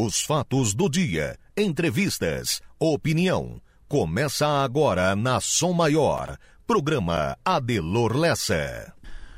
[0.00, 3.60] Os fatos do dia, entrevistas, opinião.
[3.88, 6.38] Começa agora na Som Maior.
[6.64, 8.92] Programa Adelor Lessa.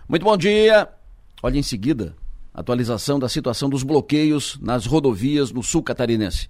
[0.07, 0.87] Muito bom dia.
[1.43, 2.15] Olha em seguida,
[2.53, 6.47] atualização da situação dos bloqueios nas rodovias no sul catarinense.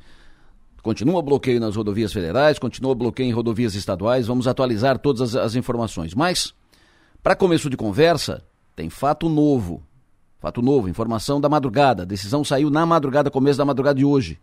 [0.82, 4.26] Continua bloqueio nas rodovias federais, continua bloqueio em rodovias estaduais.
[4.26, 6.16] Vamos atualizar todas as, as informações.
[6.16, 6.52] Mas,
[7.22, 8.42] para começo de conversa,
[8.74, 9.80] tem fato novo
[10.40, 12.06] Fato novo, informação da madrugada.
[12.06, 14.40] Decisão saiu na madrugada, começo da madrugada de hoje.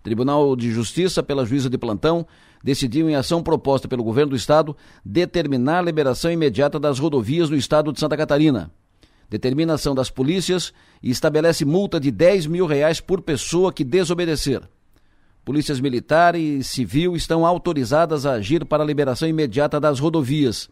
[0.00, 2.24] Tribunal de Justiça, pela juíza de plantão,
[2.62, 7.56] decidiu, em ação proposta pelo governo do estado, determinar a liberação imediata das rodovias no
[7.56, 8.70] estado de Santa Catarina.
[9.28, 10.72] Determinação das polícias
[11.02, 14.62] e estabelece multa de 10 mil reais por pessoa que desobedecer.
[15.44, 20.70] Polícias militar e civil estão autorizadas a agir para a liberação imediata das rodovias.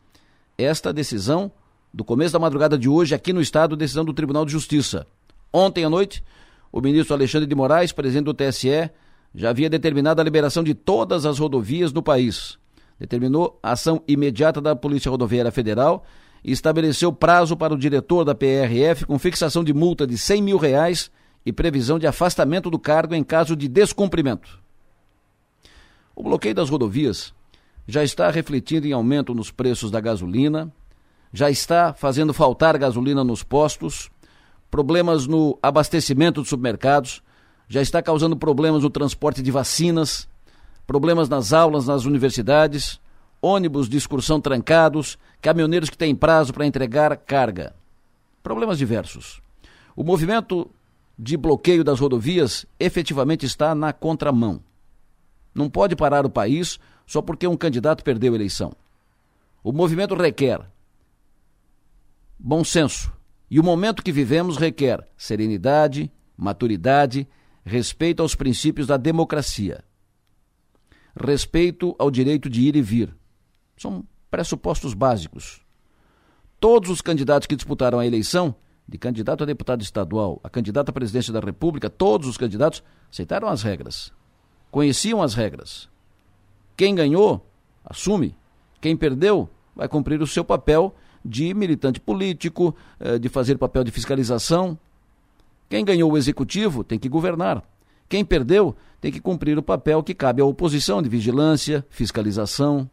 [0.56, 1.50] Esta decisão
[1.92, 5.06] do começo da madrugada de hoje, aqui no estado, decisão do Tribunal de Justiça.
[5.52, 6.24] Ontem à noite,
[6.72, 8.90] o ministro Alexandre de Moraes, presidente do TSE,
[9.34, 12.58] já havia determinado a liberação de todas as rodovias do país.
[12.98, 16.04] Determinou a ação imediata da Polícia Rodoviária Federal
[16.44, 20.56] e estabeleceu prazo para o diretor da PRF com fixação de multa de 100 mil
[20.56, 21.10] reais
[21.44, 24.60] e previsão de afastamento do cargo em caso de descumprimento.
[26.14, 27.34] O bloqueio das rodovias
[27.86, 30.72] já está refletindo em aumento nos preços da gasolina,
[31.32, 34.10] já está fazendo faltar gasolina nos postos,
[34.70, 37.22] problemas no abastecimento dos supermercados,
[37.68, 40.28] já está causando problemas no transporte de vacinas,
[40.86, 43.00] problemas nas aulas nas universidades,
[43.40, 47.74] ônibus de excursão trancados, caminhoneiros que têm prazo para entregar carga.
[48.42, 49.40] Problemas diversos.
[49.96, 50.70] O movimento
[51.18, 54.60] de bloqueio das rodovias efetivamente está na contramão.
[55.54, 58.72] Não pode parar o país só porque um candidato perdeu a eleição.
[59.62, 60.60] O movimento requer
[62.42, 63.12] bom senso.
[63.48, 67.28] E o momento que vivemos requer serenidade, maturidade,
[67.64, 69.84] respeito aos princípios da democracia,
[71.14, 73.14] respeito ao direito de ir e vir.
[73.76, 75.60] São pressupostos básicos.
[76.58, 78.54] Todos os candidatos que disputaram a eleição,
[78.88, 83.48] de candidato a deputado estadual, a candidato à presidência da República, todos os candidatos aceitaram
[83.48, 84.12] as regras,
[84.70, 85.88] conheciam as regras.
[86.76, 87.46] Quem ganhou,
[87.84, 88.34] assume.
[88.80, 90.94] Quem perdeu, vai cumprir o seu papel
[91.24, 94.78] de militante político, eh, de fazer papel de fiscalização.
[95.68, 97.62] Quem ganhou o executivo tem que governar.
[98.08, 102.88] Quem perdeu tem que cumprir o papel que cabe à oposição de vigilância, fiscalização.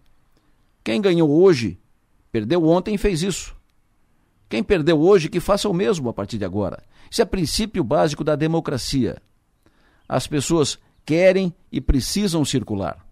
[0.83, 1.77] Quem ganhou hoje,
[2.31, 3.55] perdeu ontem e fez isso.
[4.47, 6.81] Quem perdeu hoje, que faça o mesmo a partir de agora.
[7.11, 9.21] Isso é princípio básico da democracia.
[10.07, 13.05] As pessoas querem e precisam circular.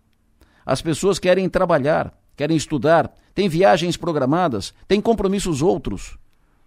[0.66, 6.18] As pessoas querem trabalhar, querem estudar, têm viagens programadas, têm compromissos outros.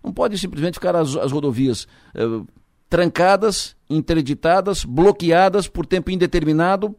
[0.03, 2.43] Não pode simplesmente ficar as, as rodovias eh,
[2.89, 6.95] trancadas, interditadas, bloqueadas por tempo indeterminado.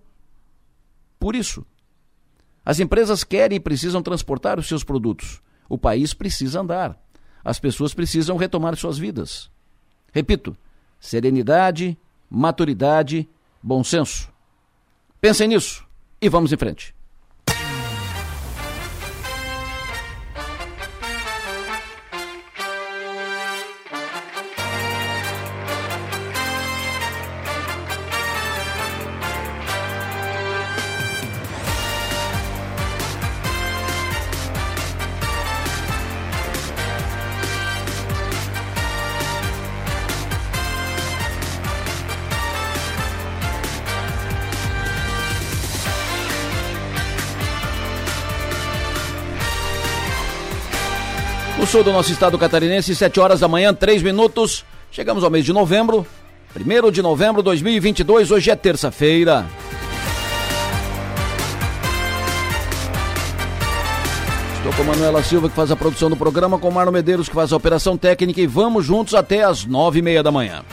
[1.20, 1.66] Por isso,
[2.66, 5.42] as empresas querem e precisam transportar os seus produtos.
[5.68, 6.98] O país precisa andar.
[7.44, 9.52] As pessoas precisam retomar suas vidas.
[10.14, 10.56] Repito:
[11.00, 11.98] serenidade,
[12.30, 13.28] maturidade,
[13.62, 14.32] bom senso.
[15.20, 15.86] Pensem nisso
[16.22, 16.96] e vamos em frente.
[51.72, 54.66] Sul do nosso estado catarinense, 7 horas da manhã, 3 minutos.
[54.92, 56.06] Chegamos ao mês de novembro,
[56.54, 59.46] 1 de novembro de 2022, hoje é terça-feira.
[64.58, 67.36] Estou com Manuela Silva, que faz a produção do programa, com o Marlon Medeiros, que
[67.36, 70.66] faz a operação técnica, e vamos juntos até e meia da manhã.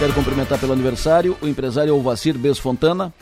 [0.00, 3.12] Quero cumprimentar pelo aniversário o empresário Alvacir Bez Fontana,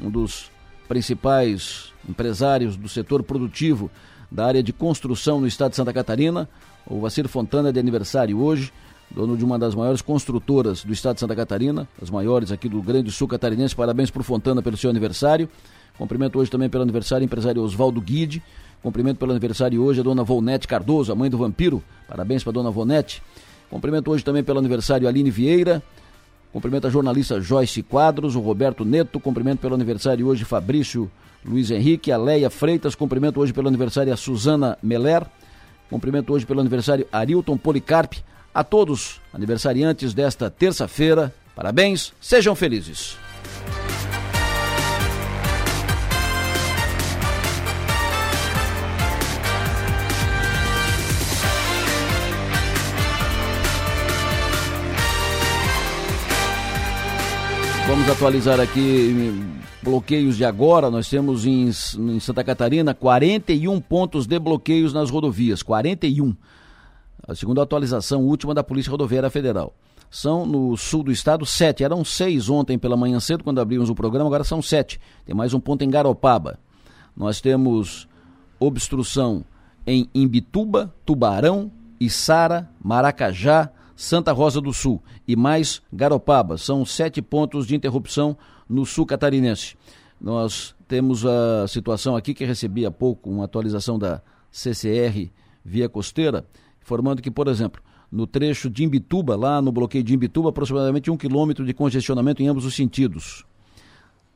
[0.00, 0.50] um dos
[0.88, 3.90] principais empresários do setor produtivo
[4.30, 6.48] da área de construção no estado de Santa Catarina.
[6.86, 8.72] O Vacir Fontana é de aniversário hoje.
[9.10, 12.80] dono de uma das maiores construtoras do estado de Santa Catarina, as maiores aqui do
[12.80, 13.76] Grande Sul Catarinense.
[13.76, 15.48] Parabéns para o Fontana pelo seu aniversário.
[15.98, 18.42] Cumprimento hoje também pelo aniversário empresário Oswaldo Guide.
[18.82, 21.82] Cumprimento pelo aniversário hoje a dona Volnete Cardoso, a mãe do vampiro.
[22.08, 23.22] Parabéns para a dona Volnete.
[23.70, 25.82] Cumprimento hoje também pelo aniversário Aline Vieira.
[26.52, 29.20] Cumprimento a jornalista Joyce Quadros, o Roberto Neto.
[29.20, 31.10] Cumprimento pelo aniversário hoje Fabrício
[31.44, 32.94] Luiz Henrique, a Leia Freitas.
[32.94, 35.26] Cumprimento hoje pelo aniversário a Suzana Meller.
[35.90, 38.22] Cumprimento hoje pelo aniversário Arilton Policarpe.
[38.54, 43.16] A todos aniversariantes desta terça-feira, parabéns, sejam felizes.
[57.88, 60.90] Vamos atualizar aqui bloqueios de agora.
[60.90, 65.62] Nós temos em, em, Santa Catarina 41 pontos de bloqueios nas rodovias.
[65.62, 66.34] 41.
[67.26, 69.74] A segunda atualização última da Polícia Rodoviária Federal.
[70.10, 71.82] São no sul do estado sete.
[71.82, 75.00] Eram seis ontem pela manhã cedo, quando abrimos o programa, agora são sete.
[75.24, 76.58] Tem mais um ponto em Garopaba.
[77.16, 78.08] Nós temos
[78.58, 79.44] obstrução
[79.86, 86.58] em Imbituba, Tubarão, Içara, Maracajá, Santa Rosa do Sul e mais Garopaba.
[86.58, 88.36] São sete pontos de interrupção
[88.72, 89.76] no sul catarinense.
[90.20, 95.30] Nós temos a situação aqui que recebi há pouco uma atualização da CCR
[95.64, 96.46] via costeira,
[96.80, 101.16] informando que, por exemplo, no trecho de Imbituba, lá no bloqueio de Imbituba, aproximadamente um
[101.16, 103.44] quilômetro de congestionamento em ambos os sentidos.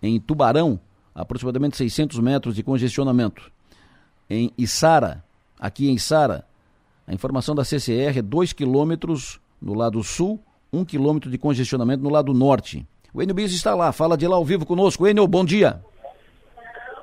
[0.02, 0.78] Em Tubarão,
[1.14, 3.50] aproximadamente 600 metros de congestionamento.
[4.28, 5.24] Em Içara,
[5.58, 6.46] aqui em Içara,
[7.06, 10.40] a informação da CCR é 2 quilômetros no lado sul,
[10.72, 12.86] um quilômetro de congestionamento no lado norte.
[13.16, 15.08] O Enio Bis está lá, fala de lá ao vivo conosco.
[15.08, 15.80] Enio, bom dia.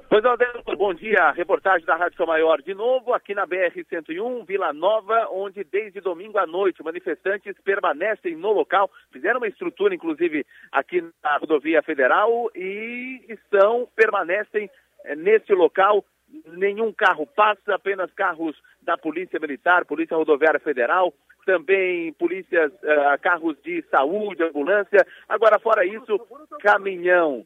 [0.08, 1.32] Pois é, bom dia.
[1.32, 6.46] Reportagem da Rádio Maior de novo aqui na BR-101, Vila Nova, onde desde domingo à
[6.46, 13.88] noite manifestantes permanecem no local, fizeram uma estrutura, inclusive, aqui na rodovia federal e estão,
[13.96, 14.70] permanecem
[15.06, 16.06] é, nesse local.
[16.48, 21.14] Nenhum carro passa, apenas carros da Polícia Militar, Polícia Rodoviária Federal,
[21.46, 25.06] também polícias, uh, carros de saúde, ambulância.
[25.28, 26.20] Agora, fora isso,
[26.62, 27.46] caminhão,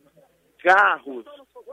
[0.64, 1.26] carros,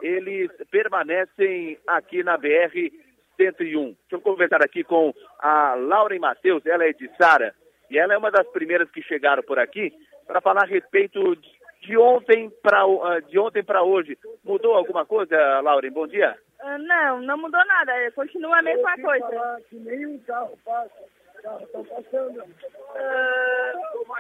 [0.03, 2.91] eles permanecem aqui na BR
[3.37, 3.85] 101.
[3.85, 7.55] Deixa eu conversar aqui com a Laura Matheus, ela é de Sara,
[7.91, 9.93] e ela é uma das primeiras que chegaram por aqui
[10.27, 11.37] para falar a respeito
[11.83, 14.19] de ontem para de ontem para hoje.
[14.43, 15.91] Mudou alguma coisa, Laura?
[15.91, 16.37] Bom dia.
[16.65, 17.93] Uh, não, não mudou nada.
[18.13, 19.61] Continua a mesma coisa.
[19.69, 21.05] Que nenhum carro passa.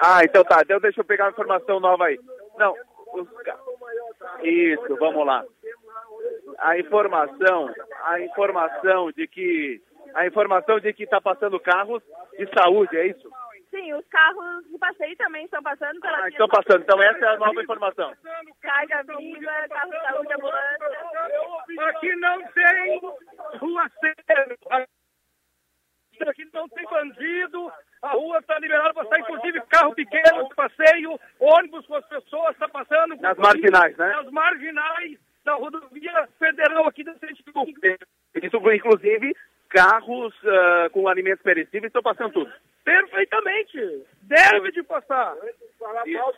[0.02, 0.60] Ah, então tá.
[0.62, 2.20] Então deixa eu pegar a informação nova aí.
[2.58, 2.74] Não,
[3.14, 3.26] os...
[4.42, 5.42] Isso, vamos lá.
[6.58, 7.72] A informação,
[8.04, 9.80] a informação de que
[10.14, 12.02] a informação de que está passando carros
[12.38, 13.28] de saúde, é isso?
[13.74, 16.82] Sim, os carros de passeio também estão passando pela ah, estão passando.
[16.82, 18.12] Então essa é a nova informação.
[18.62, 21.88] Carga viva, carro de saúde, ambulância.
[21.88, 23.00] Aqui não tem
[23.58, 23.90] rua
[26.28, 31.84] aqui não tem bandido, a rua está liberada para sair, inclusive carro pequeno, passeio, ônibus
[31.86, 33.16] com as pessoas, está passando.
[33.16, 34.08] Nas marginais, né?
[34.12, 37.44] Nas marginais da rodovia federal aqui da Centro
[38.40, 39.36] Isso, inclusive,
[39.68, 42.52] carros uh, com alimentos perecíveis estão passando tudo.
[44.22, 45.34] Deve de passar.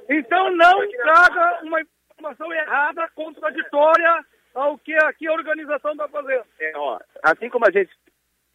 [0.09, 4.25] Então não traga uma informação errada, contraditória
[4.55, 6.45] ao que aqui a organização está fazendo.
[6.59, 7.91] É, ó, assim como a gente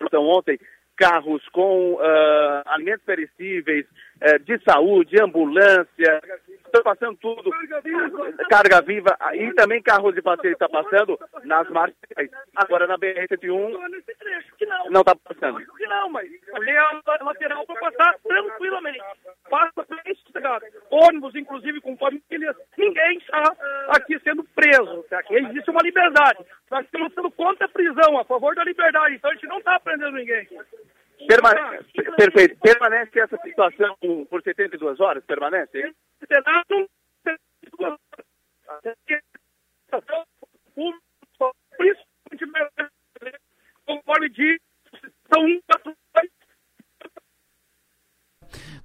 [0.06, 0.60] então, ontem
[0.98, 3.86] carros com uh, alimentos perecíveis,
[4.22, 6.22] uh, de saúde, ambulância,
[6.66, 7.50] estão passando tudo,
[8.50, 11.98] carga viva, e também carros de passeio está passando nas margens.
[12.56, 13.72] Agora na BR-101
[14.92, 15.60] não está passando.
[15.80, 18.16] Não, mas ali é a lateral para passar
[18.62, 19.00] tranquilamente.
[19.50, 19.86] Passa
[20.26, 20.66] sossegado.
[20.90, 23.56] Ônibus, inclusive, com famílias, ninguém está
[23.90, 25.06] aqui sendo preso.
[25.12, 26.46] Aqui existe uma liberdade.
[26.70, 29.16] Nós estamos sendo contra a prisão, a favor da liberdade.
[29.16, 30.48] Então a gente não está prendendo ninguém.
[31.28, 31.86] Permanece,
[32.18, 32.60] perfeito.
[32.60, 33.98] Permanece essa situação
[34.30, 35.24] por 72 horas?
[35.26, 35.94] Permanece?
[43.86, 44.60] Conforme diz,
[45.34, 45.48] são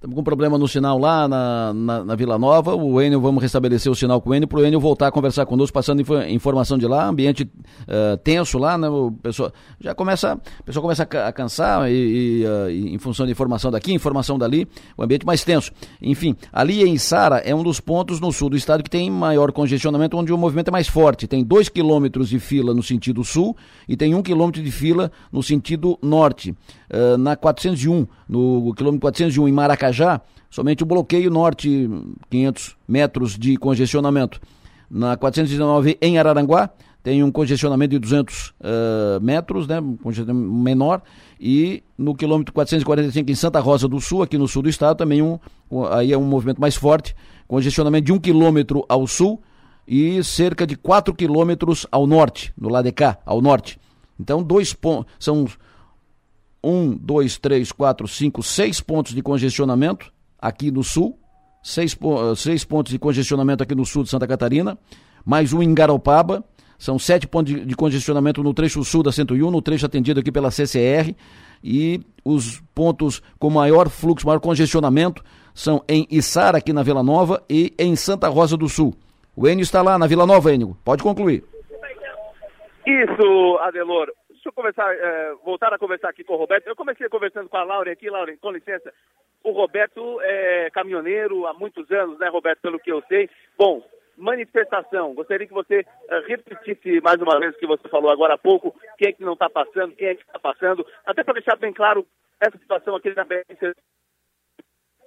[0.07, 2.73] Estamos com um problema no sinal lá na, na, na, Vila Nova.
[2.73, 5.45] O Enio, vamos restabelecer o sinal com o Enio para o Enio voltar a conversar
[5.45, 8.87] conosco, passando inf informação de lá, ambiente uh, tenso lá, né?
[8.87, 13.33] O pessoal já começa, o pessoal começa a, cansar e, e, uh, em função de
[13.33, 15.73] informação daqui, informação dali, o ambiente mais tenso.
[16.01, 19.51] Enfim, ali em Sara é um dos pontos no sul do estado que tem maior
[19.51, 21.27] congestionamento, onde o movimento é mais forte.
[21.27, 25.43] Tem dois quilômetros de fila no sentido sul e tem um quilômetro de fila no
[25.43, 26.55] sentido norte.
[26.89, 31.89] Uh, na 401, no quilômetro 401 em Maracajá, Somente o bloqueio norte,
[32.29, 34.39] 500 metros de congestionamento.
[34.89, 36.69] Na 419 em Araranguá,
[37.03, 38.53] tem um congestionamento de 200 uh,
[39.21, 41.01] metros, né, um congestionamento menor,
[41.39, 45.21] e no quilômetro 445 em Santa Rosa do Sul, aqui no sul do estado, também
[45.21, 45.37] um,
[45.91, 47.15] aí é um movimento mais forte,
[47.47, 49.41] congestionamento de um quilômetro ao sul
[49.87, 53.79] e cerca de 4 quilômetros ao norte, no lado de cá, ao norte.
[54.19, 55.45] Então, dois pontos, são
[56.67, 61.17] um, dois, três, quatro, cinco, seis pontos de congestionamento aqui no sul,
[61.63, 61.97] seis,
[62.35, 64.77] seis pontos de congestionamento aqui no sul de Santa Catarina,
[65.25, 66.43] mais um em Garopaba,
[66.77, 70.29] são sete pontos de, de congestionamento no trecho sul da 101, no trecho atendido aqui
[70.29, 71.15] pela CCR,
[71.63, 75.23] e os pontos com maior fluxo, maior congestionamento
[75.55, 78.93] são em Içara, aqui na Vila Nova, e em Santa Rosa do Sul.
[79.35, 80.77] O Enio está lá na Vila Nova, Enio.
[80.83, 81.43] Pode concluir.
[82.85, 84.07] Isso, Adelor.
[84.47, 86.67] Eu é, voltar a conversar aqui com o Roberto.
[86.67, 88.93] Eu comecei conversando com a Laura aqui, Laura, com licença.
[89.43, 93.29] O Roberto é caminhoneiro há muitos anos, né, Roberto, pelo que eu sei.
[93.57, 93.83] Bom,
[94.17, 95.13] manifestação.
[95.13, 98.73] Gostaria que você uh, repetisse mais uma vez o que você falou agora há pouco,
[98.97, 101.71] quem é que não está passando, quem é que está passando, até para deixar bem
[101.71, 102.05] claro
[102.39, 103.43] essa situação aqui na BR.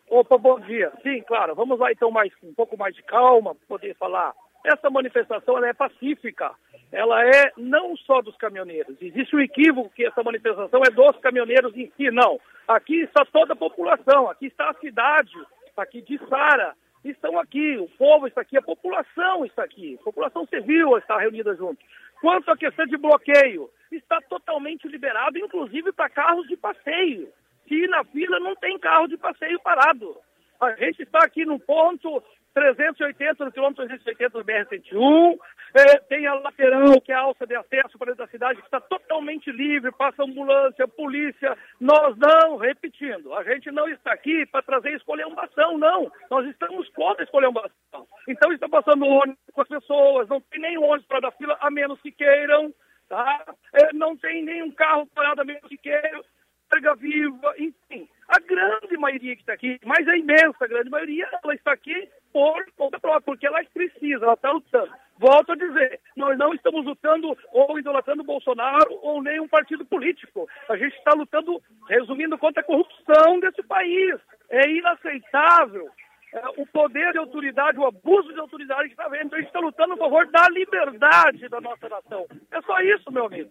[0.08, 0.92] Opa, bom dia.
[1.02, 1.54] Sim, claro.
[1.54, 4.34] Vamos lá então mais um pouco mais de calma poder falar.
[4.64, 6.52] Essa manifestação ela é pacífica.
[6.92, 8.96] Ela é não só dos caminhoneiros.
[9.00, 12.10] Existe um equívoco que essa manifestação é dos caminhoneiros em si.
[12.10, 12.38] Não.
[12.66, 14.28] Aqui está toda a população.
[14.28, 15.32] Aqui está a cidade.
[15.76, 16.74] Aqui de Sara
[17.04, 21.54] estão aqui, o povo está aqui, a população está aqui, a população civil está reunida
[21.54, 21.78] junto.
[22.20, 27.28] Quanto à questão de bloqueio, está totalmente liberado, inclusive para carros de passeio.
[27.66, 30.16] Se na fila não tem carro de passeio parado.
[30.60, 32.22] A gente está aqui no ponto
[32.54, 35.38] 380, no quilômetro 380 do BR-101,
[35.74, 38.66] é, tem a lateral, que é a alça de acesso para dentro da cidade, que
[38.66, 41.56] está totalmente livre, passa ambulância, polícia.
[41.80, 46.10] Nós não, repetindo, a gente não está aqui para trazer escolhambação, não.
[46.30, 48.06] Nós estamos contra a escolhambação.
[48.28, 51.70] Então está passando ônibus com as pessoas, não tem nem ônibus para dar fila, a
[51.70, 52.74] menos que queiram,
[53.08, 53.44] tá?
[53.72, 56.22] É, não tem nenhum carro parado, a menos que queiram
[56.70, 58.08] carga viva, enfim.
[58.28, 62.64] A grande maioria que está aqui, mas a imensa grande maioria, ela está aqui por
[62.76, 64.92] conta própria, porque ela precisa, ela está lutando.
[65.18, 70.48] Volto a dizer, nós não estamos lutando ou idolatrando Bolsonaro ou nenhum partido político.
[70.68, 74.18] A gente está lutando, resumindo, contra a corrupção desse país.
[74.48, 75.90] É inaceitável
[76.32, 79.34] é, o poder de autoridade, o abuso de autoridade que está vendo.
[79.34, 82.26] A gente está lutando a favor da liberdade da nossa nação.
[82.52, 83.50] É só isso, meu amigo.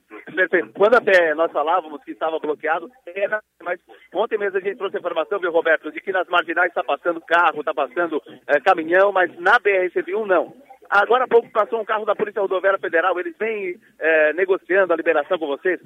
[0.73, 3.79] Quando até nós falávamos que estava bloqueado, era, mas
[4.13, 7.21] ontem mesmo a gente trouxe a informação, viu, Roberto, de que nas marginais está passando
[7.21, 10.53] carro, está passando é, caminhão, mas na BR-101 não.
[10.89, 14.95] Agora há pouco passou um carro da Polícia Rodoviária Federal, eles vêm é, negociando a
[14.95, 15.79] liberação com vocês?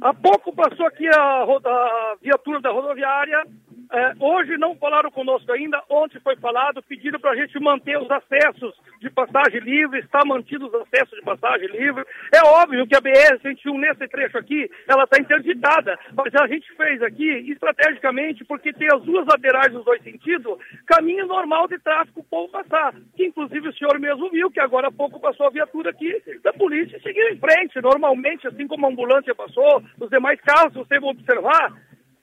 [0.00, 3.42] Há pouco passou aqui a, a viatura da rodoviária
[3.90, 8.10] é, hoje não falaram conosco ainda, ontem foi falado, pediram para a gente manter os
[8.10, 12.04] acessos de passagem livre, está mantido os acessos de passagem livre.
[12.34, 17.02] É óbvio que a BR-101 nesse trecho aqui, ela está interditada, mas a gente fez
[17.02, 22.24] aqui estrategicamente porque tem as duas laterais nos dois sentidos, caminho normal de tráfego o
[22.24, 25.90] povo passar, que inclusive o senhor mesmo viu que agora há pouco passou a viatura
[25.90, 30.40] aqui da polícia e seguiu em frente, normalmente, assim como a ambulância passou, os demais
[30.40, 31.72] carros, você observar,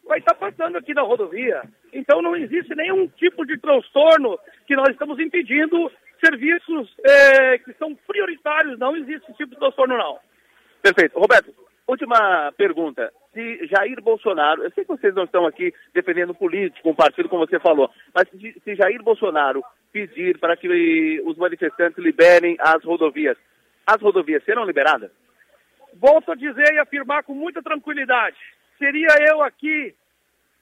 [0.08, 1.64] vai estar passando aqui na rodovia.
[1.92, 5.92] Então não existe nenhum tipo de transtorno que nós estamos impedindo
[6.24, 8.80] serviços é, que são prioritários.
[8.80, 10.20] Não existe esse tipo de transtorno, não.
[10.82, 11.20] Perfeito.
[11.20, 11.54] Roberto,
[11.88, 13.12] última pergunta.
[13.34, 17.46] Se Jair Bolsonaro, eu sei que vocês não estão aqui defendendo político, um partido como
[17.46, 23.38] você falou, mas se Jair Bolsonaro pedir para que os manifestantes liberem as rodovias,
[23.86, 25.12] as rodovias serão liberadas?
[25.96, 28.38] Volto a dizer e afirmar com muita tranquilidade
[28.78, 29.96] seria eu aqui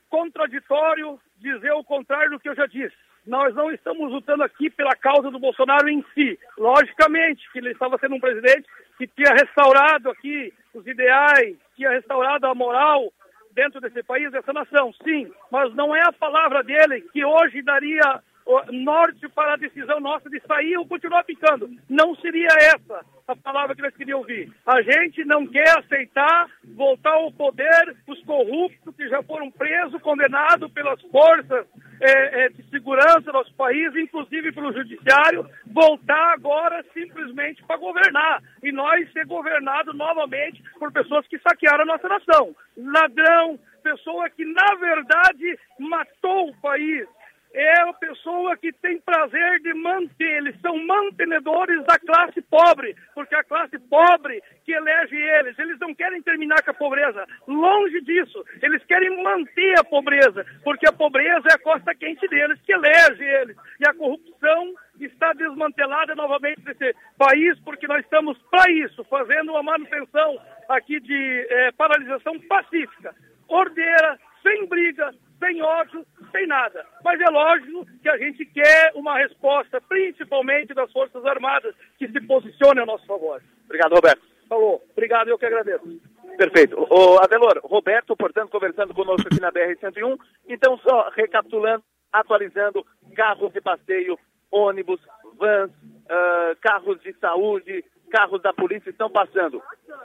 [0.09, 2.95] contraditório dizer o contrário do que eu já disse.
[3.25, 6.37] Nós não estamos lutando aqui pela causa do Bolsonaro em si.
[6.57, 8.67] Logicamente que ele estava sendo um presidente
[8.97, 13.11] que tinha restaurado aqui os ideais, tinha restaurado a moral
[13.51, 15.31] dentro desse país, dessa nação, sim.
[15.51, 18.21] Mas não é a palavra dele que hoje daria
[18.71, 21.69] norte para a decisão nossa de sair ou continuar ficando.
[21.89, 24.51] Não seria essa a palavra que nós queríamos ouvir.
[24.65, 30.71] A gente não quer aceitar voltar ao poder os corruptos que já foram presos, condenados
[30.71, 31.65] pelas forças
[32.01, 38.43] é, é, de segurança do nosso país, inclusive pelo judiciário, voltar agora simplesmente para governar.
[38.61, 42.53] E nós ser governados novamente por pessoas que saquearam a nossa nação.
[42.77, 47.07] Ladrão, pessoa que na verdade matou o país
[47.53, 53.35] é a pessoa que tem prazer de manter, eles são mantenedores da classe pobre, porque
[53.35, 58.43] a classe pobre que elege eles, eles não querem terminar com a pobreza, longe disso,
[58.61, 63.23] eles querem manter a pobreza, porque a pobreza é a costa quente deles, que elege
[63.23, 69.51] eles, e a corrupção está desmantelada novamente nesse país, porque nós estamos para isso, fazendo
[69.51, 73.13] uma manutenção aqui de é, paralisação pacífica,
[73.47, 76.85] ordeira, sem briga, sem ódio, sem nada.
[77.03, 82.21] Mas é lógico que a gente quer uma resposta, principalmente das Forças Armadas, que se
[82.21, 83.41] posicione a nosso favor.
[83.65, 84.21] Obrigado, Roberto.
[84.47, 84.81] Falou.
[84.91, 85.99] Obrigado, eu que agradeço.
[86.37, 86.77] Perfeito.
[86.79, 90.17] O Adelor, Roberto, portanto, conversando conosco aqui na BR-101.
[90.47, 92.85] Então, só recapitulando, atualizando,
[93.15, 94.17] carros de passeio,
[94.49, 95.01] ônibus,
[95.37, 99.61] vans, uh, carros de saúde, carros da polícia estão passando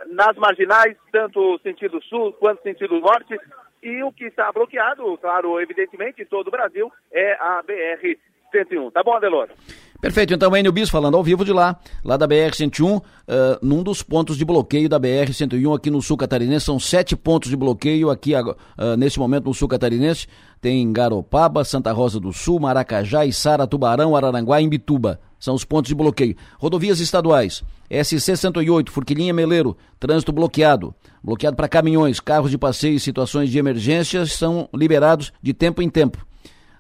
[0.06, 3.38] nas marginais, tanto sentido sul quanto sentido norte,
[3.82, 8.92] e o que está bloqueado, claro, evidentemente, em todo o Brasil, é a BR-101.
[8.92, 9.48] Tá bom, Adelor?
[10.00, 13.02] Perfeito, então Enio Bis falando ao vivo de lá, lá da BR-101, uh,
[13.60, 17.56] num dos pontos de bloqueio da BR-101 aqui no sul catarinense, são sete pontos de
[17.56, 20.28] bloqueio aqui uh, nesse momento no sul catarinense,
[20.60, 25.88] tem Garopaba, Santa Rosa do Sul, Maracajá, Içara, Tubarão, Araranguá e Imbituba, são os pontos
[25.88, 26.36] de bloqueio.
[26.58, 33.50] Rodovias estaduais, SC-108, Furquilinha Meleiro, trânsito bloqueado, bloqueado para caminhões, carros de passeio e situações
[33.50, 36.26] de emergência são liberados de tempo em tempo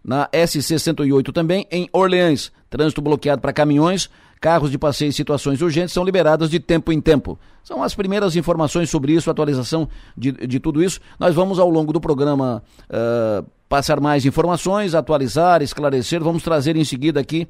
[0.08, 2.50] na SC 108 também, em Orleans.
[2.70, 4.08] Trânsito bloqueado para caminhões,
[4.40, 7.38] carros de passeio e situações urgentes são liberadas de tempo em tempo.
[7.62, 10.98] São as primeiras informações sobre isso, atualização de, de tudo isso.
[11.18, 16.22] Nós vamos, ao longo do programa, uh, passar mais informações, atualizar, esclarecer.
[16.22, 17.46] Vamos trazer em seguida aqui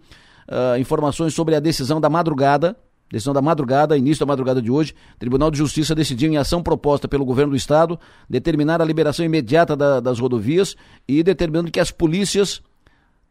[0.48, 2.76] uh, informações sobre a decisão da madrugada
[3.10, 7.08] Decisão da madrugada, início da madrugada de hoje, Tribunal de Justiça decidiu, em ação proposta
[7.08, 10.76] pelo governo do Estado, determinar a liberação imediata da, das rodovias
[11.06, 12.60] e determinando que as polícias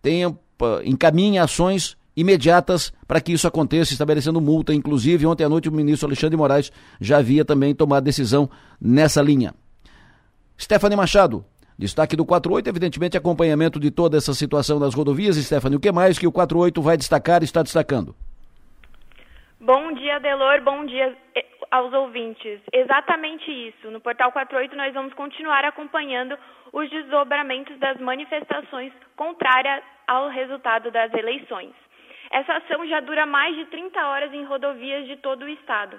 [0.02, 0.38] tenham,
[0.84, 4.74] encaminhem ações imediatas para que isso aconteça, estabelecendo multa.
[4.74, 8.50] Inclusive, ontem à noite, o ministro Alexandre Moraes já havia também tomado decisão
[8.82, 9.54] nessa linha.
[10.60, 11.46] Stephanie Machado,
[11.78, 15.36] destaque do 48, evidentemente, acompanhamento de toda essa situação das rodovias.
[15.36, 18.16] Stephanie, o que mais que o 48 vai destacar e está destacando?
[19.60, 20.62] Bom dia, Delor.
[20.62, 22.60] Bom dia eh, aos ouvintes.
[22.72, 23.92] Exatamente isso.
[23.92, 26.38] No Portal 48 nós vamos continuar acompanhando
[26.74, 31.74] os desdobramentos das manifestações contrárias ao resultado das eleições.
[32.32, 35.98] Essa ação já dura mais de 30 horas em rodovias de todo o estado.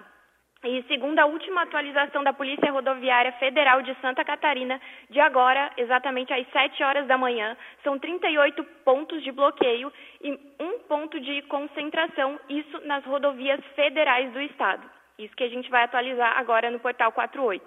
[0.64, 6.32] E segundo a última atualização da Polícia Rodoviária Federal de Santa Catarina, de agora, exatamente
[6.32, 12.40] às 7 horas da manhã, são 38 pontos de bloqueio e um ponto de concentração,
[12.48, 14.82] isso nas rodovias federais do estado.
[15.16, 17.64] Isso que a gente vai atualizar agora no portal 48.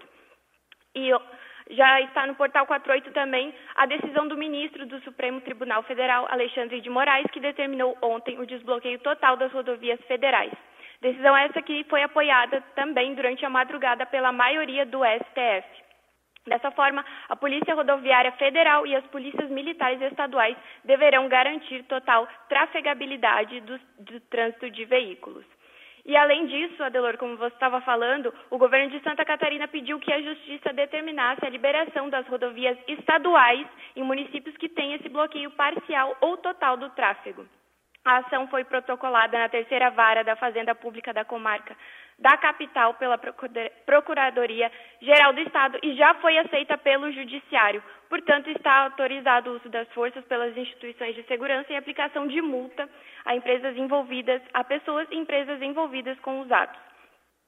[0.93, 1.11] E
[1.69, 6.81] já está no portal 48 também a decisão do ministro do Supremo Tribunal Federal, Alexandre
[6.81, 10.51] de Moraes, que determinou ontem o desbloqueio total das rodovias federais.
[11.01, 15.81] Decisão essa que foi apoiada também durante a madrugada pela maioria do STF.
[16.45, 23.61] Dessa forma, a Polícia Rodoviária Federal e as polícias militares estaduais deverão garantir total trafegabilidade
[23.61, 25.45] do, do trânsito de veículos.
[26.03, 30.11] E além disso, Adelor, como você estava falando, o governo de Santa Catarina pediu que
[30.11, 36.17] a justiça determinasse a liberação das rodovias estaduais em municípios que têm esse bloqueio parcial
[36.21, 37.45] ou total do tráfego.
[38.03, 41.75] A ação foi protocolada na terceira vara da Fazenda Pública da Comarca
[42.21, 43.19] da capital pela
[43.85, 47.83] Procuradoria Geral do Estado e já foi aceita pelo Judiciário.
[48.09, 52.87] Portanto, está autorizado o uso das forças pelas instituições de segurança e aplicação de multa
[53.25, 56.90] a empresas envolvidas, a pessoas e empresas envolvidas com os atos.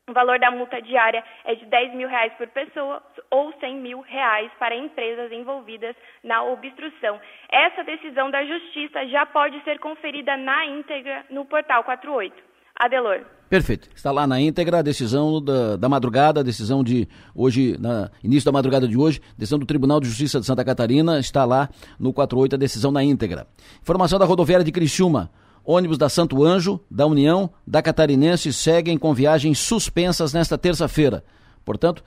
[0.09, 4.01] O valor da multa diária é de 10 mil reais por pessoa ou 100 mil
[4.01, 7.21] reais para empresas envolvidas na obstrução.
[7.49, 12.35] Essa decisão da Justiça já pode ser conferida na íntegra no portal 48.
[12.75, 13.21] Adelor.
[13.49, 13.87] Perfeito.
[13.95, 18.45] Está lá na íntegra a decisão da, da madrugada, a decisão de hoje, na início
[18.45, 22.11] da madrugada de hoje, decisão do Tribunal de Justiça de Santa Catarina, está lá no
[22.11, 23.47] 48 a decisão na íntegra.
[23.81, 25.31] Informação da rodoviária de Criciúma.
[25.65, 31.23] Ônibus da Santo Anjo, da União, da Catarinense seguem com viagens suspensas nesta terça-feira.
[31.63, 32.03] Portanto,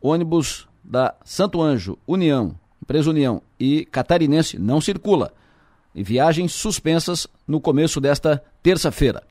[0.00, 5.32] ônibus da Santo Anjo, União, Empresa União e Catarinense não circula.
[5.94, 9.22] E viagens suspensas no começo desta terça-feira.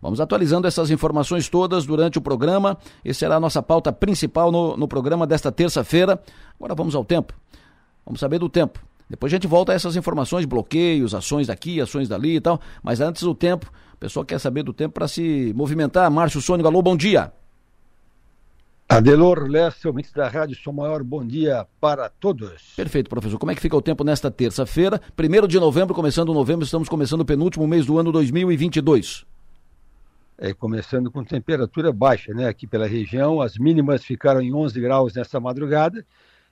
[0.00, 2.76] Vamos atualizando essas informações todas durante o programa.
[3.04, 6.20] Essa será a nossa pauta principal no, no programa desta terça-feira.
[6.58, 7.32] Agora vamos ao tempo.
[8.04, 8.80] Vamos saber do tempo.
[9.12, 12.58] Depois a gente volta a essas informações, bloqueios, ações daqui, ações dali e tal.
[12.82, 16.10] Mas antes o tempo, o pessoal quer saber do tempo para se movimentar.
[16.10, 17.30] Márcio Sônico, alô, bom dia.
[18.88, 22.72] Adelor Lessa, ouvintes da Rádio Som Maior, bom dia para todos.
[22.74, 23.38] Perfeito, professor.
[23.38, 24.98] Como é que fica o tempo nesta terça-feira?
[25.14, 29.26] Primeiro de novembro, começando novembro, estamos começando o penúltimo mês do ano 2022.
[30.38, 32.48] É, começando com temperatura baixa, né?
[32.48, 36.02] Aqui pela região, as mínimas ficaram em 11 graus nessa madrugada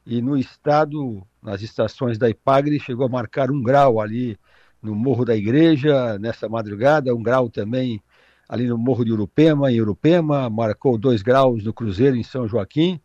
[0.07, 4.37] e no estado, nas estações da Ipagre, chegou a marcar um grau ali
[4.83, 8.03] no Morro da Igreja nessa madrugada, um grau também
[8.49, 13.01] ali no Morro de Urupema, em Urupema, marcou 2 graus no Cruzeiro, em São Joaquim,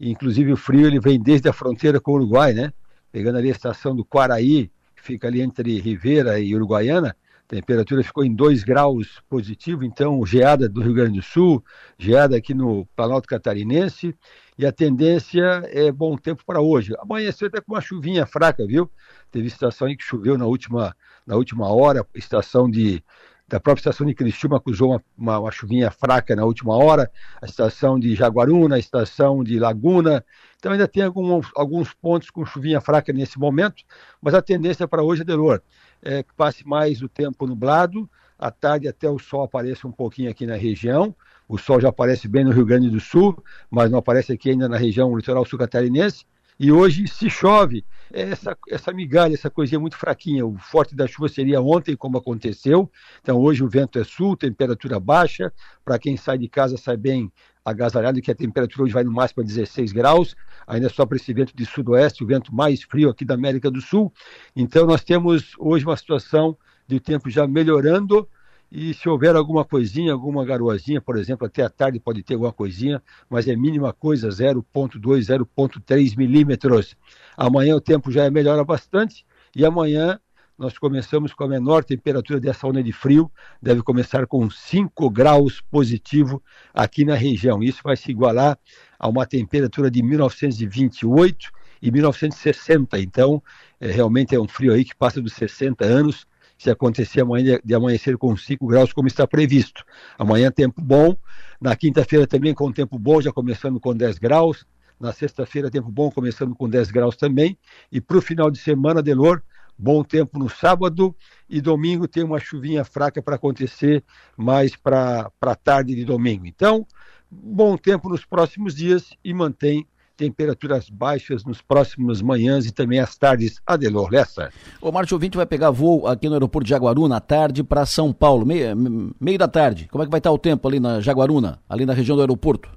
[0.00, 2.72] e, inclusive o frio ele vem desde a fronteira com o Uruguai, né?
[3.12, 8.02] Pegando ali a estação do Quaraí, que fica ali entre Rivera e Uruguaiana, a temperatura
[8.02, 11.64] ficou em 2 graus positivo, então geada do Rio Grande do Sul,
[11.96, 14.14] geada aqui no Planalto Catarinense,
[14.58, 16.92] e a tendência é bom tempo para hoje.
[16.98, 18.90] Amanheceu até com uma chuvinha fraca, viu?
[19.30, 23.02] Teve estação aí que choveu na última, na última hora, estação de
[23.46, 27.46] da própria estação de Criciúma acusou uma, uma, uma, chuvinha fraca na última hora, a
[27.46, 30.22] estação de Jaguaruna, a estação de Laguna,
[30.58, 33.82] então ainda tem alguns, alguns pontos com chuvinha fraca nesse momento,
[34.20, 35.62] mas a tendência para hoje, Delor,
[36.02, 38.06] é que passe mais o tempo nublado,
[38.38, 41.16] à tarde até o sol apareça um pouquinho aqui na região,
[41.48, 44.68] o sol já aparece bem no Rio Grande do Sul, mas não aparece aqui ainda
[44.68, 46.26] na região litoral sul-catarinense,
[46.60, 50.44] e hoje, se chove, essa, essa migalha, essa coisinha muito fraquinha.
[50.44, 52.90] O forte da chuva seria ontem, como aconteceu.
[53.22, 55.52] Então, hoje o vento é sul, temperatura baixa.
[55.84, 57.30] Para quem sai de casa, sai bem
[57.64, 60.34] agasalhado, que a temperatura hoje vai no máximo a 16 graus.
[60.66, 63.80] Ainda só para esse vento de sudoeste, o vento mais frio aqui da América do
[63.80, 64.12] Sul.
[64.56, 66.58] Então, nós temos hoje uma situação
[66.88, 68.28] de tempo já melhorando
[68.70, 72.52] e se houver alguma coisinha, alguma garoazinha, por exemplo, até a tarde pode ter alguma
[72.52, 76.94] coisinha, mas é mínima coisa, 0,2, 0,3 milímetros.
[77.36, 79.24] Amanhã o tempo já melhora bastante
[79.56, 80.20] e amanhã
[80.58, 83.30] nós começamos com a menor temperatura dessa onda de frio,
[83.62, 86.42] deve começar com 5 graus positivo
[86.74, 87.62] aqui na região.
[87.62, 88.58] Isso vai se igualar
[88.98, 92.98] a uma temperatura de 1928 e 1960.
[92.98, 93.40] Então,
[93.80, 96.26] é, realmente é um frio aí que passa dos 60 anos
[96.58, 99.84] se acontecer amanhã de amanhecer com 5 graus, como está previsto.
[100.18, 101.16] Amanhã tempo bom,
[101.60, 104.66] na quinta-feira também com tempo bom, já começando com 10 graus,
[104.98, 107.56] na sexta-feira tempo bom, começando com 10 graus também,
[107.90, 109.40] e para o final de semana, Delor,
[109.78, 111.14] bom tempo no sábado
[111.48, 114.02] e domingo tem uma chuvinha fraca para acontecer
[114.36, 116.44] mais para a tarde de domingo.
[116.46, 116.84] Então,
[117.30, 119.86] bom tempo nos próximos dias e mantém
[120.18, 123.60] temperaturas baixas nos próximos manhãs e também às tardes.
[123.64, 124.50] Adelor Lessa.
[124.82, 128.12] O Márcio Ouvinte vai pegar voo aqui no aeroporto de Jaguaruna à tarde para São
[128.12, 128.76] Paulo, meio,
[129.20, 129.88] meio da tarde.
[129.90, 132.68] Como é que vai estar o tempo ali na Jaguaruna, ali na região do aeroporto?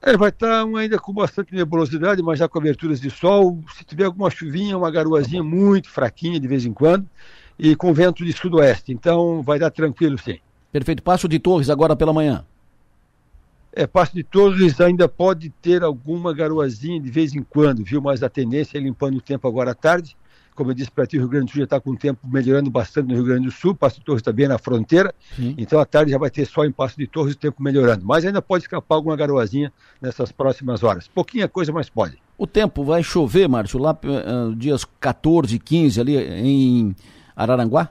[0.00, 3.58] É, vai estar ainda com bastante nebulosidade, mas já com aberturas de sol.
[3.76, 7.06] Se tiver alguma chuvinha, uma garoazinha muito fraquinha de vez em quando,
[7.58, 8.92] e com vento de sudoeste.
[8.92, 10.38] Então vai dar tranquilo sim.
[10.70, 11.02] Perfeito.
[11.02, 12.44] Passo de Torres agora pela manhã.
[13.74, 18.02] É, Passo de Torres ainda pode ter alguma garoazinha de vez em quando, viu?
[18.02, 20.14] Mas a tendência é limpando o tempo agora à tarde.
[20.54, 22.28] Como eu disse para ti, o Rio Grande do Sul já está com o tempo
[22.28, 23.74] melhorando bastante no Rio Grande do Sul.
[23.74, 25.14] Passo de Torres está bem na fronteira.
[25.34, 25.54] Sim.
[25.56, 28.04] Então à tarde já vai ter só em Passo de Torres o tempo melhorando.
[28.04, 31.08] Mas ainda pode escapar alguma garoazinha nessas próximas horas.
[31.08, 32.18] Pouquinha coisa, mas pode.
[32.36, 36.96] O tempo vai chover, Márcio, lá uh, dias 14, 15 ali em
[37.34, 37.90] Araranguá?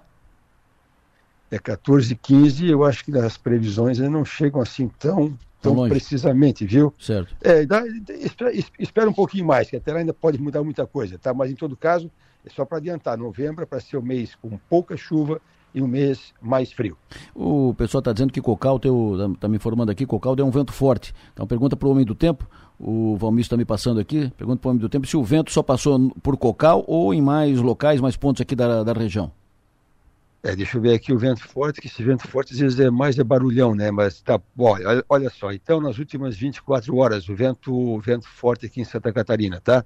[1.49, 6.93] É 14, 15, eu acho que as previsões não chegam assim tão tão precisamente, viu?
[6.99, 7.35] Certo.
[7.41, 7.83] É, dá,
[8.79, 11.33] espera, um pouquinho mais, que até lá ainda pode mudar muita coisa, tá?
[11.33, 12.09] Mas em todo caso,
[12.45, 15.39] é só para adiantar, novembro é para ser o mês com pouca chuva
[15.73, 16.97] e um mês mais frio.
[17.33, 18.89] O pessoal está dizendo que Cocal, está
[19.39, 21.13] tá me informando aqui, Cocal deu um vento forte.
[21.33, 24.67] Então pergunta para o Homem do Tempo, o Valmir está me passando aqui, pergunta para
[24.67, 28.01] o Homem do Tempo se o vento só passou por Cocal ou em mais locais,
[28.01, 29.31] mais pontos aqui da, da região.
[30.43, 32.89] É, deixa eu ver aqui o vento forte, que esse vento forte às vezes é
[32.89, 33.91] mais é barulhão, né?
[33.91, 38.65] Mas tá, olha, olha só, então nas últimas 24 horas, o vento, o vento forte
[38.65, 39.85] aqui em Santa Catarina, tá?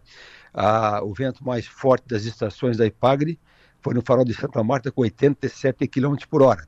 [0.53, 3.37] Ah, o vento mais forte das estações da Ipagre
[3.81, 6.65] foi no farol de Santa Marta com 87 km por hora.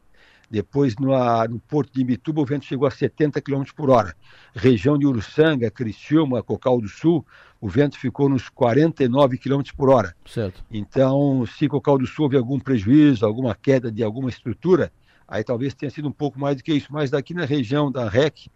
[0.49, 1.09] Depois, no,
[1.49, 4.15] no porto de Imituba, o vento chegou a 70 km por hora.
[4.55, 7.25] Região de Uruçanga, Criciúma, Cocal do Sul,
[7.59, 10.15] o vento ficou nos 49 km por hora.
[10.25, 10.63] Certo.
[10.71, 14.91] Então, se Cocal do Sul houve algum prejuízo, alguma queda de alguma estrutura,
[15.27, 16.87] aí talvez tenha sido um pouco mais do que isso.
[16.91, 18.47] Mas daqui na região da REC,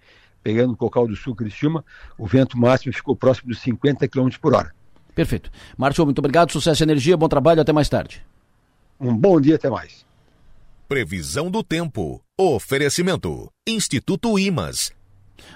[0.41, 1.83] pegando Cocal do Sul, Criciúma,
[2.17, 4.73] o vento máximo ficou próximo dos 50 km por hora.
[5.13, 5.51] Perfeito.
[5.77, 8.25] Márcio, muito obrigado, sucesso e energia, bom trabalho, até mais tarde.
[8.97, 10.05] Um bom dia, até mais.
[10.91, 12.21] Previsão do tempo.
[12.37, 13.49] Oferecimento.
[13.65, 14.91] Instituto Imas.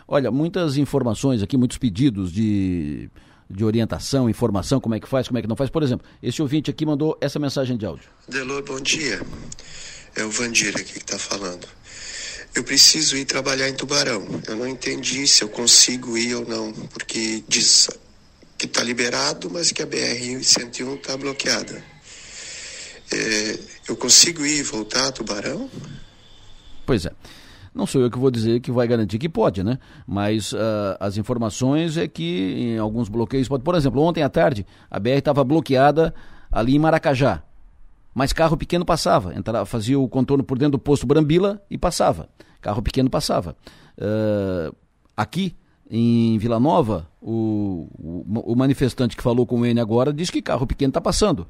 [0.07, 3.09] Olha, muitas informações aqui, muitos pedidos de,
[3.49, 5.69] de orientação, informação, como é que faz, como é que não faz.
[5.69, 8.07] Por exemplo, esse ouvinte aqui mandou essa mensagem de áudio.
[8.29, 9.21] Delor, bom dia.
[10.15, 11.67] É o Vandir aqui que está falando.
[12.55, 14.25] Eu preciso ir trabalhar em Tubarão.
[14.47, 17.89] Eu não entendi se eu consigo ir ou não, porque diz
[18.57, 21.83] que está liberado, mas que a BR-101 está bloqueada.
[23.11, 25.69] É, eu consigo ir e voltar a Tubarão?
[26.85, 27.11] Pois é.
[27.73, 29.77] Não sou eu que vou dizer que vai garantir que pode, né?
[30.07, 33.63] Mas uh, as informações é que em alguns bloqueios pode.
[33.63, 36.15] Por exemplo, ontem à tarde a BR estava bloqueada
[36.49, 37.43] ali em Maracajá.
[38.13, 39.33] Mas carro pequeno passava,
[39.65, 42.29] fazia o contorno por dentro do posto Brambila e passava.
[42.61, 43.57] Carro pequeno passava.
[43.97, 44.73] Uh,
[45.17, 45.53] aqui
[45.91, 50.41] em Vila Nova, o, o, o, manifestante que falou com o N agora diz que
[50.41, 51.45] carro pequeno está passando.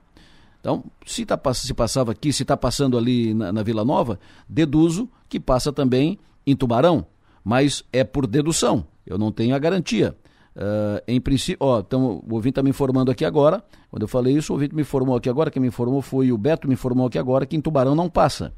[0.65, 5.07] Então, se, tá, se passava aqui, se está passando ali na, na, Vila Nova, deduzo
[5.29, 7.05] que passa também em Tubarão,
[7.43, 10.17] mas é por dedução, eu não tenho a garantia.
[10.55, 14.53] Uh, em princípio, ó, o ouvinte está me informando aqui agora, quando eu falei isso,
[14.53, 17.19] o ouvinte me informou aqui agora, quem me informou foi o Beto, me informou aqui
[17.19, 18.51] agora que em Tubarão não passa.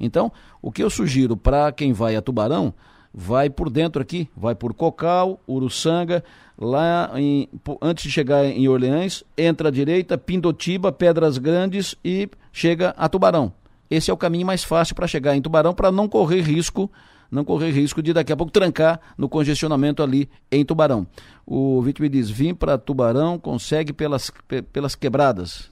[0.00, 2.72] Então, o que eu sugiro para quem vai a Tubarão,
[3.12, 6.22] vai por dentro aqui, vai por Cocal, Uruçanga,
[6.56, 7.48] lá em,
[7.82, 13.52] antes de chegar em Orleans, entra à direita, Pindotiba, Pedras Grandes e chega a Tubarão.
[13.90, 16.90] Esse é o caminho mais fácil para chegar em Tubarão para não correr risco,
[17.30, 21.06] não correr risco de daqui a pouco trancar no congestionamento ali em Tubarão.
[21.44, 24.30] O Vítor me diz: "Vim para Tubarão, consegue pelas
[24.72, 25.70] pelas quebradas".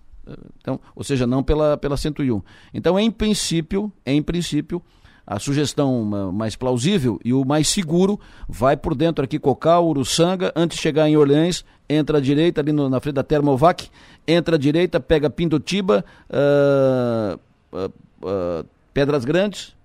[0.60, 2.42] Então, ou seja, não pela pela 101.
[2.74, 4.82] Então, em princípio, em princípio,
[5.30, 10.78] a sugestão mais plausível e o mais seguro vai por dentro aqui Cocal, Uruçanga, antes
[10.78, 13.90] de chegar em Orleans, entra à direita ali no, na frente da Termovac,
[14.26, 17.38] entra à direita, pega Pindotiba, uh,
[17.70, 17.92] uh,
[18.26, 19.76] uh, Pedras Grandes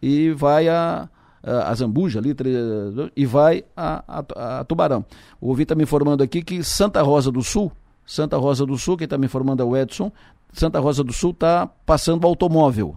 [0.00, 1.08] e vai a,
[1.42, 2.32] a Zambuja ali
[3.16, 5.04] e vai a, a, a Tubarão.
[5.40, 7.72] O ouvinte está me informando aqui que Santa Rosa do Sul,
[8.06, 10.12] Santa Rosa do Sul, quem está me informando é o Edson,
[10.52, 12.94] Santa Rosa do Sul está passando automóvel.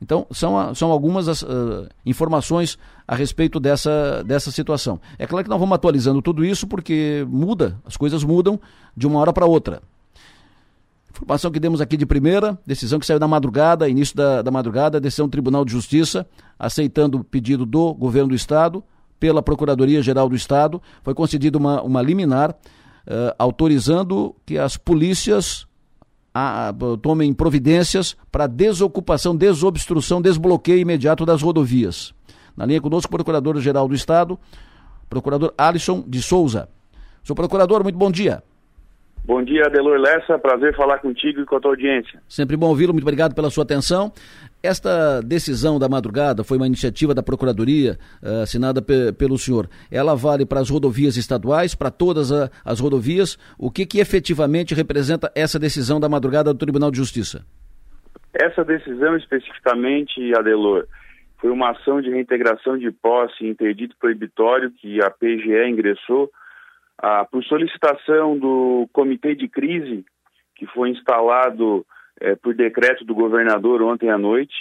[0.00, 2.78] Então, são, são algumas as, uh, informações
[3.08, 5.00] a respeito dessa, dessa situação.
[5.18, 8.60] É claro que nós vamos atualizando tudo isso porque muda, as coisas mudam
[8.94, 9.82] de uma hora para outra.
[11.10, 15.00] Informação que demos aqui de primeira, decisão que saiu na madrugada, início da, da madrugada,
[15.00, 16.26] decisão do Tribunal de Justiça,
[16.58, 18.84] aceitando o pedido do governo do Estado,
[19.18, 25.66] pela Procuradoria-Geral do Estado, foi concedida uma, uma liminar uh, autorizando que as polícias
[26.38, 32.14] a, tomem providências para desocupação, desobstrução, desbloqueio imediato das rodovias.
[32.54, 34.38] Na linha conosco, o Procurador-Geral do Estado,
[35.08, 36.68] Procurador Alisson de Souza.
[37.22, 38.42] Sou procurador, muito bom dia.
[39.24, 40.38] Bom dia, Adelor Lessa.
[40.38, 42.22] Prazer falar contigo e com a tua audiência.
[42.28, 42.92] Sempre bom ouvi-lo.
[42.92, 44.12] Muito obrigado pela sua atenção.
[44.66, 49.68] Esta decisão da madrugada foi uma iniciativa da Procuradoria, uh, assinada pe pelo senhor.
[49.92, 53.38] Ela vale para as rodovias estaduais, para todas a, as rodovias.
[53.56, 57.46] O que, que efetivamente representa essa decisão da madrugada do Tribunal de Justiça?
[58.34, 60.88] Essa decisão especificamente, Adelor,
[61.38, 66.28] foi uma ação de reintegração de posse interdito proibitório que a PGE ingressou
[66.98, 70.04] ah, por solicitação do Comitê de Crise,
[70.56, 71.86] que foi instalado
[72.20, 74.54] eh, por decreto do governador ontem à noite,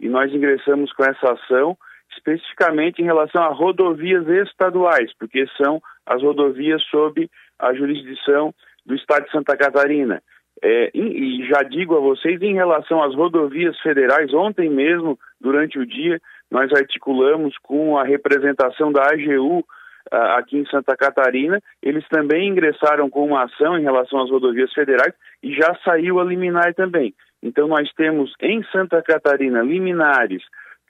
[0.00, 1.76] e nós ingressamos com essa ação
[2.16, 8.52] especificamente em relação a rodovias estaduais, porque são as rodovias sob a jurisdição
[8.84, 10.22] do Estado de Santa Catarina.
[10.62, 15.86] É, e já digo a vocês, em relação às rodovias federais, ontem mesmo, durante o
[15.86, 19.64] dia, nós articulamos com a representação da AGU
[20.12, 25.14] aqui em Santa Catarina, eles também ingressaram com uma ação em relação às rodovias federais
[25.42, 27.14] e já saiu a liminar também.
[27.42, 30.42] Então nós temos em Santa Catarina liminares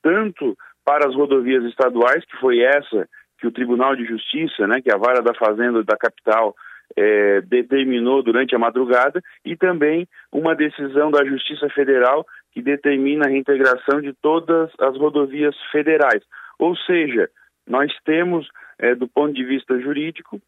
[0.03, 3.09] tanto para as rodovias estaduais, que foi essa
[3.39, 6.55] que o Tribunal de Justiça, né, que é a vara da Fazenda da capital
[6.97, 13.31] é, determinou durante a madrugada, e também uma decisão da Justiça Federal que determina a
[13.31, 16.23] reintegração de todas as rodovias federais.
[16.59, 17.31] Ou seja,
[17.67, 18.47] nós temos
[18.83, 20.43] é, do ponto de vista jurídico,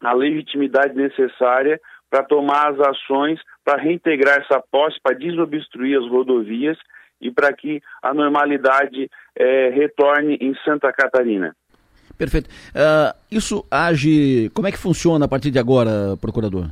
[0.00, 6.78] a legitimidade necessária para tomar as ações para reintegrar essa posse, para desobstruir as rodovias
[7.20, 11.54] e para que a normalidade é, retorne em Santa Catarina.
[12.16, 12.48] Perfeito.
[12.48, 14.50] Uh, isso age.
[14.54, 16.66] Como é que funciona a partir de agora, procurador?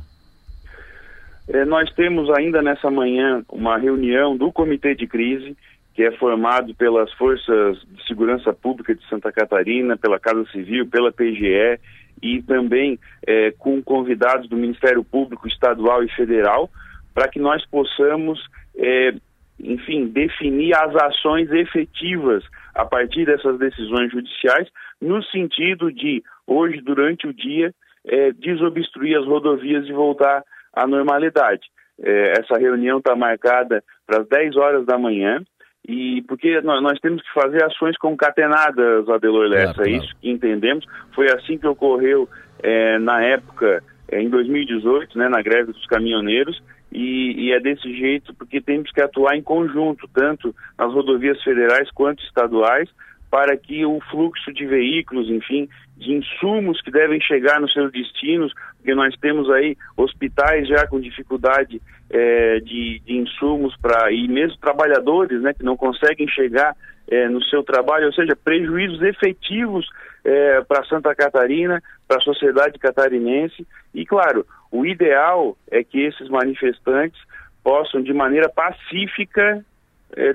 [1.47, 5.57] É, nós temos ainda nessa manhã uma reunião do Comitê de Crise
[5.99, 11.11] que é formado pelas Forças de Segurança Pública de Santa Catarina, pela Casa Civil, pela
[11.11, 11.77] PGE
[12.23, 16.69] e também é, com convidados do Ministério Público Estadual e Federal,
[17.13, 18.41] para que nós possamos,
[18.77, 19.13] é,
[19.59, 24.69] enfim, definir as ações efetivas a partir dessas decisões judiciais,
[25.01, 27.73] no sentido de, hoje, durante o dia,
[28.07, 31.67] é, desobstruir as rodovias e voltar à normalidade.
[32.01, 35.43] É, essa reunião está marcada para as 10 horas da manhã
[35.87, 40.29] e porque nós, nós, temos que fazer ações concatenadas, Adelor Lessa, claro, é isso que
[40.29, 40.85] entendemos.
[41.13, 42.29] Foi assim que ocorreu
[42.61, 46.61] é, na época, é, em 2018, né, na greve dos caminhoneiros,
[46.91, 51.89] e, e, é desse jeito porque temos que atuar em conjunto, tanto nas rodovias federais
[51.91, 52.89] quanto estaduais,
[53.29, 58.53] para que o fluxo de veículos, enfim, de insumos que devem chegar nos seus destinos,
[58.77, 64.57] porque nós temos aí hospitais já com dificuldade é, de, de, insumos para e mesmo
[64.57, 66.75] trabalhadores, né, que não conseguem chegar
[67.07, 69.87] é, no seu trabalho, ou seja, prejuízos efetivos
[70.23, 73.67] é, para Santa Catarina, para a sociedade catarinense.
[73.93, 77.19] E claro, o ideal é que esses manifestantes
[77.63, 79.63] possam, de maneira pacífica,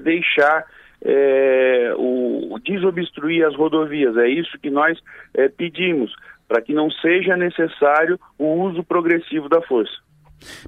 [0.02, 0.64] deixar
[1.04, 4.16] é, o, desobstruir as rodovias.
[4.16, 4.98] É isso que nós
[5.34, 6.12] é, pedimos,
[6.48, 9.92] para que não seja necessário o uso progressivo da força.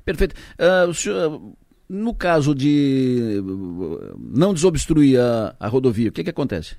[0.05, 0.35] Perfeito.
[0.59, 1.41] Uh, senhor,
[1.89, 3.41] no caso de
[4.19, 6.77] não desobstruir a, a rodovia, o que, que acontece?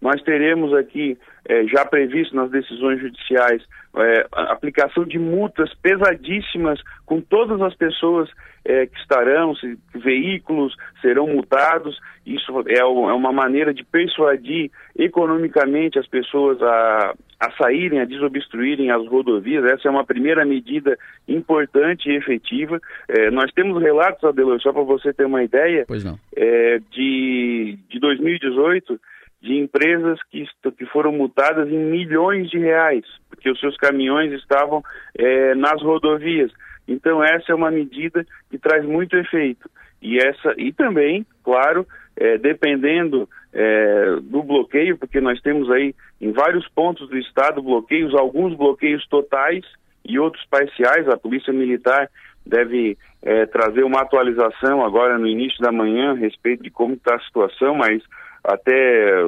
[0.00, 3.62] Nós teremos aqui, é, já previsto nas decisões judiciais,
[3.96, 8.28] é, aplicação de multas pesadíssimas com todas as pessoas
[8.64, 12.00] é, que estarão, se, veículos serão multados.
[12.26, 18.90] Isso é, é, uma maneira de persuadir economicamente as pessoas a, a saírem, a desobstruírem
[18.90, 19.64] as rodovias.
[19.64, 22.80] Essa é uma primeira medida importante e efetiva.
[23.08, 25.84] É, nós temos relatos, Adelor, só para você ter uma ideia,
[26.34, 28.98] é, de, de 2018
[29.44, 30.46] de empresas que,
[30.78, 34.82] que foram multadas em milhões de reais, porque os seus caminhões estavam
[35.14, 36.50] é, nas rodovias.
[36.88, 39.70] Então essa é uma medida que traz muito efeito.
[40.00, 46.32] E, essa, e também, claro, é, dependendo é, do bloqueio, porque nós temos aí em
[46.32, 49.62] vários pontos do estado bloqueios, alguns bloqueios totais
[50.06, 51.06] e outros parciais.
[51.06, 52.08] A Polícia Militar
[52.46, 57.16] deve é, trazer uma atualização agora no início da manhã a respeito de como está
[57.16, 58.02] a situação, mas
[58.44, 59.24] até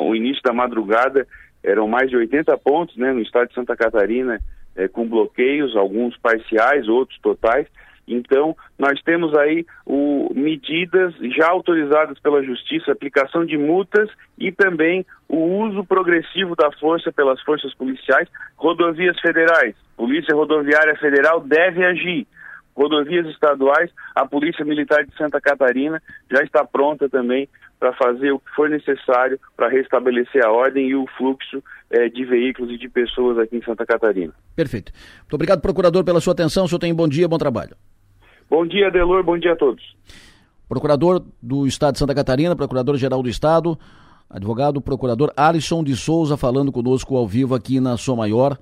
[0.00, 1.26] o início da madrugada
[1.62, 4.38] eram mais de 80 pontos né, no estado de Santa Catarina
[4.74, 7.66] é, com bloqueios, alguns parciais, outros totais.
[8.06, 15.06] Então, nós temos aí o, medidas já autorizadas pela Justiça, aplicação de multas e também
[15.28, 18.28] o uso progressivo da força pelas forças policiais.
[18.56, 22.26] Rodovias federais, Polícia Rodoviária Federal deve agir.
[22.74, 28.38] Rodovias estaduais, a Polícia Militar de Santa Catarina já está pronta também para fazer o
[28.38, 32.88] que for necessário para restabelecer a ordem e o fluxo é, de veículos e de
[32.88, 34.32] pessoas aqui em Santa Catarina.
[34.54, 34.92] Perfeito.
[35.20, 36.64] Muito obrigado, procurador, pela sua atenção.
[36.64, 37.76] O senhor tem um bom dia, bom trabalho.
[38.48, 39.82] Bom dia, Delor, bom dia a todos.
[40.68, 43.78] Procurador do Estado de Santa Catarina, Procurador-Geral do Estado,
[44.28, 48.56] advogado, procurador Alisson de Souza, falando conosco ao vivo aqui na Sua Maior.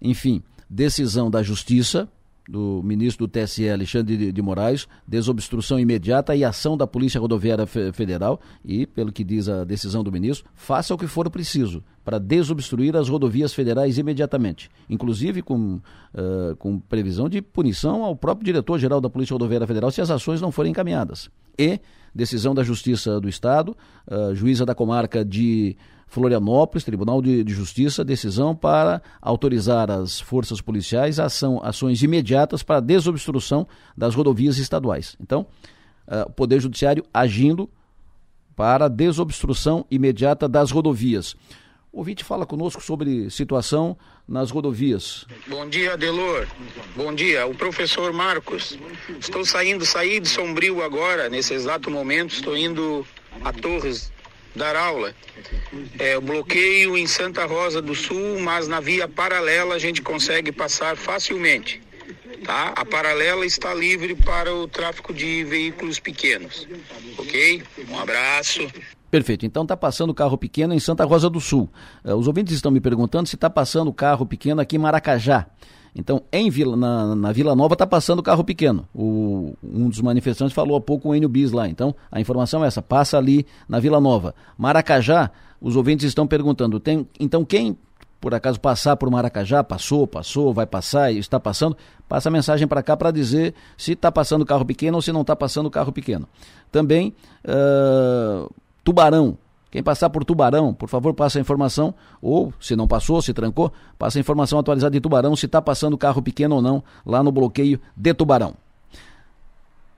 [0.00, 2.08] Enfim, decisão da Justiça,
[2.48, 7.66] do ministro do TSE, Alexandre de, de, Moraes, desobstrução imediata e ação da Polícia Rodoviária
[7.66, 12.18] Federal e, pelo que diz a decisão do ministro, faça o que for preciso para
[12.18, 19.00] desobstruir as rodovias federais imediatamente, inclusive com, uh, com previsão de punição ao próprio diretor-geral
[19.00, 21.30] da Polícia Rodoviária Federal se as ações não forem encaminhadas.
[21.56, 21.78] E
[22.14, 23.76] decisão da Justiça do Estado,
[24.06, 25.76] uh, juíza da comarca de
[26.12, 32.62] Florianópolis, Tribunal de, de, Justiça, decisão para autorizar as forças policiais a ação, ações imediatas
[32.62, 35.16] para desobstrução das rodovias estaduais.
[35.18, 35.46] Então,
[36.06, 37.68] uh, o Poder Judiciário agindo
[38.54, 41.34] para desobstrução imediata das rodovias.
[41.90, 43.96] O ouvinte fala conosco sobre situação
[44.28, 45.26] nas rodovias.
[45.48, 46.46] Bom dia, Delor.
[46.94, 48.78] Bom dia, o professor Marcos.
[49.18, 53.06] Estou saindo, saí de Sombrio agora, nesse exato momento, estou indo
[53.42, 54.12] a Torres
[54.54, 55.14] dar aula.
[55.98, 60.52] É, o bloqueio em Santa Rosa do Sul, mas na via paralela a gente consegue
[60.52, 61.80] passar facilmente.
[62.44, 62.72] Tá?
[62.76, 66.66] A paralela está livre para o tráfego de veículos pequenos.
[67.16, 67.62] Ok?
[67.88, 68.68] Um abraço.
[69.10, 69.44] Perfeito.
[69.44, 71.70] Então está passando carro pequeno em Santa Rosa do Sul.
[72.02, 75.46] Uh, os ouvintes estão me perguntando se está passando carro pequeno aqui em Maracajá.
[75.94, 78.88] Então, em Vila, na, na Vila Nova está passando carro pequeno.
[78.94, 81.68] O, um dos manifestantes falou há pouco o Enio Bis lá.
[81.68, 84.34] Então, a informação é essa, passa ali na Vila Nova.
[84.56, 87.76] Maracajá, os ouvintes estão perguntando, tem, então quem
[88.22, 91.76] por acaso passar por Maracajá, passou, passou, vai passar e está passando,
[92.08, 95.22] passa a mensagem para cá para dizer se está passando carro pequeno ou se não
[95.22, 96.28] está passando carro pequeno.
[96.70, 97.12] Também,
[97.44, 98.48] uh,
[98.84, 99.36] Tubarão,
[99.72, 103.72] quem passar por Tubarão, por favor, passe a informação, ou se não passou, se trancou,
[103.98, 107.32] passe a informação atualizada de Tubarão, se está passando carro pequeno ou não, lá no
[107.32, 108.54] bloqueio de Tubarão.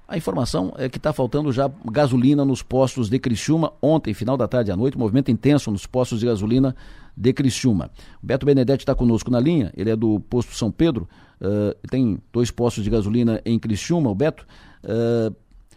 [0.07, 3.73] A informação é que está faltando já gasolina nos postos de Criciúma.
[3.83, 6.77] Ontem, final da tarde à noite, movimento intenso nos postos de gasolina
[7.17, 7.91] de Criciúma.
[8.23, 11.09] Beto Benedetti está conosco na linha, ele é do posto São Pedro,
[11.41, 14.47] uh, tem dois postos de gasolina em Criciúma, o Beto.
[14.85, 15.35] Uh,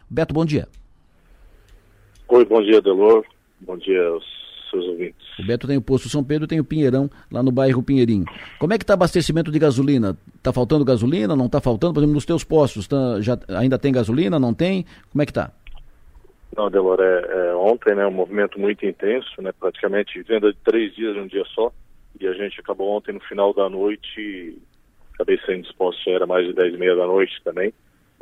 [0.08, 0.68] Beto, bom dia.
[2.28, 3.26] Oi, bom dia, Delor.
[3.62, 4.24] Bom dia aos
[4.70, 5.26] seus ouvintes.
[5.40, 8.26] O Beto tem o posto São Pedro tem o Pinheirão, lá no bairro Pinheirinho.
[8.60, 10.18] Como é que está abastecimento de gasolina?
[10.36, 11.36] Está faltando gasolina?
[11.36, 11.94] Não está faltando?
[11.94, 14.40] Por exemplo, nos teus postos, tá, já, ainda tem gasolina?
[14.40, 14.86] Não tem?
[15.12, 15.52] Como é que está?
[16.56, 20.96] Não, Delor, é, é, ontem, né, um movimento muito intenso, né, praticamente venda de três
[20.96, 21.72] dias em um dia só,
[22.20, 24.58] e a gente acabou ontem no final da noite,
[25.14, 27.72] acabei sendo disposto, já era mais de dez e meia da noite também,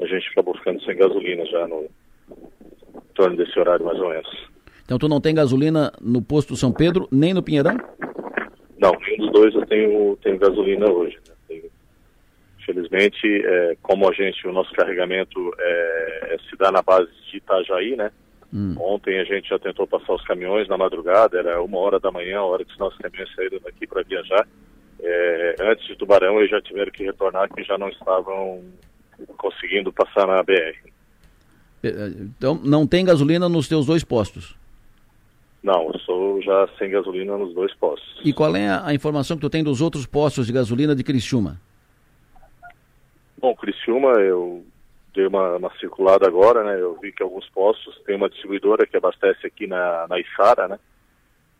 [0.01, 4.54] a gente acabou ficando sem gasolina já no em torno desse horário mais ou menos.
[4.85, 7.75] Então tu não tem gasolina no posto São Pedro, nem no Pinheirão?
[8.77, 11.17] Não, nenhum dos dois eu tenho, tenho gasolina hoje.
[11.27, 11.33] Né?
[11.47, 11.63] Tenho,
[12.59, 17.37] infelizmente, é, como a gente, o nosso carregamento é, é, se dá na base de
[17.37, 18.11] Itajaí, né?
[18.53, 18.75] Hum.
[18.79, 22.37] Ontem a gente já tentou passar os caminhões na madrugada, era uma hora da manhã,
[22.39, 24.47] a hora que os nossos caminhões saíram daqui para viajar.
[25.01, 28.63] É, antes de Tubarão, eles já tiveram que retornar, que já não estavam
[29.35, 30.93] conseguindo passar na BR.
[31.83, 34.55] Então, não tem gasolina nos teus dois postos?
[35.65, 38.21] Não, eu sou já sem gasolina nos dois postos.
[38.23, 41.59] E qual é a, informação que tu tem dos outros postos de gasolina de Criciúma?
[43.39, 44.63] Bom, Criciúma, eu
[45.15, 46.79] dei uma, uma, circulada agora, né?
[46.79, 50.79] Eu vi que alguns postos tem uma distribuidora que abastece aqui na, na Içara, né?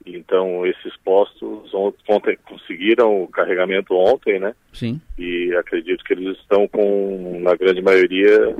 [0.06, 1.72] Então, esses postos
[2.08, 4.54] ontem conseguiram o carregamento ontem, né?
[4.72, 5.02] Sim.
[5.18, 8.56] E acredito que eles estão com, na grande maioria,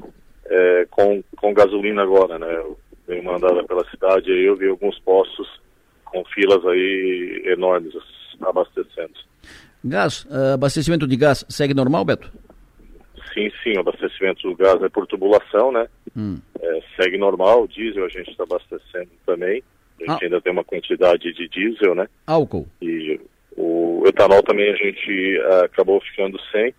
[0.48, 2.52] é, com, com gasolina agora, né?
[2.52, 5.48] Eu bem mandada pela cidade, aí eu vi alguns postos
[6.06, 7.94] com filas aí enormes
[8.42, 9.14] abastecendo.
[9.84, 12.32] Gás, uh, abastecimento de gás segue normal, Beto?
[13.34, 15.88] Sim, sim, o abastecimento do gás é por tubulação, né?
[16.16, 16.40] Hum.
[16.60, 19.62] É, segue normal, o diesel a gente está abastecendo também.
[20.00, 20.26] A gente ah.
[20.26, 22.08] ainda tem uma quantidade de diesel, né?
[22.26, 22.68] Álcool.
[22.82, 23.20] E
[23.56, 26.74] o etanol também a gente uh, acabou ficando sem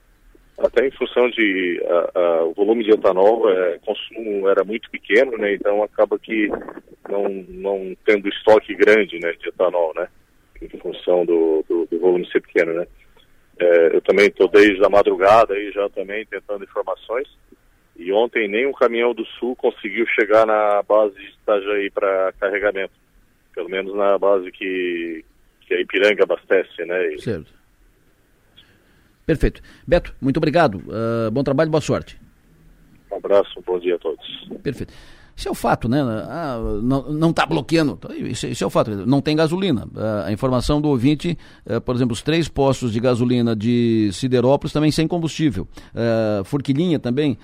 [0.58, 1.82] até em função de
[2.46, 5.54] o volume de etanol, é, consumo era muito pequeno, né?
[5.54, 6.48] Então acaba que
[7.08, 10.08] não, não tendo estoque grande, né, de etanol, né?
[10.60, 12.86] Em função do, do, do volume ser pequeno, né?
[13.58, 17.28] É, eu também estou desde a madrugada aí já também tentando informações.
[17.98, 22.92] E ontem nem um caminhão do sul conseguiu chegar na base de Itajaí para carregamento.
[23.54, 25.24] Pelo menos na base que,
[25.62, 27.14] que a Ipiranga abastece, né?
[27.14, 27.55] E, certo.
[29.26, 29.60] Perfeito.
[29.86, 30.76] Beto, muito obrigado.
[30.76, 32.18] Uh, bom trabalho, boa sorte.
[33.12, 34.24] Um abraço, bom dia a todos.
[34.62, 34.94] Perfeito.
[35.36, 36.00] Isso é o fato, né?
[36.00, 37.98] Ah, não está bloqueando.
[38.16, 38.90] Isso, isso, é o fato.
[39.06, 39.84] Não tem gasolina.
[39.84, 44.72] Uh, a informação do ouvinte, uh, por exemplo, os três postos de gasolina de Siderópolis
[44.72, 45.68] também sem combustível.
[45.92, 47.36] Uh, Forquilinha também,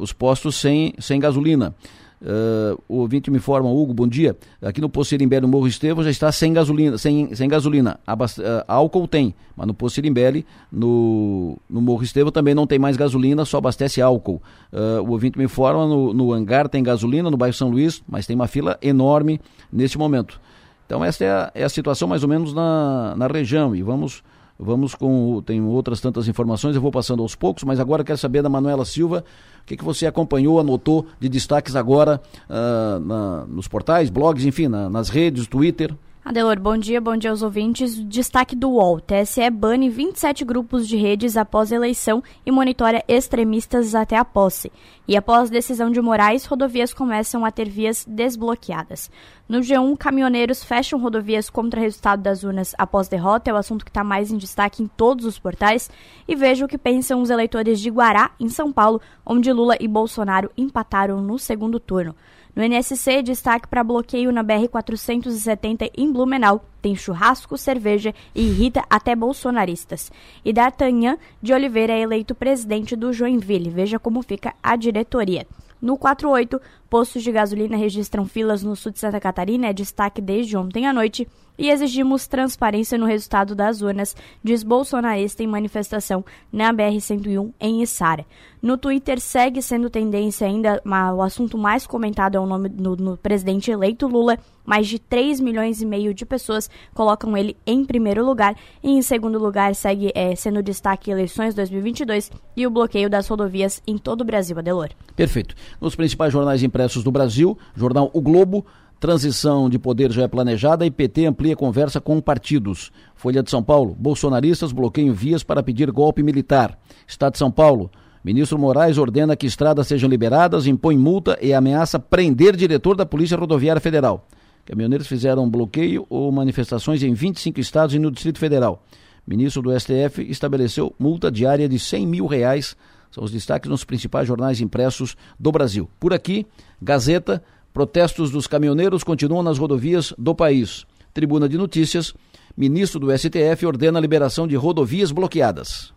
[0.00, 1.74] os postos sem, sem gasolina.
[2.22, 4.36] Uh, o ouvinte me informa, Hugo, bom dia.
[4.60, 6.98] Aqui no Poço Irimbele, no Morro Estevão, já está sem gasolina.
[6.98, 7.98] Sem, sem gasolina.
[8.06, 12.78] Abast uh, álcool tem, mas no Poço Irimbele, no, no Morro Estevão, também não tem
[12.78, 14.42] mais gasolina, só abastece álcool.
[14.72, 18.26] Uh, o ouvinte me informa, no, no hangar tem gasolina, no bairro São Luís, mas
[18.26, 19.40] tem uma fila enorme
[19.72, 20.40] neste momento.
[20.84, 24.22] Então essa é a, é a situação mais ou menos na, na região e vamos
[24.62, 25.42] Vamos com.
[25.44, 28.84] Tem outras tantas informações, eu vou passando aos poucos, mas agora quero saber da Manuela
[28.84, 29.24] Silva,
[29.62, 34.68] o que, que você acompanhou, anotou de destaques agora uh, na, nos portais, blogs, enfim,
[34.68, 35.94] na, nas redes, Twitter.
[36.30, 37.96] Adelor, bom dia, bom dia aos ouvintes.
[38.04, 39.00] Destaque do UOL.
[39.00, 44.70] TSE bane 27 grupos de redes após eleição e monitora extremistas até a posse.
[45.08, 49.10] E após decisão de Moraes, rodovias começam a ter vias desbloqueadas.
[49.48, 53.50] No G1, caminhoneiros fecham rodovias contra resultado das urnas após derrota.
[53.50, 55.90] É o assunto que está mais em destaque em todos os portais.
[56.28, 59.88] E veja o que pensam os eleitores de Guará, em São Paulo, onde Lula e
[59.88, 62.14] Bolsonaro empataram no segundo turno.
[62.54, 66.64] No NSC, destaque para bloqueio na BR-470 em Blumenau.
[66.82, 70.10] Tem churrasco, cerveja e irrita até bolsonaristas.
[70.44, 73.70] E D'Artagnan de Oliveira é eleito presidente do Joinville.
[73.70, 75.46] Veja como fica a diretoria.
[75.80, 80.54] No 48, postos de gasolina registram filas no sul de Santa Catarina, é destaque desde
[80.54, 81.26] ontem à noite,
[81.60, 88.24] e exigimos transparência no resultado das urnas, diz bolsonarista em manifestação na BR-101 em Içara.
[88.62, 90.82] No Twitter segue sendo tendência ainda,
[91.14, 94.38] o assunto mais comentado é o nome do presidente eleito Lula.
[94.64, 99.02] Mais de 3 milhões e meio de pessoas colocam ele em primeiro lugar e em
[99.02, 104.22] segundo lugar segue é, sendo destaque eleições 2022 e o bloqueio das rodovias em todo
[104.22, 104.90] o Brasil, Adelor.
[105.16, 105.54] Perfeito.
[105.80, 108.64] Nos principais jornais impressos do Brasil, jornal O Globo,
[109.00, 112.92] Transição de poder já é planejada e PT amplia conversa com partidos.
[113.14, 116.78] Folha de São Paulo, bolsonaristas bloqueiam vias para pedir golpe militar.
[117.08, 117.90] Estado de São Paulo,
[118.22, 123.38] Ministro Moraes ordena que estradas sejam liberadas, impõe multa e ameaça prender diretor da Polícia
[123.38, 124.28] Rodoviária Federal.
[124.66, 128.84] Caminhoneiros fizeram bloqueio ou manifestações em 25 estados e no Distrito Federal.
[129.26, 132.76] Ministro do STF estabeleceu multa diária de 100 mil reais.
[133.10, 135.88] São os destaques nos principais jornais impressos do Brasil.
[135.98, 136.46] Por aqui,
[136.82, 137.42] Gazeta,
[137.72, 140.84] Protestos dos caminhoneiros continuam nas rodovias do país.
[141.14, 142.12] Tribuna de Notícias.
[142.56, 145.92] Ministro do STF ordena a liberação de rodovias bloqueadas.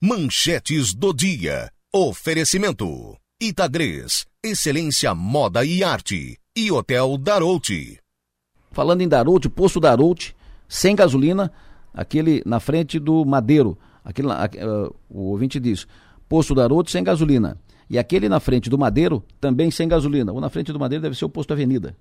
[0.00, 1.70] Manchetes do dia.
[1.92, 3.16] Oferecimento.
[3.40, 4.24] Itagres.
[4.42, 6.38] Excelência Moda e Arte.
[6.54, 7.98] E Hotel Darouti.
[8.70, 10.36] Falando em Darouti, posto Darouti,
[10.68, 11.50] sem gasolina,
[11.92, 13.78] aquele na frente do Madeiro.
[14.04, 15.86] Aquele, uh, o ouvinte diz,
[16.28, 17.58] posto Darouti sem gasolina.
[17.88, 20.32] E aquele na frente do Madeiro, também sem gasolina.
[20.32, 21.96] O na frente do Madeiro deve ser o posto Avenida.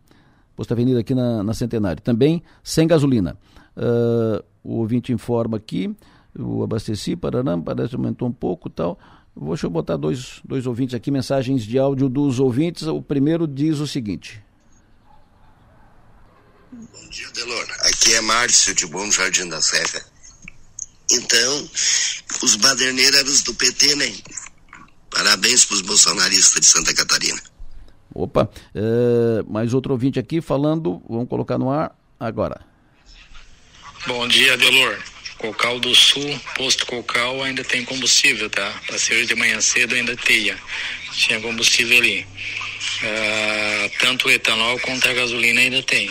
[0.55, 2.01] Posto Avenida aqui na, na Centenário.
[2.01, 3.38] Também sem gasolina.
[3.77, 5.95] Uh, o ouvinte informa aqui,
[6.38, 8.97] o abasteci, Paraná, parece aumentou um pouco tal.
[9.36, 12.83] Vou, deixa eu botar dois, dois ouvintes aqui, mensagens de áudio dos ouvintes.
[12.83, 14.41] O primeiro diz o seguinte.
[16.71, 17.67] Bom dia, Delor.
[17.81, 20.01] Aqui é Márcio de Bom Jardim da Serra.
[21.11, 21.69] Então,
[22.41, 24.11] os baderneiros do PT, né?
[25.16, 27.41] Parabéns para os bolsonaristas de Santa Catarina.
[28.13, 32.59] Opa, é, mais outro ouvinte aqui falando, vamos colocar no ar agora.
[34.05, 34.97] Bom dia, Delor.
[35.38, 38.74] Cocal do Sul, posto Cocal ainda tem combustível, tá?
[38.89, 40.57] Passei de manhã cedo ainda tinha,
[41.13, 42.22] tinha combustível ali.
[42.22, 46.09] Uh, tanto o etanol quanto a gasolina ainda tem.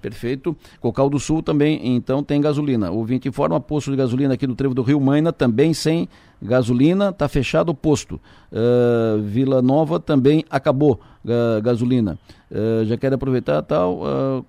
[0.00, 0.56] Perfeito.
[0.80, 2.90] Cocal do Sul também, então, tem gasolina.
[2.90, 6.08] O ouvinte informa, posto de gasolina aqui no trevo do Rio Maina, também sem
[6.40, 8.20] gasolina, está fechado o posto.
[8.50, 12.18] Uh, Vila Nova também acabou uh, gasolina.
[12.50, 14.00] Uh, já quero aproveitar tal,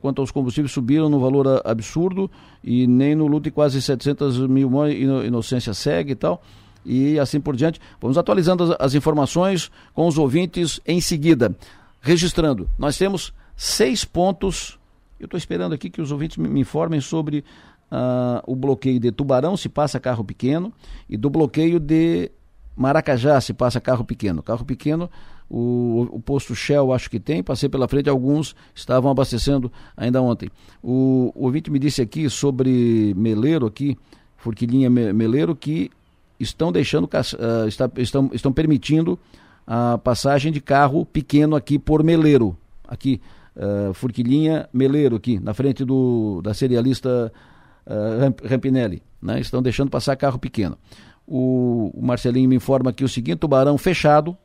[0.01, 2.29] quanto aos combustíveis subiram no valor absurdo
[2.63, 6.41] e nem no luto quase 700 mil inocência segue e tal.
[6.85, 7.79] E assim por diante.
[7.99, 11.53] Vamos atualizando as, as informações com os ouvintes em seguida.
[12.01, 14.79] Registrando, nós temos seis pontos
[15.19, 17.43] eu estou esperando aqui que os ouvintes me informem sobre
[17.91, 20.73] uh, o bloqueio de Tubarão, se passa carro pequeno,
[21.09, 22.31] e do bloqueio de
[22.75, 24.41] Maracajá, se passa carro pequeno.
[24.41, 25.09] Carro pequeno,
[25.49, 30.49] o, o posto Shell acho que tem, passei pela frente, alguns estavam abastecendo ainda ontem.
[30.81, 33.97] O, o ouvinte me disse aqui sobre Meleiro, aqui,
[34.37, 35.91] Forquilinha Meleiro, que
[36.39, 39.19] estão deixando, uh, está, estão, estão permitindo
[39.67, 43.21] a passagem de carro pequeno aqui por Meleiro, aqui
[43.55, 47.31] uh, Furquilinha Meleiro aqui, na frente do, da serialista
[47.89, 49.01] uh, Rampinelli.
[49.21, 49.39] Né?
[49.39, 50.77] Estão deixando passar carro pequeno.
[51.27, 54.37] O, o Marcelinho me informa aqui o seguinte, Tubarão fechado,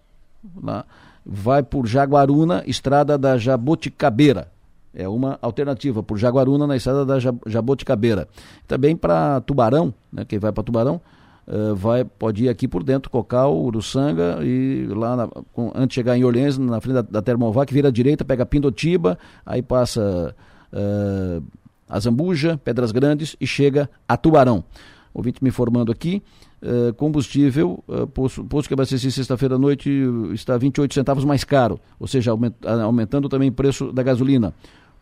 [0.62, 0.84] lá,
[1.24, 4.52] vai por Jaguaruna, estrada da Jaboticabeira.
[4.94, 8.28] É uma alternativa por Jaguaruna na estrada da Jaboticabeira.
[8.68, 11.00] Também para Tubarão, né, quem vai para Tubarão,
[11.48, 15.94] uh, vai, pode ir aqui por dentro, Cocal, Uruçanga e lá na, com, antes de
[15.94, 20.34] chegar em Orleans, na frente da, da Termovac, vira à direita, pega Pindotiba, aí passa
[20.72, 21.42] uh,
[21.88, 24.64] Azambuja, Pedras Grandes e chega a Tubarão.
[25.12, 26.22] Ouvinte me informando aqui,
[26.60, 29.90] uh, combustível, uh, posto, posto que abasteci sexta-feira à noite
[30.32, 34.52] está 28 centavos mais caro, ou seja, aument, aumentando também o preço da gasolina.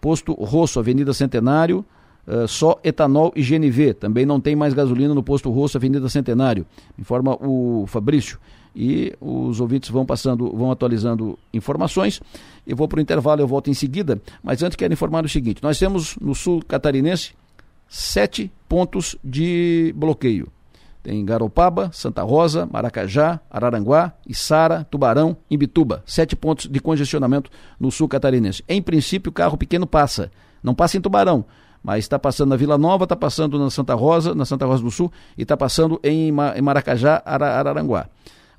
[0.00, 1.84] Posto Rosso, Avenida Centenário,
[2.48, 3.94] só etanol e GNV.
[3.94, 6.66] Também não tem mais gasolina no posto Rosso, Avenida Centenário,
[6.98, 8.36] informa o Fabrício.
[8.74, 12.20] E os ouvintes vão passando, vão atualizando informações.
[12.66, 14.20] Eu vou para o intervalo, eu volto em seguida.
[14.42, 17.32] Mas antes quero informar o seguinte: nós temos no sul catarinense
[17.88, 20.48] sete pontos de bloqueio.
[21.02, 26.02] Tem Garopaba, Santa Rosa, Maracajá, Araranguá, Içara, Tubarão, Imbituba.
[26.06, 28.62] Sete pontos de congestionamento no sul catarinense.
[28.68, 30.30] Em princípio, o carro pequeno passa.
[30.62, 31.44] Não passa em Tubarão
[31.82, 34.90] mas está passando na Vila Nova, está passando na Santa Rosa, na Santa Rosa do
[34.90, 38.06] Sul e está passando em, Maracajá, Araranguá.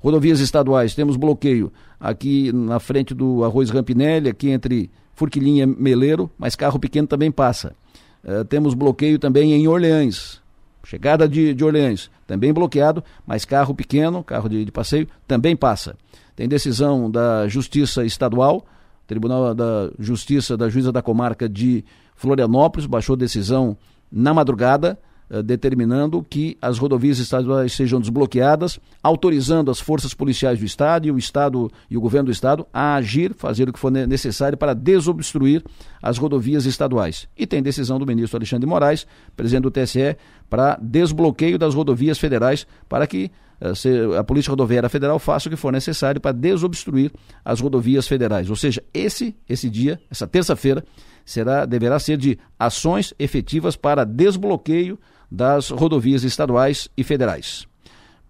[0.04, 6.30] Rodovias estaduais, temos bloqueio aqui na frente do Arroz Rampinelli, aqui entre Furquilinha e Meleiro,
[6.36, 7.74] mas carro pequeno também passa.
[8.22, 10.42] Uh, temos bloqueio também em Orleans,
[10.84, 15.96] chegada de, de Orleans, também bloqueado, mas carro pequeno, carro de, de passeio, também passa.
[16.36, 18.66] Tem decisão da Justiça Estadual,
[19.06, 21.82] Tribunal da Justiça da Juíza da Comarca de
[22.14, 23.74] Florianópolis baixou decisão
[24.12, 24.98] na madrugada,
[25.42, 31.18] determinando que as rodovias estaduais sejam desbloqueadas, autorizando as forças policiais do Estado e o
[31.18, 35.62] Estado e o governo do Estado a agir, fazer o que for necessário para desobstruir
[36.02, 37.26] as rodovias estaduais.
[37.36, 40.16] E tem decisão do ministro Alexandre de Moraes, presidente do TSE,
[40.48, 45.56] para desbloqueio das rodovias federais para que eh, a Polícia Rodoviária Federal faça o que
[45.56, 47.10] for necessário para desobstruir
[47.44, 48.50] as rodovias federais.
[48.50, 50.84] Ou seja, esse, esse dia, essa terça-feira,
[51.24, 54.98] será, deverá ser de ações efetivas para desbloqueio
[55.30, 57.66] das rodovias estaduais e federais.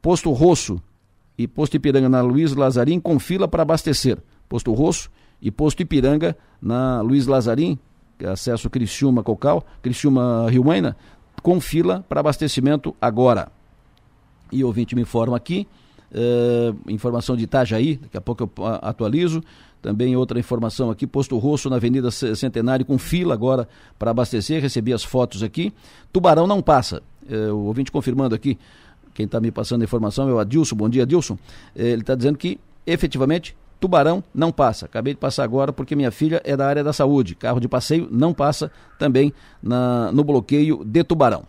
[0.01, 0.81] Posto Rosso
[1.37, 4.19] e Posto Ipiranga na Luiz Lazarim com fila para abastecer.
[4.49, 7.79] Posto Rosso e Posto Ipiranga na Luiz Lazarim,
[8.25, 10.97] acesso Criciúma Cocal, Criciúma Rio Maina,
[11.43, 13.49] com fila para abastecimento agora.
[14.51, 15.67] E o ouvinte me informa aqui,
[16.13, 19.43] uh, informação de Itajaí, daqui a pouco eu atualizo,
[19.85, 23.69] Também outra informação aqui, Posto Rosso na Avenida Centenário com fila agora
[23.99, 25.75] para abastecer, recebi as fotos aqui.
[26.11, 27.03] Tubarão não passa.
[27.29, 28.59] É, o ouvinte confirmando aqui,
[29.13, 30.75] quem está me passando a informação é o Adilson.
[30.75, 31.37] Bom dia, Adilson.
[31.77, 34.87] É, ele está dizendo que efetivamente Tubarão não passa.
[34.87, 37.35] Acabei de passar agora porque minha filha é da área da saúde.
[37.35, 41.45] Carro de passeio não passa também na, no bloqueio de Tubarão.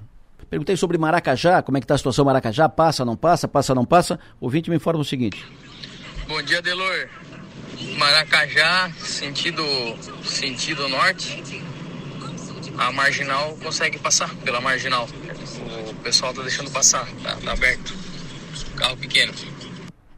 [0.50, 3.86] Perguntei sobre Maracajá, como é que está a situação Maracajá, passa, não passa, passa, não
[3.86, 4.20] passa.
[4.42, 5.42] O ouvinte me informa o seguinte.
[6.28, 7.08] Bom dia, Delor.
[7.98, 9.64] Maracajá, sentido,
[10.24, 11.44] sentido norte.
[12.78, 15.08] A marginal consegue passar pela marginal.
[15.90, 17.94] O pessoal está deixando passar, tá, tá aberto.
[18.76, 19.34] Carro pequeno.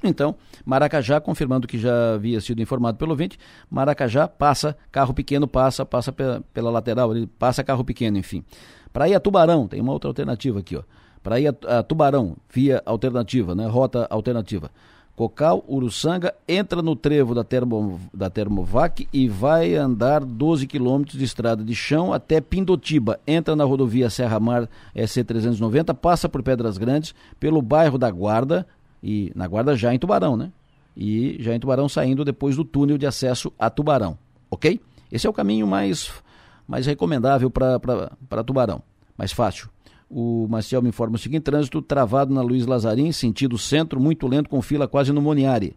[0.03, 0.35] Então,
[0.65, 3.39] Maracajá, confirmando que já havia sido informado pelo ouvinte,
[3.69, 8.43] Maracajá passa, carro pequeno passa, passa pela, pela lateral, ele passa carro pequeno, enfim.
[8.91, 10.83] Para ir a Tubarão, tem uma outra alternativa aqui, ó.
[11.23, 13.67] Para ir a, a Tubarão, via alternativa, né?
[13.67, 14.71] Rota alternativa.
[15.17, 21.23] Cocal, Uruçanga, entra no trevo da, termo, da Termovac e vai andar 12 quilômetros de
[21.23, 23.19] estrada de chão até Pindotiba.
[23.25, 28.67] Entra na rodovia Serra Mar SC390, passa por Pedras Grandes, pelo bairro da Guarda,
[29.01, 30.51] e na Guarda já em Tubarão, né?
[30.95, 34.19] E já em Tubarão saindo depois do túnel de acesso a Tubarão,
[34.51, 34.79] ok?
[35.11, 36.11] Esse é o caminho mais,
[36.67, 38.83] mais recomendável para Tubarão,
[39.17, 39.67] mais fácil.
[40.09, 44.49] O Marcel me informa o seguinte: trânsito travado na Luiz Lazarim, sentido centro, muito lento,
[44.49, 45.75] com fila quase no Moniari.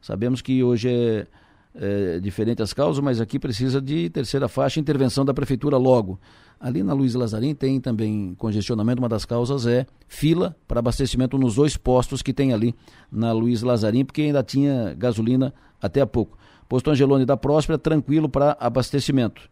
[0.00, 1.26] Sabemos que hoje é,
[1.74, 6.18] é diferente as causas, mas aqui precisa de terceira faixa, intervenção da prefeitura logo.
[6.58, 11.54] Ali na Luiz Lazarim tem também congestionamento, uma das causas é fila para abastecimento nos
[11.54, 12.74] dois postos que tem ali
[13.12, 16.38] na Luiz Lazarim, porque ainda tinha gasolina até há pouco.
[16.68, 19.48] Posto Angelone da Próspera, tranquilo para abastecimento.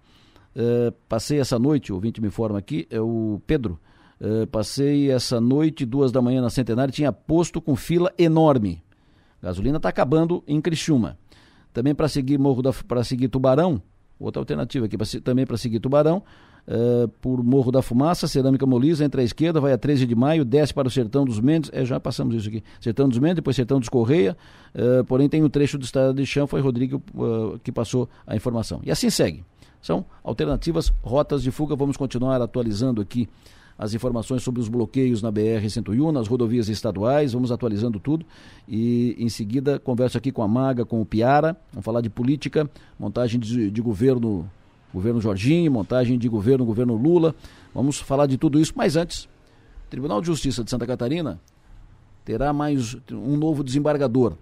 [0.55, 3.79] É, passei essa noite, o ouvinte me informa aqui, é o Pedro
[4.21, 8.83] Uh, passei essa noite, duas da manhã na Centenário, tinha posto com fila enorme.
[9.43, 11.19] Gasolina está acabando em Criciúma.
[11.73, 13.83] Também para seguir Morro da para seguir Tubarão,
[14.19, 16.23] outra alternativa aqui, pra, também para seguir Tubarão,
[16.67, 20.47] uh, por Morro da Fumaça, Cerâmica Molisa, entre a esquerda, vai a 13 de maio,
[20.47, 23.55] desce para o Sertão dos Mendes, é, já passamos isso aqui, Sertão dos Mendes, depois
[23.55, 24.35] Sertão dos Correia,
[24.75, 27.03] uh, porém tem um trecho do estado de chão, foi Rodrigo
[27.63, 28.81] que passou a informação.
[28.83, 29.45] E assim segue.
[29.83, 33.29] São alternativas, rotas de fuga, vamos continuar atualizando aqui
[33.79, 38.25] as informações sobre os bloqueios na BR-101, nas rodovias estaduais, vamos atualizando tudo.
[38.67, 42.71] E em seguida converso aqui com a Maga, com o Piara, vamos falar de política,
[42.99, 44.51] montagem de, de governo,
[44.93, 47.35] governo Jorginho, montagem de governo, governo Lula.
[47.75, 49.29] Vamos falar de tudo isso, mas antes,
[49.91, 51.39] Tribunal de Justiça de Santa Catarina
[52.25, 54.35] terá mais um novo desembargador.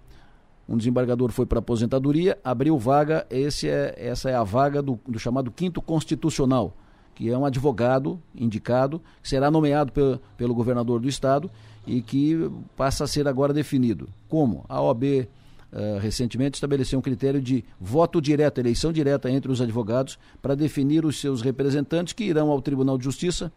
[0.67, 5.19] Um desembargador foi para aposentadoria, abriu vaga, esse é, essa é a vaga do, do
[5.19, 6.73] chamado quinto constitucional
[7.15, 11.49] que é um advogado indicado, será nomeado pelo, pelo governador do estado
[11.87, 14.09] e que passa a ser agora definido.
[14.27, 14.65] Como?
[14.67, 15.27] A OAB uh,
[15.71, 21.05] eh, recentemente estabeleceu um critério de voto direto, eleição direta entre os advogados para definir
[21.05, 23.51] os seus representantes que irão ao Tribunal de Justiça.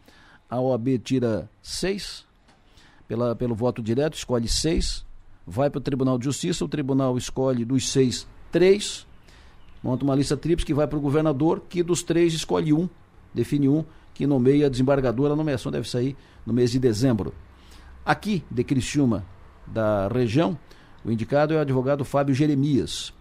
[0.49, 2.25] A OAB tira seis
[3.07, 5.05] pela, pelo voto direto, escolhe seis,
[5.45, 9.05] vai para o Tribunal de Justiça, o tribunal escolhe dos seis, três,
[9.83, 12.87] monta uma lista tríplice que vai para o governador, que dos três escolhe um
[13.33, 15.31] define um que nomeia desembargador.
[15.31, 16.15] A nomeação deve sair
[16.45, 17.33] no mês de dezembro.
[18.05, 19.25] Aqui, de Criciúma,
[19.67, 20.57] da região,
[21.03, 23.13] o indicado é o advogado Fábio Jeremias.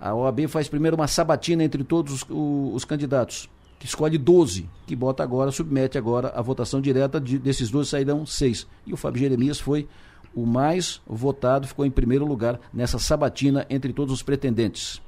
[0.00, 3.48] A OAB faz primeiro uma sabatina entre todos os, os, os candidatos,
[3.78, 8.26] que escolhe 12, que bota agora, submete agora a votação direta, de, desses 12 sairão
[8.26, 8.66] seis.
[8.86, 9.88] E o Fábio Jeremias foi
[10.34, 15.00] o mais votado, ficou em primeiro lugar nessa sabatina entre todos os pretendentes.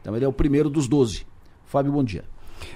[0.00, 1.24] Então ele é o primeiro dos 12.
[1.64, 2.24] Fábio, bom dia.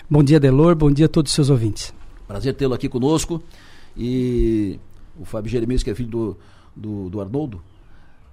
[0.08, 0.74] Bom dia, Delor.
[0.74, 1.92] Bom dia a todos os seus ouvintes.
[2.26, 3.42] Prazer tê-lo aqui conosco.
[3.96, 4.78] E
[5.18, 6.36] o Fábio Jeremias, que é filho do,
[6.74, 7.62] do, do Arnoldo,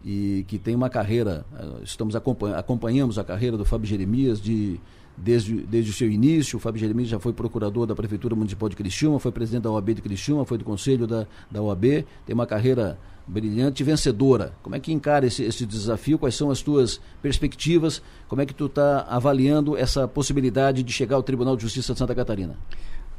[0.03, 4.79] e que tem uma carreira, eh, estamos acompanhamos a carreira do Fábio Jeremias de,
[5.15, 6.57] desde, desde o seu início.
[6.57, 9.93] O Fábio Jeremias já foi procurador da Prefeitura Municipal de Criciúma, foi presidente da OAB
[9.93, 14.53] de Criciúma, foi do Conselho da, da OAB, tem uma carreira brilhante vencedora.
[14.61, 16.19] Como é que encara esse, esse desafio?
[16.19, 18.01] Quais são as tuas perspectivas?
[18.27, 21.99] Como é que tu está avaliando essa possibilidade de chegar ao Tribunal de Justiça de
[21.99, 22.57] Santa Catarina?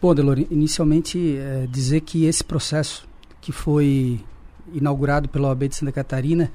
[0.00, 3.08] Bom, Delor, inicialmente é, dizer que esse processo
[3.40, 4.20] que foi
[4.72, 6.50] inaugurado pela OAB de Santa Catarina,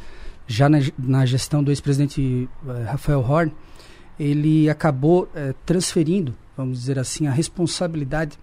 [0.45, 3.51] já na, na gestão do ex-presidente é, Rafael Horn,
[4.19, 8.37] ele acabou é, transferindo, vamos dizer assim, a responsabilidade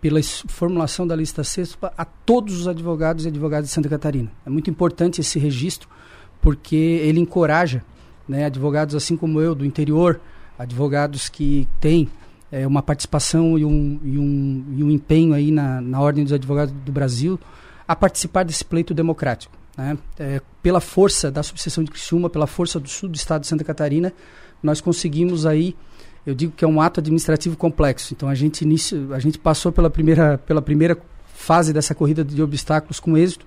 [0.00, 4.30] pela formulação da lista CESPA a todos os advogados e advogadas de Santa Catarina.
[4.46, 5.88] É muito importante esse registro,
[6.40, 7.82] porque ele encoraja
[8.28, 10.20] né, advogados assim como eu, do interior,
[10.58, 12.08] advogados que têm
[12.50, 16.32] é, uma participação e um, e um, e um empenho aí na, na Ordem dos
[16.32, 17.38] Advogados do Brasil,
[17.86, 19.56] a participar desse pleito democrático.
[19.76, 19.96] Né?
[20.18, 23.64] É, pela força da subseção de Criciúma, pela força do sul do estado de Santa
[23.64, 24.12] Catarina,
[24.62, 25.76] nós conseguimos aí,
[26.26, 28.14] eu digo que é um ato administrativo complexo.
[28.14, 30.96] Então a gente inicio, a gente passou pela primeira, pela primeira
[31.34, 33.46] fase dessa corrida de obstáculos com êxito.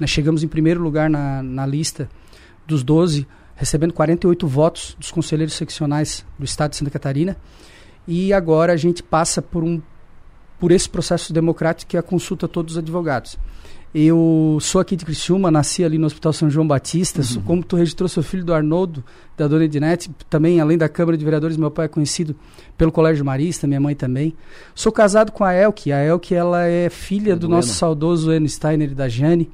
[0.00, 2.08] Nós chegamos em primeiro lugar na, na lista
[2.66, 7.36] dos 12, recebendo 48 votos dos conselheiros seccionais do estado de Santa Catarina.
[8.06, 9.80] E agora a gente passa por um
[10.58, 13.36] por esse processo democrático que é a consulta a todos os advogados.
[13.94, 17.20] Eu sou aqui de Criciúma, nasci ali no Hospital São João Batista.
[17.20, 17.24] Uhum.
[17.24, 19.04] Sou, como tu registrou, sou filho do Arnoldo,
[19.36, 20.10] da dona Ednete.
[20.30, 22.34] Também, além da Câmara de Vereadores, meu pai é conhecido
[22.78, 24.34] pelo Colégio Marista, minha mãe também.
[24.74, 25.92] Sou casado com a Elke.
[25.92, 29.50] A Elke ela é filha do, do nosso saudoso Eno Steiner e da Jane.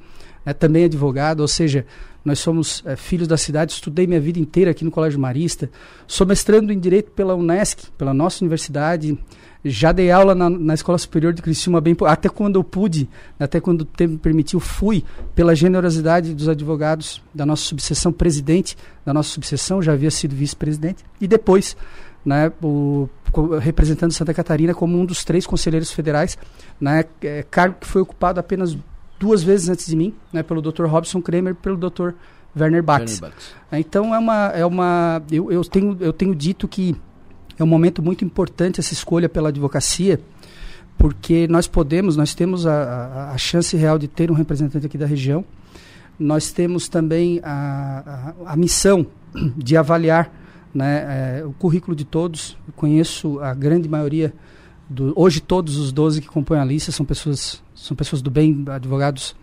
[0.49, 1.85] É também advogado, ou seja,
[2.25, 3.73] nós somos é, filhos da cidade.
[3.73, 5.71] Estudei minha vida inteira aqui no Colégio Marista.
[6.07, 9.19] Sou mestrando em Direito pela Unesc, pela nossa universidade.
[9.63, 13.61] Já dei aula na, na Escola Superior de Criciúma, bem, até quando eu pude, até
[13.61, 18.75] quando o tempo me permitiu, fui pela generosidade dos advogados da nossa subseção, presidente
[19.05, 21.77] da nossa subseção, já havia sido vice-presidente, e depois,
[22.25, 23.07] né, o,
[23.61, 26.39] representando Santa Catarina como um dos três conselheiros federais,
[26.81, 28.75] né, é, cargo que foi ocupado apenas
[29.19, 30.85] duas vezes antes de mim, né, pelo Dr.
[30.87, 32.13] Robson Kramer e pelo Dr.
[32.59, 33.21] Werner Bax.
[33.73, 36.97] Então é uma, é uma eu, eu, tenho, eu tenho dito que
[37.59, 40.21] é um momento muito importante essa escolha pela advocacia,
[40.97, 44.97] porque nós podemos, nós temos a, a, a chance real de ter um representante aqui
[44.97, 45.45] da região,
[46.19, 49.07] nós temos também a, a, a missão
[49.57, 50.33] de avaliar
[50.75, 52.57] né, é, o currículo de todos.
[52.67, 54.33] Eu conheço a grande maioria,
[54.89, 58.65] do, hoje todos os 12 que compõem a lista são pessoas, são pessoas do bem,
[58.69, 59.35] advogados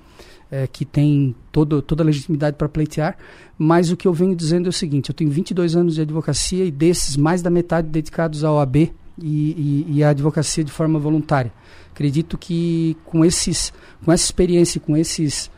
[0.51, 3.17] é, que têm todo, toda a legitimidade para pleitear,
[3.57, 6.65] mas o que eu venho dizendo é o seguinte: eu tenho 22 anos de advocacia
[6.65, 10.99] e desses, mais da metade dedicados à OAB e, e, e à advocacia de forma
[10.99, 11.51] voluntária.
[11.91, 13.71] Acredito que com, esses,
[14.03, 15.49] com essa experiência, com esses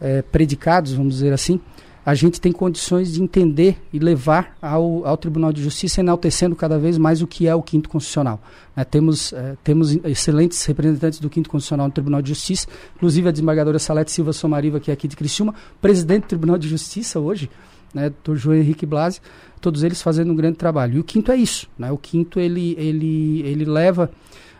[0.00, 1.60] é, predicados, vamos dizer assim,
[2.06, 6.78] a gente tem condições de entender e levar ao, ao Tribunal de Justiça, enaltecendo cada
[6.78, 8.40] vez mais o que é o quinto constitucional.
[8.76, 13.32] Né, temos, é, temos excelentes representantes do quinto constitucional no Tribunal de Justiça, inclusive a
[13.32, 17.50] desembargadora Salete Silva Somariva, que é aqui de Criciúma, presidente do Tribunal de Justiça hoje,
[17.92, 18.12] né.
[18.34, 19.20] João Henrique Blasi,
[19.60, 20.98] todos eles fazendo um grande trabalho.
[20.98, 24.12] E o quinto é isso, né, o quinto ele, ele, ele leva,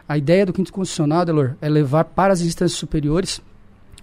[0.08, 3.40] a ideia do quinto constitucional, Delor, é levar para as instâncias superiores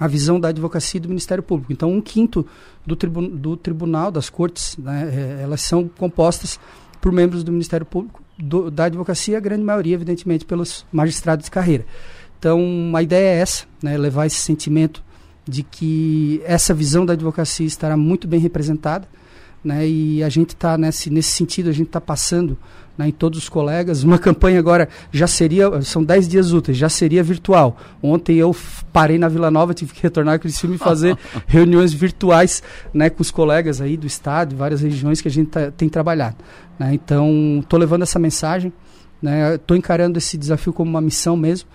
[0.03, 1.71] a visão da advocacia e do Ministério Público.
[1.71, 2.45] Então, um quinto
[2.85, 6.59] do, tribu do tribunal, das cortes, né, é, elas são compostas
[6.99, 11.51] por membros do Ministério Público, do, da advocacia, a grande maioria, evidentemente, pelos magistrados de
[11.51, 11.85] carreira.
[12.37, 12.59] Então,
[12.93, 15.01] a ideia é essa, né, levar esse sentimento
[15.47, 19.07] de que essa visão da advocacia estará muito bem representada,
[19.63, 22.57] né, e a gente está nesse, nesse sentido, a gente está passando
[22.97, 24.03] né, em todos os colegas.
[24.03, 27.77] Uma campanha agora já seria, são 10 dias úteis, já seria virtual.
[28.01, 28.55] Ontem eu
[28.91, 31.17] parei na Vila Nova, tive que retornar a Criciúma e fazer
[31.47, 32.61] reuniões virtuais
[32.93, 35.89] né, com os colegas aí do estado, de várias regiões que a gente tá, tem
[35.89, 36.37] trabalhado.
[36.77, 38.71] Né, então, estou levando essa mensagem,
[39.55, 41.67] estou né, encarando esse desafio como uma missão mesmo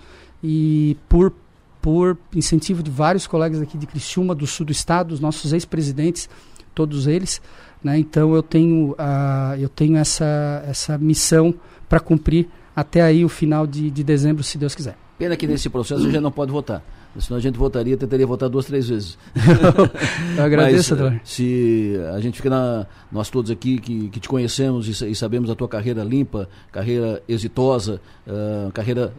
[0.43, 1.33] e por
[1.81, 6.29] por incentivo de vários colegas aqui de Criciúma, do sul do estado, os nossos ex-presidentes,
[6.75, 7.41] todos eles,
[7.83, 7.97] né?
[7.97, 11.53] Então eu tenho, uh, eu tenho essa, essa missão
[11.87, 14.95] para cumprir até aí o final de, de dezembro, se Deus quiser.
[15.17, 16.81] Pena que nesse processo a gente não pode votar.
[17.19, 19.17] Senão a gente votaria, tentaria votar duas, três vezes.
[20.37, 24.87] eu agradeço, Mas, Se a gente fica na, nós todos aqui que, que te conhecemos
[24.87, 29.11] e, e, sabemos a tua carreira limpa, carreira exitosa, uh, carreira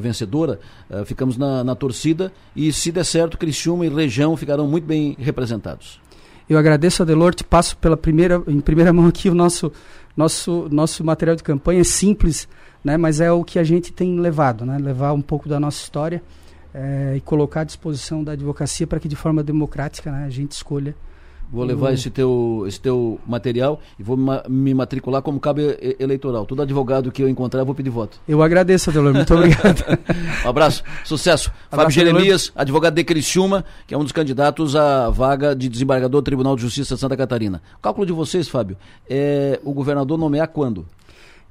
[0.00, 0.58] vencedora,
[0.90, 5.16] uh, ficamos na, na torcida e se der certo, Criciúma e região ficarão muito bem
[5.18, 6.00] representados.
[6.48, 9.70] Eu agradeço a Delorte, passo pela primeira, em primeira mão aqui o nosso,
[10.16, 12.48] nosso, nosso material de campanha, é simples,
[12.82, 15.82] né, mas é o que a gente tem levado, né, levar um pouco da nossa
[15.82, 16.22] história
[16.72, 20.52] é, e colocar à disposição da advocacia para que de forma democrática né, a gente
[20.52, 20.94] escolha
[21.50, 24.18] Vou levar esse teu, esse teu material e vou
[24.48, 25.60] me matricular como cabo
[25.98, 26.44] eleitoral.
[26.44, 28.20] Todo advogado que eu encontrar, eu vou pedir voto.
[28.28, 29.14] Eu agradeço, Adelor.
[29.14, 29.82] Muito obrigado.
[30.44, 30.82] um abraço.
[31.04, 31.50] Sucesso.
[31.70, 36.20] Abraço, Fábio Jeremias, advogado de Criciúma, que é um dos candidatos à vaga de desembargador
[36.20, 37.62] do Tribunal de Justiça de Santa Catarina.
[37.78, 38.76] O cálculo de vocês, Fábio,
[39.08, 40.86] é o governador nomear quando?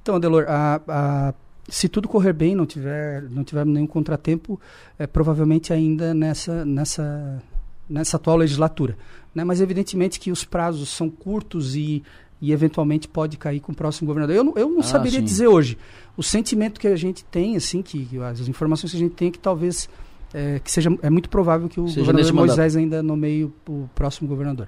[0.03, 1.33] Então, Adelor, a, a
[1.67, 4.59] se tudo correr bem, não tiver, não tiver nenhum contratempo,
[4.97, 7.43] é, provavelmente ainda nessa, nessa,
[7.89, 8.97] nessa atual legislatura.
[9.37, 9.43] Né?
[9.43, 12.01] Mas evidentemente que os prazos são curtos e,
[12.41, 14.35] e eventualmente pode cair com o próximo governador.
[14.35, 15.25] Eu não, eu não ah, saberia sim.
[15.25, 15.77] dizer hoje.
[16.17, 19.31] O sentimento que a gente tem, assim, que as informações que a gente tem é
[19.31, 19.87] que talvez
[20.33, 24.27] é, que seja é muito provável que o seja governador Moisés ainda nomeie o próximo
[24.27, 24.67] governador.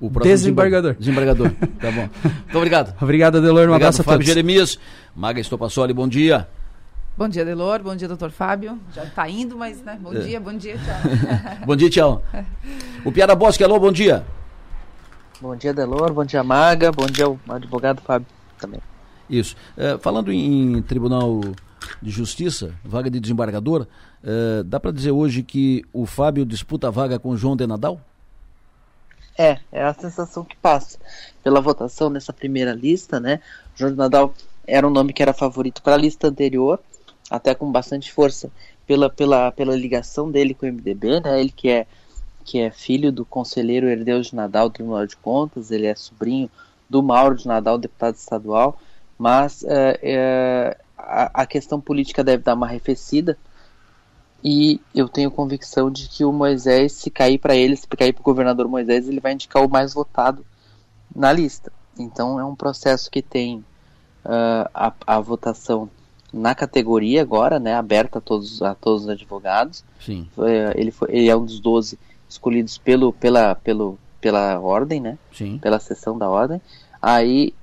[0.00, 0.94] O desembargador.
[0.94, 1.50] Desembargador,
[1.80, 2.08] tá bom.
[2.22, 2.94] Muito obrigado.
[3.02, 3.52] obrigado, Adelor.
[3.52, 4.28] Um obrigado, abraço a Fábio todos.
[4.28, 4.78] Jeremias.
[5.14, 6.46] Maga Estopassoli, bom dia.
[7.16, 7.80] Bom dia, Delor.
[7.80, 8.76] Bom dia, doutor Fábio.
[8.92, 9.96] Já está indo, mas, né?
[10.02, 10.18] Bom é.
[10.18, 11.62] dia, bom dia, tchau.
[11.64, 12.22] bom dia, tchau.
[13.04, 14.26] O Piara Bosque, alô, bom dia.
[15.40, 16.12] Bom dia, Delor.
[16.12, 16.90] Bom dia, Maga.
[16.90, 18.26] Bom dia ao advogado Fábio
[18.58, 18.80] também.
[19.30, 19.54] Isso.
[19.76, 21.40] É, falando em Tribunal
[22.02, 23.86] de Justiça, vaga de desembargador,
[24.20, 27.64] é, dá para dizer hoje que o Fábio disputa a vaga com o João de
[27.64, 28.00] Nadal?
[29.38, 30.98] É, é a sensação que passa.
[31.44, 33.38] Pela votação nessa primeira lista, né?
[33.76, 34.34] O João de Nadal
[34.66, 36.80] era um nome que era favorito para a lista anterior,
[37.30, 38.50] até com bastante força
[38.86, 41.40] pela, pela, pela ligação dele com o MDB, né?
[41.40, 41.86] Ele que é,
[42.44, 46.50] que é filho do conselheiro Herdeu de Nadal do Tribunal de Contas, ele é sobrinho
[46.88, 48.78] do Mauro de Nadal, deputado estadual,
[49.18, 53.38] mas é, é, a, a, questão política deve dar uma arrefecida
[54.42, 58.20] e eu tenho convicção de que o Moisés, se cair para ele, se cair para
[58.20, 60.44] o governador Moisés, ele vai indicar o mais votado
[61.16, 61.72] na lista.
[61.98, 63.64] Então é um processo que tem
[64.24, 65.88] uh, a, a votação
[66.34, 69.84] na categoria agora, né, aberta a todos, a todos os advogados.
[70.00, 70.28] Sim.
[70.74, 75.16] Ele, foi, ele é um dos 12 escolhidos pelo, pela, pelo, pela ordem, né?
[75.32, 75.58] Sim.
[75.58, 76.60] Pela sessão da ordem.
[77.00, 77.54] Aí,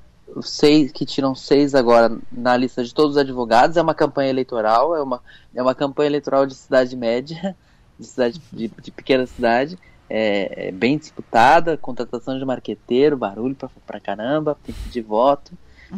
[0.42, 3.76] seis que tiram seis agora na lista de todos os advogados.
[3.76, 5.22] É uma campanha eleitoral, é uma,
[5.54, 7.56] é uma campanha eleitoral de cidade média,
[8.00, 9.78] de, cidade, de, de pequena cidade.
[10.10, 15.54] É, é, bem disputada, contratação de marqueteiro, barulho pra, pra caramba, tem que pedir voto.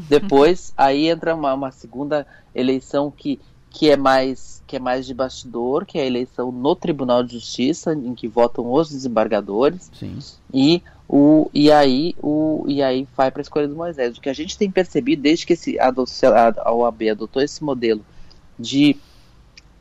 [0.09, 3.39] Depois, aí entra uma, uma segunda eleição que,
[3.69, 7.33] que é mais que é mais de bastidor, que é a eleição no Tribunal de
[7.33, 9.91] Justiça, em que votam os desembargadores.
[9.93, 10.17] Sim.
[10.53, 14.17] E o e aí o e aí vai para a escolha do Moisés.
[14.17, 15.93] O que a gente tem percebido desde que esse, a,
[16.57, 18.03] a OAB adotou esse modelo
[18.57, 18.97] de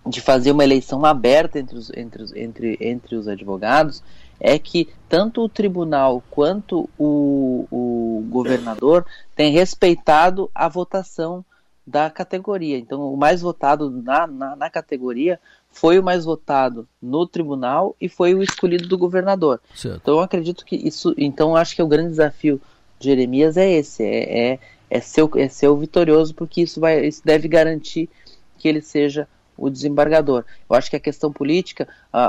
[0.06, 4.02] de fazer uma eleição aberta entre os, entre, os, entre, entre os advogados
[4.45, 11.45] é que tanto o tribunal quanto o, o governador têm respeitado a votação
[11.86, 12.76] da categoria.
[12.76, 15.38] Então, o mais votado na, na, na, categoria
[15.70, 19.61] foi o mais votado no tribunal e foi o escolhido do governador.
[19.76, 20.01] Certo.
[20.03, 21.14] Então, eu acredito que isso.
[21.16, 22.61] Então, acho que o grande desafio
[22.99, 24.59] de Jeremias é esse: é, é,
[24.90, 28.11] é, ser, é ser o vitorioso, porque isso, vai, isso deve garantir
[28.59, 30.44] que ele seja o desembargador.
[30.68, 31.88] Eu acho que a questão política,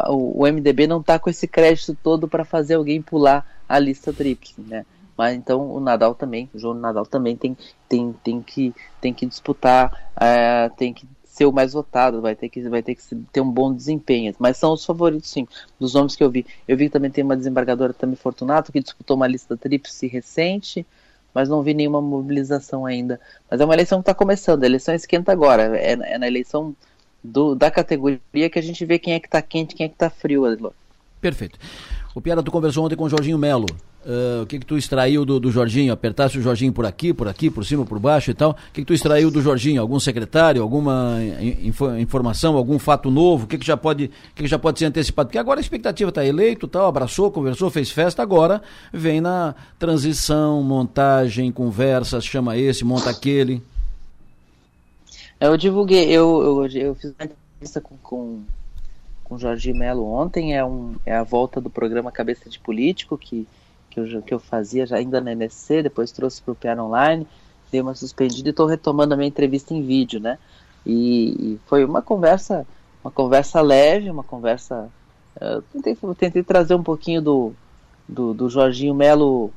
[0.09, 4.13] o, o, MDB não está com esse crédito todo para fazer alguém pular a lista
[4.13, 4.86] tríplice, né?
[5.17, 7.55] Mas então o Nadal também, o João Nadal também tem,
[7.88, 12.47] tem, tem, que, tem que disputar, é, tem que ser o mais votado, vai ter
[12.49, 14.34] que, vai ter que ter um bom desempenho.
[14.38, 15.47] Mas são os favoritos, sim,
[15.80, 16.45] dos nomes que eu vi.
[16.67, 20.86] Eu vi que também tem uma desembargadora também Fortunato, que disputou uma lista tríplice recente,
[21.34, 23.19] mas não vi nenhuma mobilização ainda.
[23.49, 26.76] Mas é uma eleição que está começando, a eleição esquenta agora, é, é na eleição
[27.24, 29.95] do, da categoria que a gente vê quem é que está quente, quem é que
[29.95, 30.74] está frio, Adilor.
[31.21, 31.57] Perfeito.
[32.13, 33.65] O Piara, tu conversou ontem com o Jorginho Melo.
[34.05, 35.93] Uh, o que que tu extraiu do, do Jorginho?
[35.93, 38.51] Apertasse o Jorginho por aqui, por aqui, por cima, por baixo e tal.
[38.51, 39.82] O que que tu extraiu do Jorginho?
[39.82, 41.17] Algum secretário, alguma
[41.61, 43.45] info, informação, algum fato novo?
[43.45, 45.30] O que que já pode, que que já pode ser antecipado?
[45.30, 48.21] Porque agora a expectativa está eleito, tal, abraçou, conversou, fez festa.
[48.21, 48.61] Agora
[48.91, 53.63] vem na transição, montagem, conversas, chama esse, monta aquele.
[55.43, 58.43] Eu divulguei, eu, eu, eu fiz uma entrevista com, com,
[59.25, 63.45] com Jorge Melo ontem, é, um, é a volta do programa Cabeça de Político, que,
[63.89, 67.27] que, eu, que eu fazia já ainda na NSC, depois trouxe para o Piano Online,
[67.69, 70.39] dei uma suspendida e estou retomando a minha entrevista em vídeo, né?
[70.85, 72.65] E, e, foi uma conversa,
[73.03, 74.89] uma conversa leve, uma conversa.
[75.41, 77.53] Eu tentei, tentei trazer um pouquinho do,
[78.07, 79.51] do, do Jorginho Melo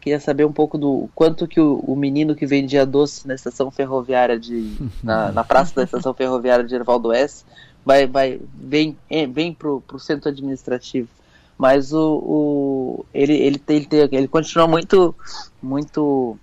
[0.00, 3.70] queria saber um pouco do quanto que o, o, menino que vendia doce na estação
[3.70, 4.74] ferroviária de
[5.04, 7.44] na, na praça da estação ferroviária de Ervaldo S
[7.84, 11.08] vai vai vem é, vem pro, pro centro administrativo.
[11.56, 15.14] Mas o, o ele ele ele, tem, ele continua muito
[15.62, 16.38] muito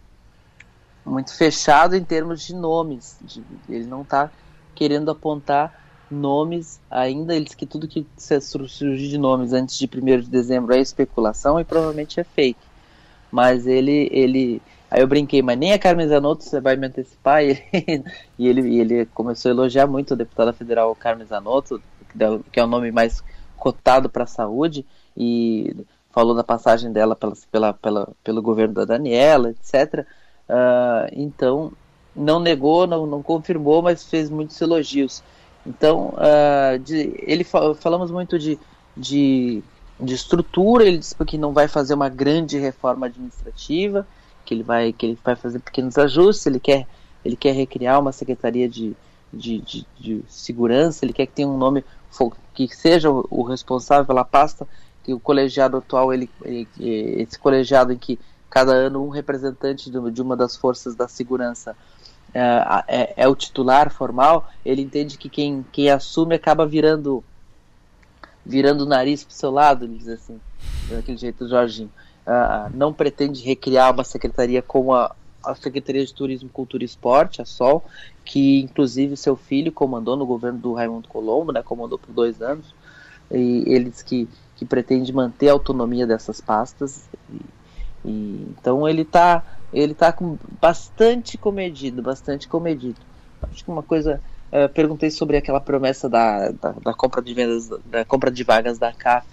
[1.04, 3.18] muito fechado em termos de nomes.
[3.22, 4.30] De, ele não está
[4.76, 5.74] querendo apontar
[6.12, 7.36] nomes ainda.
[7.36, 11.64] Eles que tudo que surgir de nomes antes de 1 de dezembro é especulação e
[11.64, 12.77] provavelmente é fake
[13.32, 14.62] mas ele, ele.
[14.90, 17.42] Aí eu brinquei, mas nem a Carmen Zanotto você vai me antecipar.
[18.40, 21.82] E ele, e ele, ele começou a elogiar muito a deputada federal Carmen Zanotto,
[22.52, 23.24] que é o nome mais
[23.58, 25.76] cotado para a saúde, e
[26.12, 30.00] falou da passagem dela pela, pela, pela, pelo governo da Daniela, etc.
[30.00, 30.06] Uh,
[30.50, 31.72] ah, então,
[32.16, 35.24] não negou, não, não confirmou, mas fez muitos elogios.
[35.66, 38.58] Então, uh, de, ele falamos muito de,
[38.96, 39.62] de
[40.00, 44.08] de estrutura, ele disse que não vai fazer uma grande reforma administrativa,
[44.46, 46.88] que ele vai, que ele vai fazer pequenos ajustes, ele quer,
[47.26, 48.96] ele quer recriar uma secretaria de,
[49.34, 51.84] de, de, de segurança, ele quer que tenha um nome
[52.54, 54.68] que seja o, responsável pela pasta,
[55.04, 58.20] que o colegiado atual, ele, ele, esse colegiado em que
[58.50, 61.76] cada ano um representante de, de uma das forças da segurança
[62.34, 67.24] é, é, é, o titular formal, ele entende que quem, quem assume acaba virando
[68.48, 70.40] virando o nariz pro seu lado, ele diz assim,
[70.90, 71.92] daquele jeito do Jorginho.
[72.26, 77.42] Uh, não pretende recriar uma secretaria como a, a Secretaria de Turismo, Cultura e Esporte,
[77.42, 77.84] a SOL,
[78.24, 82.74] que inclusive seu filho comandou no governo do Raimundo Colombo, né, comandou por dois anos,
[83.30, 87.10] e eles que, que pretende manter a autonomia dessas pastas.
[87.30, 87.42] E,
[88.06, 89.44] e, então ele está
[89.74, 93.00] ele tá com bastante comedido, bastante comedido.
[93.44, 94.22] Acho que uma coisa
[94.52, 98.78] uh, perguntei sobre aquela promessa da, da, da, compra de vendas, da compra de vagas
[98.78, 99.28] da CAF,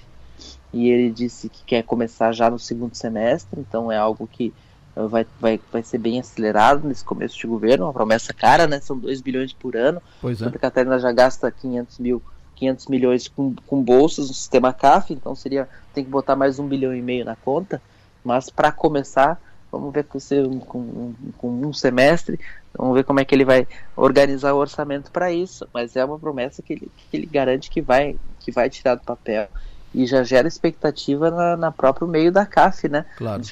[0.72, 4.52] e ele disse que quer começar já no segundo semestre, então é algo que
[4.96, 8.80] uh, vai, vai, vai ser bem acelerado nesse começo de governo, uma promessa cara, né?
[8.80, 10.02] São 2 bilhões por ano.
[10.20, 10.44] Pois é.
[10.44, 12.22] Santa Catarina já gasta 500 mil
[12.56, 16.68] 500 milhões com, com bolsas no sistema CAF, então seria tem que botar mais um
[16.68, 17.82] bilhão e meio na conta,
[18.22, 19.40] mas para começar
[19.78, 20.18] Vamos ver com,
[20.60, 22.38] com, com, um semestre,
[22.76, 23.66] vamos ver como é que ele vai
[23.96, 25.68] organizar o orçamento para isso.
[25.72, 29.02] Mas é uma promessa que ele, que ele garante que vai, que vai tirar do
[29.02, 29.48] papel
[29.94, 33.06] e já gera expectativa na, na próprio meio da CAF, né?
[33.16, 33.42] Claro.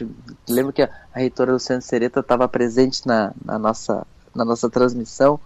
[0.48, 4.04] Lembro que a, a reitora Luciana Sereta estava presente na, na, nossa,
[4.34, 5.38] na nossa transmissão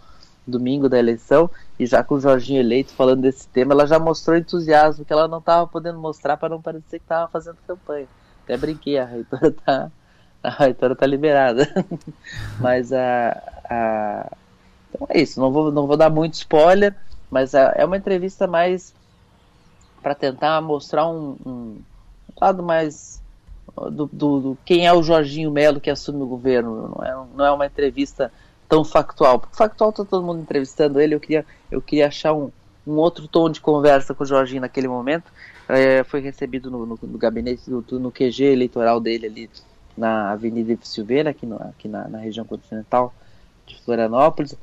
[0.46, 4.36] domingo da eleição e já com o Jorginho eleito falando desse tema, ela já mostrou
[4.36, 8.06] entusiasmo que ela não estava podendo mostrar para não parecer que estava fazendo campanha.
[8.44, 9.90] Até brinquei, a reitora tá
[10.58, 11.68] a reitora tá liberada.
[12.60, 14.32] mas a, a,
[14.94, 16.94] Então é isso, não vou, não vou dar muito spoiler,
[17.30, 18.94] mas a, é uma entrevista mais
[20.02, 21.76] para tentar mostrar um, um,
[22.40, 23.20] lado mais
[23.74, 26.94] do, do, do, quem é o Jorginho Melo que assume o governo.
[26.96, 28.32] Não é, não é uma entrevista
[28.68, 29.40] tão factual.
[29.40, 32.52] Porque factual tá todo mundo entrevistando ele, eu queria, eu queria achar um,
[32.86, 35.32] um outro tom de conversa com o Jorginho naquele momento.
[35.68, 39.50] É, foi recebido no, no, no gabinete, no, no QG eleitoral dele ali
[39.96, 43.14] na Avenida Silveira, aqui, no, aqui na, na, região continental
[43.66, 44.54] de Florianópolis,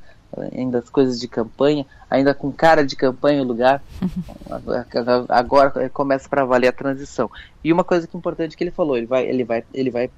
[0.56, 3.82] ainda as coisas de campanha, ainda com cara de campanha o lugar,
[5.28, 7.30] agora começa para valer a transição.
[7.62, 10.10] E uma coisa que é importante que ele falou, ele vai, ele vai, ele vai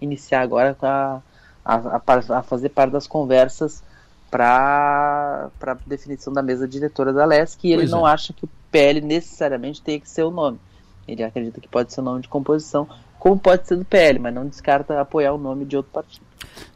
[0.00, 1.20] iniciar agora a,
[1.64, 2.02] a,
[2.38, 3.82] a fazer parte das conversas
[4.30, 8.12] para a definição da mesa diretora da LESC e ele pois não é.
[8.12, 10.60] acha que o PL necessariamente tem que ser o nome.
[11.06, 12.86] Ele acredita que pode ser o nome de composição,
[13.28, 16.24] como pode ser do PL, mas não descarta apoiar o nome de outro partido.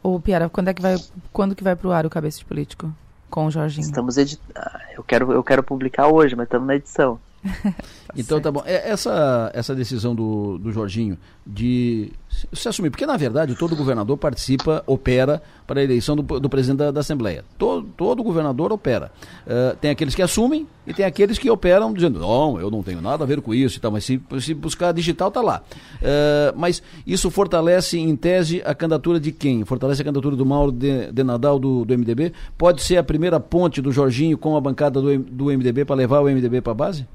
[0.03, 0.95] Ô, Piara, quando é que vai,
[1.31, 2.93] quando que vai pro ar o Cabeça de Político?
[3.29, 3.85] Com o Jorginho?
[3.85, 4.53] Estamos editando.
[4.55, 7.19] Ah, eu quero, eu quero publicar hoje, mas estamos na edição.
[7.63, 7.73] tá
[8.15, 8.43] então certo.
[8.43, 8.63] tá bom.
[8.65, 12.11] É, essa, essa decisão do, do Jorginho de
[12.53, 16.77] se assumir, porque na verdade todo governador participa, opera para a eleição do, do presidente
[16.77, 17.43] da, da, Assembleia.
[17.57, 19.11] Todo, todo governador opera.
[19.45, 23.01] Uh, tem aqueles que assumem e tem aqueles que operam dizendo, não, eu não tenho
[23.01, 25.61] nada a ver com isso e tal, mas se, se buscar digital tá lá.
[25.95, 29.65] Uh, mas isso fortalece em tese a candidatura de quem?
[29.65, 32.31] Fortalece a candidatura do Mauro de, de Nadal do, do MDB?
[32.57, 36.21] Pode ser a primeira ponte do Jorginho com a bancada do, do MDB para levar
[36.21, 37.05] o MDB para a base?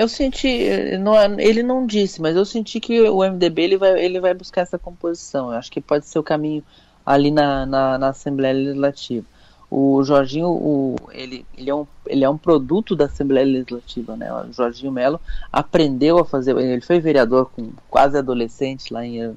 [0.00, 4.02] Eu senti, não, é, ele não disse, mas eu senti que o MDB ele vai,
[4.02, 5.52] ele vai buscar essa composição.
[5.52, 6.64] Eu acho que pode ser o caminho
[7.04, 9.26] ali na, na, na Assembleia Legislativa.
[9.70, 14.32] O Jorginho, o, ele, ele, é um, ele é um produto da Assembleia Legislativa, né?
[14.32, 15.20] O Jorginho Melo
[15.52, 19.36] aprendeu a fazer, ele foi vereador com quase adolescente lá em,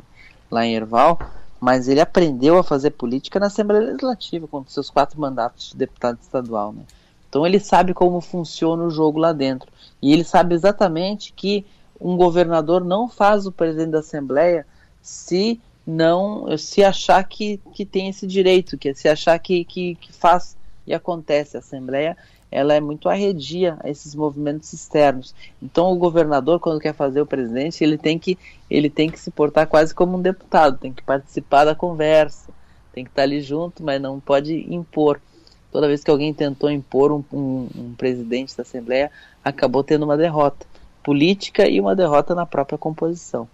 [0.50, 1.20] lá em Erval,
[1.60, 6.20] mas ele aprendeu a fazer política na Assembleia Legislativa, com seus quatro mandatos de deputado
[6.22, 6.84] estadual, né?
[7.34, 9.68] Então ele sabe como funciona o jogo lá dentro.
[10.00, 11.66] E ele sabe exatamente que
[12.00, 14.68] um governador não faz o presidente da Assembleia
[15.02, 20.14] se não se achar que, que tem esse direito, que se achar que, que, que
[20.14, 20.56] faz
[20.86, 21.58] e acontece.
[21.58, 22.16] A Assembleia
[22.52, 25.34] ela é muito arredia a esses movimentos externos.
[25.60, 28.38] Então o governador, quando quer fazer o presidente, ele tem que,
[28.70, 32.52] ele tem que se portar quase como um deputado, tem que participar da conversa,
[32.94, 35.20] tem que estar ali junto, mas não pode impor
[35.74, 39.10] toda vez que alguém tentou impor um, um, um presidente da Assembleia,
[39.44, 40.68] acabou tendo uma derrota
[41.04, 43.48] política e uma derrota na própria composição.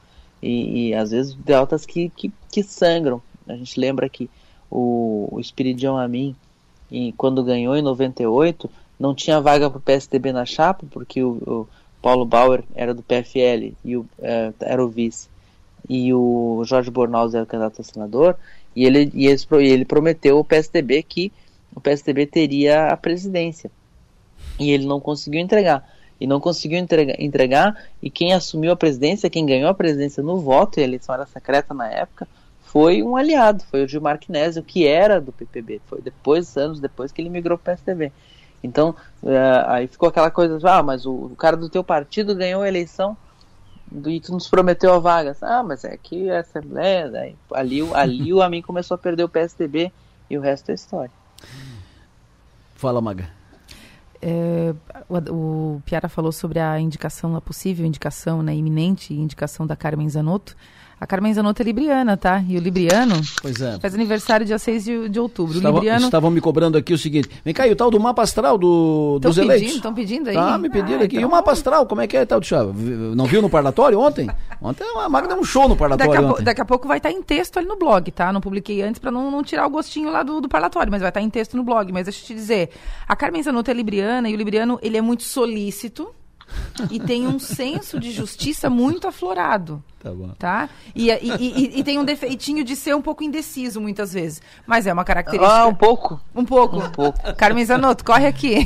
[0.44, 3.22] E, e às vezes derrotas que, que, que, sangram.
[3.48, 4.30] A gente lembra que
[4.70, 6.36] o, o Espiridião Amin,
[7.16, 11.68] quando ganhou em 98, não tinha vaga para o PSDB na chapa, porque o, o,
[12.02, 15.30] Paulo Bauer era do PFL e o, é, era o vice,
[15.90, 18.36] e o Jorge Bornaus era o candidato a senador,
[18.76, 21.32] e ele, e ele, prometeu ao PSDB que
[21.76, 23.72] o PSDB teria a presidência.
[24.60, 25.88] E ele não conseguiu entregar.
[26.20, 30.38] E não conseguiu entregar, entregar, e quem assumiu a presidência, quem ganhou a presidência no
[30.38, 32.28] voto, e a eleição era secreta na época,
[32.62, 35.82] foi um aliado, foi o Gilmar Knésio, que era do PPB.
[35.88, 38.12] Foi depois, anos depois, que ele migrou para o PSDB.
[38.64, 42.62] Então, uh, aí ficou aquela coisa, ah, mas o, o, cara do teu partido ganhou
[42.62, 43.18] a eleição
[44.06, 45.36] e tu nos prometeu a vaga.
[45.42, 49.30] Ah, mas é que a Assembleia, daí, ali, ali o Amin começou a perder o
[49.30, 49.92] PSDB
[50.30, 51.19] e o resto é história.
[52.76, 53.30] Fala, Maga.
[54.22, 54.74] É,
[55.08, 60.10] o, o Piara falou sobre a indicação, a possível indicação, né, iminente indicação da Carmen
[60.10, 60.56] Zanotto.
[61.02, 62.44] A Carmen Zanotto é libriana, tá?
[62.48, 63.80] E o libriano Pois é.
[63.80, 65.56] faz aniversário dia 6 de, de outubro.
[65.56, 66.06] Estavam, o libriano...
[66.06, 69.18] estavam me cobrando aqui o seguinte: vem cá, e o tal do mapa astral do,
[69.22, 69.80] Tão dos pedindo, eleitos?
[69.82, 70.36] tão pedindo aí?
[70.36, 71.16] Tá, me pediram Ah, aqui.
[71.16, 72.74] E então o mapa astral, como é que é, tal do Chava?
[72.74, 74.30] Não viu no parlatório ontem?
[74.62, 76.44] Ontem a Magda deu um show no Daqui a, parlatório pou- ontem.
[76.44, 78.34] daqui a pouco vai estar em texto ali no blog, tá?
[78.34, 81.10] Não publiquei antes pra não, não tirar o gostinho lá do, do parlatório, mas vai
[81.12, 81.92] estar em texto no blog.
[81.94, 82.72] Mas deixa eu te dizer,
[83.08, 86.10] a Carmen Zanotto é libriana e o libriano, ele é muito solícito
[86.90, 89.84] e tem um senso de justiça muito aflorado.
[90.02, 90.30] Tá bom.
[90.40, 90.70] Tá?
[90.96, 94.42] E, e, e- e tem um defeitinho de ser um pouco indeciso muitas vezes.
[94.66, 95.54] Mas é uma característica.
[95.54, 96.22] Ah, um pouco.
[96.34, 96.78] Um pouco.
[96.78, 97.20] Um pouco.
[97.36, 98.60] Carmen Zanotto, corre aqui.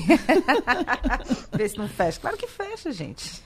[1.51, 2.19] Vê se não fecha.
[2.19, 3.41] Claro que fecha, gente.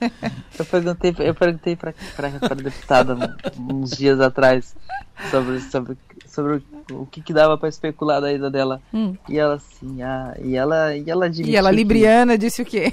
[0.58, 4.76] Eu perguntei, eu perguntei pra, pra, pra deputada uns dias atrás
[5.30, 6.62] sobre, sobre, sobre
[6.92, 8.82] o que, que dava pra especular da ida dela.
[8.92, 9.16] Hum.
[9.30, 12.92] E ela assim, ah, e ela, e ela E ela, que- libriana, disse o quê?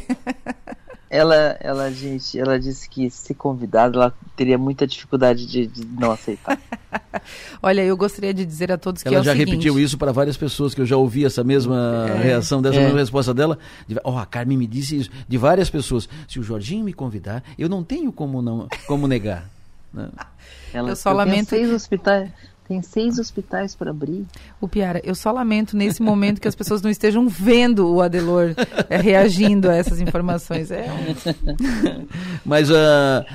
[1.16, 6.12] Ela, ela, gente, ela disse que se convidada, ela teria muita dificuldade de, de não
[6.12, 6.60] aceitar.
[7.62, 10.12] Olha, eu gostaria de dizer a todos que Ela é já seguinte, repetiu isso para
[10.12, 12.18] várias pessoas que eu já ouvi essa mesma É.
[12.24, 12.84] reação dessa É.
[12.84, 13.58] mesma resposta dela.
[13.88, 16.08] De- Ó, a Carmen me disse isso de várias pessoas.
[16.28, 19.50] Se o Jorginho me convidar, eu não tenho como não como negar.
[19.94, 20.10] né?
[20.74, 22.30] Ela, Eu só tenho lamento- seis hospitais,
[22.68, 24.26] tem seis hospitais para abrir.
[24.60, 28.56] O Piara, eu só lamento nesse momento que as pessoas não estejam vendo o Adelor
[28.90, 30.72] é, reagindo a essas informações.
[30.72, 30.88] É
[32.44, 33.26] Mas ah,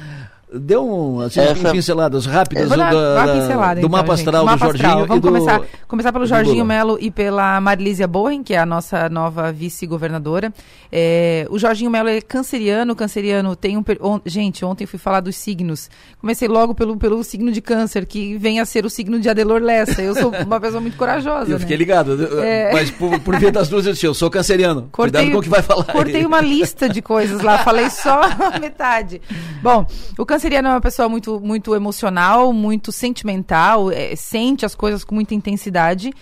[0.52, 4.56] deu um, assim, Essa- pinceladas rápidas do, dar da- pincelada, do então, mapa astral Mapa
[4.56, 5.06] do Jorginho astral.
[5.06, 6.64] Vamos e do, começar, começar pelo Jorginho.
[6.64, 10.52] Melo e pela Marilísia Borren, que é a nossa nova vice-governadora.
[10.90, 13.84] É, o Jorginho Melo é canceriano, canceriano tem um...
[14.00, 15.88] on- gente, ontem eu fui falar dos signos.
[16.20, 19.60] Comecei logo pelo, pelo signo de câncer, que vem a ser o signo de Adelor
[19.62, 20.02] Lessa.
[20.02, 21.58] Eu sou uma pessoa muito corajosa, Eu né?
[21.60, 22.72] fiquei ligado, É.
[22.72, 24.88] mas por, por via das duas eu disse, eu sou canceriano.
[24.90, 25.84] Cortei, Cuidado com o que vai falar.
[25.86, 25.92] aí.
[25.94, 28.20] Cortei uma lista de coisas lá, falei só
[28.54, 29.20] a metade.
[29.62, 29.86] Bom,
[30.18, 35.14] o canceriano é uma pessoa muito, muito emocional, muito sentimental, é, sente as coisas com
[35.14, 36.12] muita intensidade.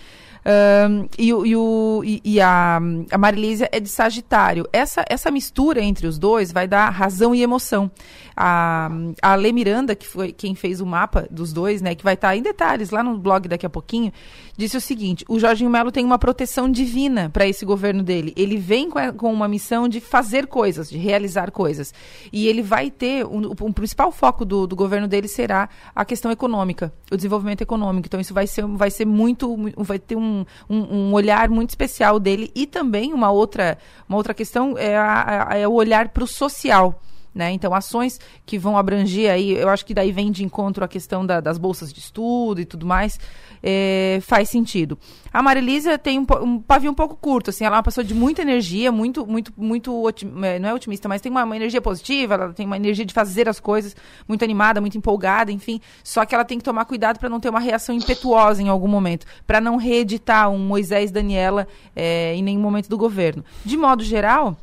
[0.45, 2.79] Ahn, e, e, o- e- e a,
[3.11, 4.65] a Marilísia é de Sagitário.
[4.71, 7.91] Essa, essa mistura entre os dois vai dar razão e emoção.
[8.35, 8.89] A,
[9.21, 12.35] a Lê Miranda, que foi quem fez o mapa dos dois, né, que vai estar
[12.37, 14.13] em detalhes lá no blog daqui a pouquinho,
[14.59, 18.33] disse o seguinte: o Jorginho Melo tem uma proteção divina para esse governo dele.
[18.35, 21.93] Ele vem com, a- com uma missão de fazer coisas, de realizar coisas.
[22.31, 23.25] E ele vai ter.
[23.25, 28.05] Um, o principal foco do, do governo dele será a questão econômica, o desenvolvimento econômico.
[28.07, 29.55] Então, isso vai ser, vai ser muito.
[29.57, 30.77] mu- Vai ter um, um,
[31.09, 32.51] um olhar muito especial dele.
[32.53, 36.27] E também uma outra, uma outra questão é, a- a- é o olhar para o
[36.27, 37.01] social.
[37.33, 37.51] Né?
[37.51, 41.23] Então, ações que vão abranger aí, eu acho que daí vem de encontro a questão
[41.23, 43.19] da- das bolsas de estudo e tudo mais,
[43.61, 44.97] é, faz sentido.
[45.31, 48.13] A Marilisa tem um, um pavio um pouco curto, assim, ela é uma pessoa de
[48.13, 51.81] muita energia, muito, muito, muito, otim- é, não é otimista, mas tem uma, uma energia
[51.81, 53.95] positiva, ela tem uma energia de fazer as coisas,
[54.27, 57.49] muito animada, muito empolgada, enfim, só que ela tem que tomar cuidado para não ter
[57.49, 62.61] uma reação impetuosa em algum momento, para não reeditar um Moisés Daniela é, em nenhum
[62.61, 63.43] momento do governo.
[63.63, 64.57] De modo geral,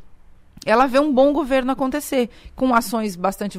[0.67, 3.57] ela vê um bom governo acontecer, com ações bastante.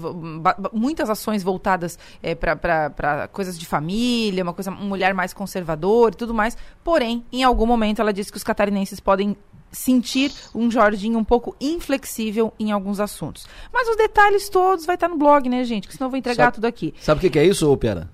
[0.72, 6.16] muitas ações voltadas é, para coisas de família, uma coisa, um olhar mais conservador e
[6.16, 6.56] tudo mais.
[6.84, 9.34] Porém, em algum momento ela disse que os catarinenses podem
[9.72, 13.46] sentir um Jorginho um pouco inflexível em alguns assuntos.
[13.72, 15.88] Mas os detalhes todos vai estar no blog, né, gente?
[15.88, 16.94] Que senão eu vou entregar Sabe- tudo aqui.
[17.00, 18.10] Sabe o que, que é isso, Pera?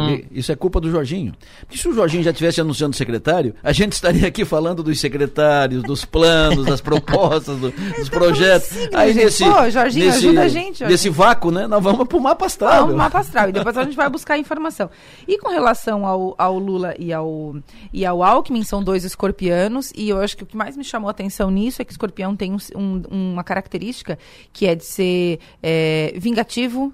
[0.00, 0.22] Hum.
[0.30, 1.34] Isso é culpa do Jorginho.
[1.60, 5.82] Porque se o Jorginho já estivesse anunciando secretário, a gente estaria aqui falando dos secretários,
[5.82, 8.70] dos planos, das propostas, do- dos projetos.
[8.94, 9.24] Aí gente.
[9.24, 10.88] nesse, Pô, Jorginho, nesse, ajuda a gente, Jorginho.
[10.90, 11.66] nesse vácuo, né?
[11.66, 12.82] Nós vamos pro mapa astral.
[12.82, 13.48] Vamos, mapa astral.
[13.48, 14.90] E depois a gente vai buscar informação.
[15.28, 17.56] E com relação ao, ao Lula e ao,
[17.92, 19.92] e ao Alckmin, são dois escorpianos.
[19.94, 21.94] E eu acho que o que mais me chamou a atenção nisso é que o
[21.94, 23.02] escorpião tem um- um-
[23.32, 24.18] uma característica
[24.52, 26.92] que é de ser é, vingativo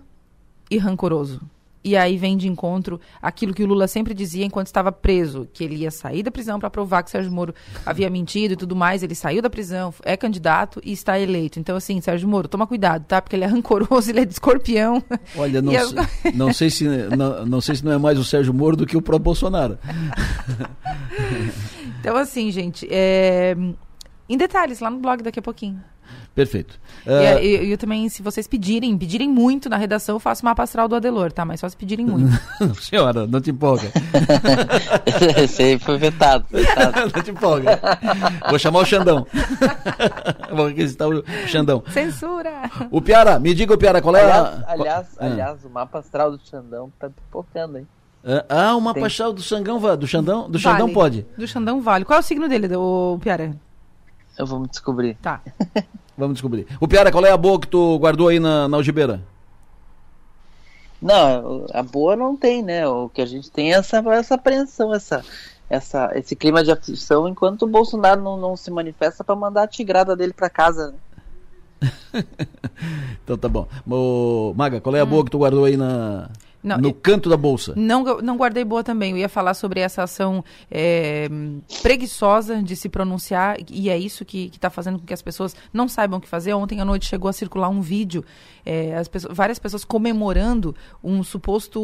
[0.70, 1.40] e rancoroso.
[1.82, 5.62] E aí vem de encontro aquilo que o Lula sempre dizia enquanto estava preso, que
[5.62, 7.54] ele ia sair da prisão para provar que Sérgio Moro
[7.86, 9.02] havia mentido e tudo mais.
[9.02, 11.58] Ele saiu da prisão, é candidato e está eleito.
[11.58, 13.22] Então, assim, Sérgio Moro, toma cuidado, tá?
[13.22, 15.02] Porque ele é rancoroso, ele é de escorpião.
[15.36, 15.72] Olha, não,
[16.34, 18.96] não, sei se, não, não sei se não é mais o Sérgio Moro do que
[18.96, 19.78] o próprio Bolsonaro.
[22.00, 23.56] Então, assim, gente, é,
[24.28, 25.82] em detalhes, lá no blog daqui a pouquinho.
[26.34, 26.78] Perfeito.
[27.06, 30.44] E Ah, é, eu, eu também, se vocês pedirem, pedirem muito na redação, eu faço
[30.44, 31.44] mapa astral do Adelor, tá?
[31.44, 32.32] Mas só se pedirem muito.
[32.80, 33.90] senhora, não te empolga.
[35.42, 36.46] Esse aí foi vetado.
[36.50, 37.10] vetado.
[37.14, 37.78] não te empolga.
[38.48, 39.26] Vou chamar o Xandão.
[40.54, 41.82] Vou requisitar o Xandão.
[41.90, 42.70] Censura!
[42.90, 44.72] O Piara, me diga, o Piara, qual é Aliás, a.
[44.72, 45.26] aliás, Ah.
[45.26, 47.86] aliás, o mapa astral do Xandão tá pipocando, hein?
[48.48, 49.06] Ah, o mapa Tem.
[49.06, 50.92] astral do Xangão, va- do Xandão, do Xandão Vale.
[50.94, 51.26] pode.
[51.36, 52.04] Do Xandão vale.
[52.04, 53.56] Qual é o signo dele, o Piara?
[54.38, 55.16] Eu vou me descobrir.
[55.20, 55.40] Tá.
[56.16, 56.66] Vamos descobrir.
[56.80, 59.20] O Piara, qual é a boa que tu guardou aí na, na algibeira?
[61.00, 62.86] Não, a boa não tem, né?
[62.88, 65.24] O que a gente tem é essa, essa apreensão, essa,
[65.70, 69.68] essa, esse clima de aflição, enquanto o Bolsonaro não, não se manifesta para mandar a
[69.68, 70.94] tigrada dele para casa.
[71.80, 72.24] Né?
[73.22, 73.68] então tá bom.
[73.88, 75.08] Ô, Maga, qual é a hum.
[75.08, 76.28] boa que tu guardou aí na,
[76.76, 77.72] não, no canto da bolsa.
[77.76, 79.12] Não, não guardei boa também.
[79.12, 81.28] Eu ia falar sobre essa ação é,
[81.82, 85.88] preguiçosa de se pronunciar e é isso que está fazendo com que as pessoas não
[85.88, 86.52] saibam o que fazer.
[86.54, 88.24] Ontem à noite chegou a circular um vídeo,
[88.68, 91.80] é, pessoas, várias pessoas comemorando um suposto,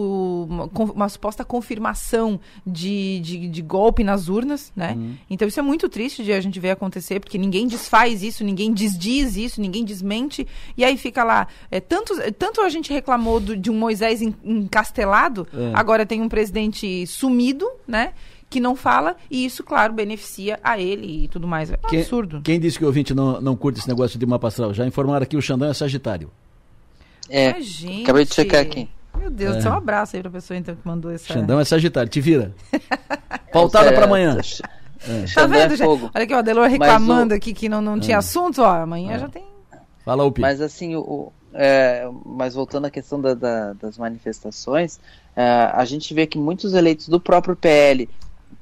[0.46, 4.92] uma, uma suposta confirmação de, de, de, golpe nas urnas, né?
[4.94, 5.14] Uhum.
[5.30, 8.70] Então isso é muito triste de a gente ver acontecer, porque ninguém desfaz isso, ninguém
[8.70, 10.46] desdiz isso, ninguém desmente
[10.76, 11.48] e aí fica lá.
[11.70, 15.72] É, tanto, tanto a gente reclamou do, de um Moisés encastelado, é.
[15.72, 18.12] agora tem um presidente sumido, né?
[18.50, 21.72] Que não fala, e isso, claro, beneficia a ele e tudo mais.
[21.72, 22.42] É quem, absurdo.
[22.42, 24.74] Quem disse que o ouvinte não, não curte esse negócio de mapa astral?
[24.74, 26.30] Já informaram aqui, o Xandão é Sagitário.
[27.28, 28.88] É, Ai, gente, acabei de checar aqui.
[29.18, 29.70] Meu Deus, é.
[29.70, 31.32] um abraço aí pra pessoa então que mandou essa.
[31.32, 32.54] Xandão é Sagitário, te vira.
[33.52, 34.38] Pautada é, para amanhã.
[35.06, 35.24] É.
[35.34, 37.36] Tá vendo, é Olha aqui, o Adelor reclamando o...
[37.36, 38.18] aqui que não, não tinha é.
[38.18, 38.82] assunto, ó.
[38.82, 39.18] Amanhã é.
[39.18, 39.44] já tem.
[40.04, 40.40] Fala, Upi.
[40.40, 44.98] Mas assim, o, é, mas voltando à questão da, da, das manifestações,
[45.36, 48.08] é, a gente vê que muitos eleitos do próprio PL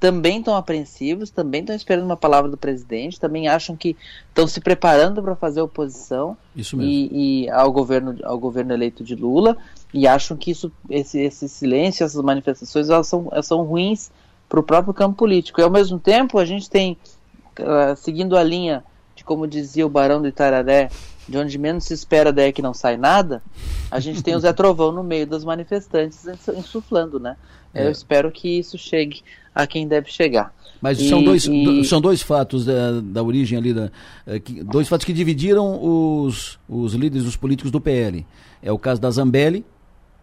[0.03, 3.97] também estão apreensivos, também estão esperando uma palavra do presidente, também acham que
[4.27, 9.57] estão se preparando para fazer oposição e, e, ao governo ao governo eleito de Lula
[9.95, 14.11] e acham que isso esse, esse silêncio, essas manifestações elas são, elas são ruins
[14.49, 15.61] para o próprio campo político.
[15.61, 16.99] E ao mesmo tempo a gente tem
[17.61, 18.83] uh, seguindo a linha
[19.15, 20.91] de como dizia o Barão do Itararé,
[21.29, 23.43] de onde menos se espera daí que não sai nada,
[23.91, 27.37] a gente tem o Zé Trovão no meio dos manifestantes insuflando, né?
[27.75, 27.87] É.
[27.87, 29.23] Eu espero que isso chegue
[29.55, 30.53] a quem deve chegar.
[30.81, 31.85] Mas e, são, dois, e...
[31.85, 33.91] são dois fatos da, da origem ali, da,
[34.27, 38.27] é, dois fatos que dividiram os, os líderes, os políticos do PL.
[38.61, 39.65] É o caso da Zambelli,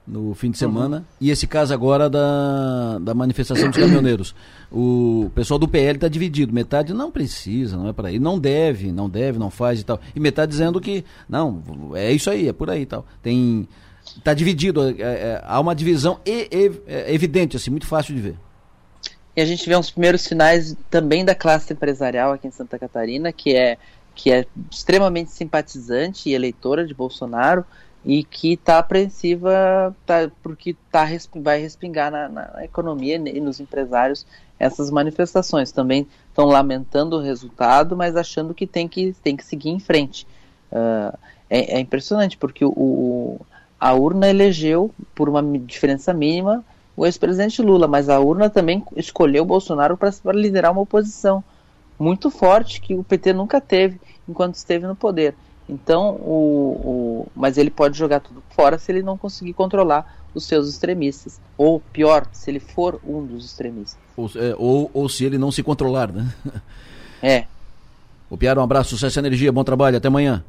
[0.09, 0.71] no fim de uhum.
[0.71, 1.03] semana, uhum.
[1.21, 4.35] e esse caso agora da, da manifestação dos caminhoneiros.
[4.71, 8.91] O pessoal do PL está dividido, metade não precisa, não é para ir, não deve,
[8.91, 11.63] não deve, não faz e tal, e metade dizendo que não,
[11.95, 13.05] é isso aí, é por aí e tal.
[13.21, 13.67] Tem
[14.17, 18.21] está dividido, é, é, há uma divisão e, e, é evidente, assim, muito fácil de
[18.21, 18.35] ver.
[19.35, 23.31] E a gente vê uns primeiros sinais também da classe empresarial aqui em Santa Catarina,
[23.31, 23.77] que é
[24.15, 27.63] que é extremamente simpatizante e eleitora de Bolsonaro,
[28.05, 31.05] e que está apreensiva tá, porque tá,
[31.35, 34.25] vai respingar na, na, economia e nos empresários
[34.57, 35.71] essas manifestações.
[35.71, 40.25] Também estão lamentando o resultado, mas achando que tem que, tem que seguir em frente.
[40.71, 41.17] Uh,
[41.49, 43.41] é, é, impressionante, porque o, o,
[43.79, 46.63] a urna elegeu, por uma diferença mínima,
[46.95, 51.43] o ex-presidente Lula, mas a urna também escolheu Bolsonaro para liderar uma oposição
[51.97, 55.35] muito forte que o PT nunca teve enquanto esteve no poder.
[55.69, 60.45] Então, o, o, mas ele pode jogar tudo fora se ele não conseguir controlar os
[60.45, 61.39] seus extremistas.
[61.55, 63.99] Ou pior, se ele for um dos extremistas.
[64.17, 66.27] Ou, é, ou, ou se ele não se controlar, né?
[67.21, 67.47] É.
[68.29, 70.41] O Piara, um abraço, sucesso e energia, bom trabalho, até amanhã.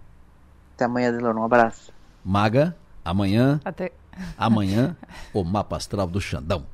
[0.76, 1.92] Até amanhã, Delor, um abraço.
[2.24, 3.60] Maga, amanhã.
[3.64, 3.90] Até.
[4.38, 4.96] Amanhã,
[5.34, 6.64] o mapa astral do Xandão.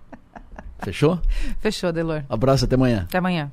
[0.81, 1.19] Fechou?
[1.61, 2.25] Fechou, Delor.
[2.29, 3.05] Abraço, até amanhã.
[3.09, 3.51] Até amanhã.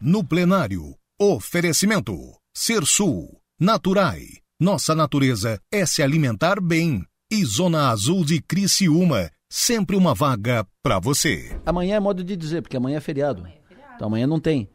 [0.00, 2.16] No plenário, oferecimento.
[2.52, 3.38] Ser Sul.
[3.58, 4.20] Naturai.
[4.60, 7.02] Nossa natureza é se alimentar bem.
[7.32, 9.30] E Zona Azul de Criciúma.
[9.48, 11.58] Sempre uma vaga para você.
[11.64, 13.40] Amanhã é modo de dizer, porque amanhã é feriado.
[13.40, 13.92] Amanhã, é feriado.
[13.96, 14.68] Então amanhã não tem.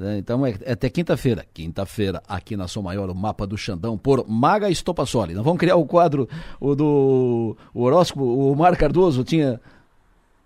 [0.00, 1.46] É, então é, é até quinta-feira.
[1.54, 5.32] Quinta-feira, aqui na Som Maior, o mapa do Xandão por Maga Estopassoli.
[5.32, 6.28] Nós vamos criar o quadro
[6.58, 8.24] o do o horóscopo.
[8.24, 9.60] O Mar Cardoso tinha.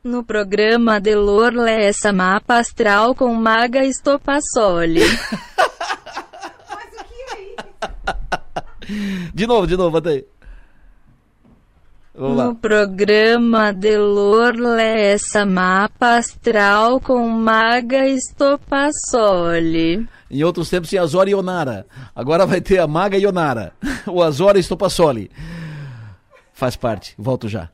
[0.04, 5.00] No programa Delor Lessa Mapa Astral com Maga Estopassoli.
[9.34, 10.24] de novo, de novo, bota aí.
[12.14, 12.54] Vamos no lá.
[12.54, 20.06] programa Delor Lessa Mapa Astral com Maga Estopassoli.
[20.30, 21.86] Em outros tempos tinha Azora e Onara.
[22.14, 23.72] Agora vai ter a Maga e Onara.
[24.06, 25.30] o Azora e Estopassoli.
[26.52, 27.14] Faz parte.
[27.16, 27.70] Volto já.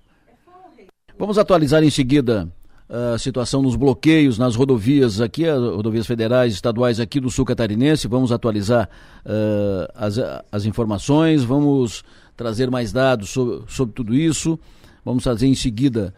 [1.18, 2.48] Vamos atualizar em seguida
[2.88, 8.06] a situação nos bloqueios nas rodovias aqui, as rodovias federais, estaduais aqui do sul catarinense.
[8.06, 8.88] Vamos atualizar
[9.24, 10.18] uh, as,
[10.50, 12.04] as informações, vamos
[12.36, 14.58] trazer mais dados sobre, sobre tudo isso.
[15.04, 16.12] Vamos fazer em seguida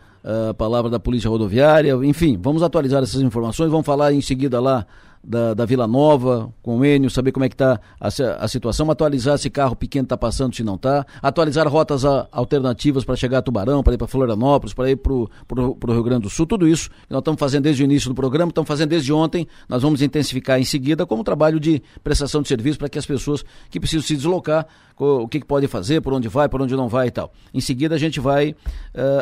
[0.51, 4.86] a palavra da Polícia Rodoviária, enfim, vamos atualizar essas informações, vamos falar em seguida lá
[5.23, 8.09] da, da Vila Nova, com o Enio, saber como é que está a,
[8.45, 13.05] a, situação, atualizar se carro pequeno está passando, se não está, atualizar rotas a, alternativas
[13.05, 16.31] para chegar a Tubarão, para ir para Florianópolis, para ir para o Rio Grande do
[16.31, 19.12] Sul, tudo isso que nós estamos fazendo desde o início do programa, estamos fazendo desde
[19.12, 23.07] ontem, nós vamos intensificar em seguida como trabalho de prestação de serviço para que as
[23.07, 24.66] pessoas que precisam se deslocar,
[24.99, 27.32] o que, que fazer, por onde vai, por onde não vai e tal.
[27.55, 28.57] Em seguida a gente vai uh,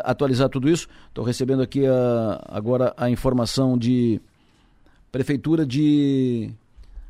[0.05, 0.89] atualizar tudo isso.
[1.09, 4.20] Estou recebendo aqui uh, agora a informação de
[5.16, 6.51] Prefeitura de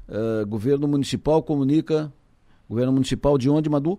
[0.09, 2.13] uh, Governo Municipal comunica.
[2.69, 3.99] Governo Municipal de onde, Madu?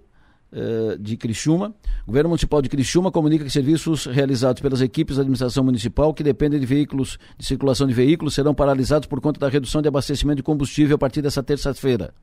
[0.49, 1.75] Uh, de Criciúma.
[2.05, 6.57] Governo Municipal de Criciúma comunica que serviços realizados pelas equipes da administração municipal que dependem
[6.57, 10.43] de veículos, de circulação de veículos, serão paralisados por conta da redução de abastecimento de
[10.43, 12.13] combustível a partir dessa terça-feira.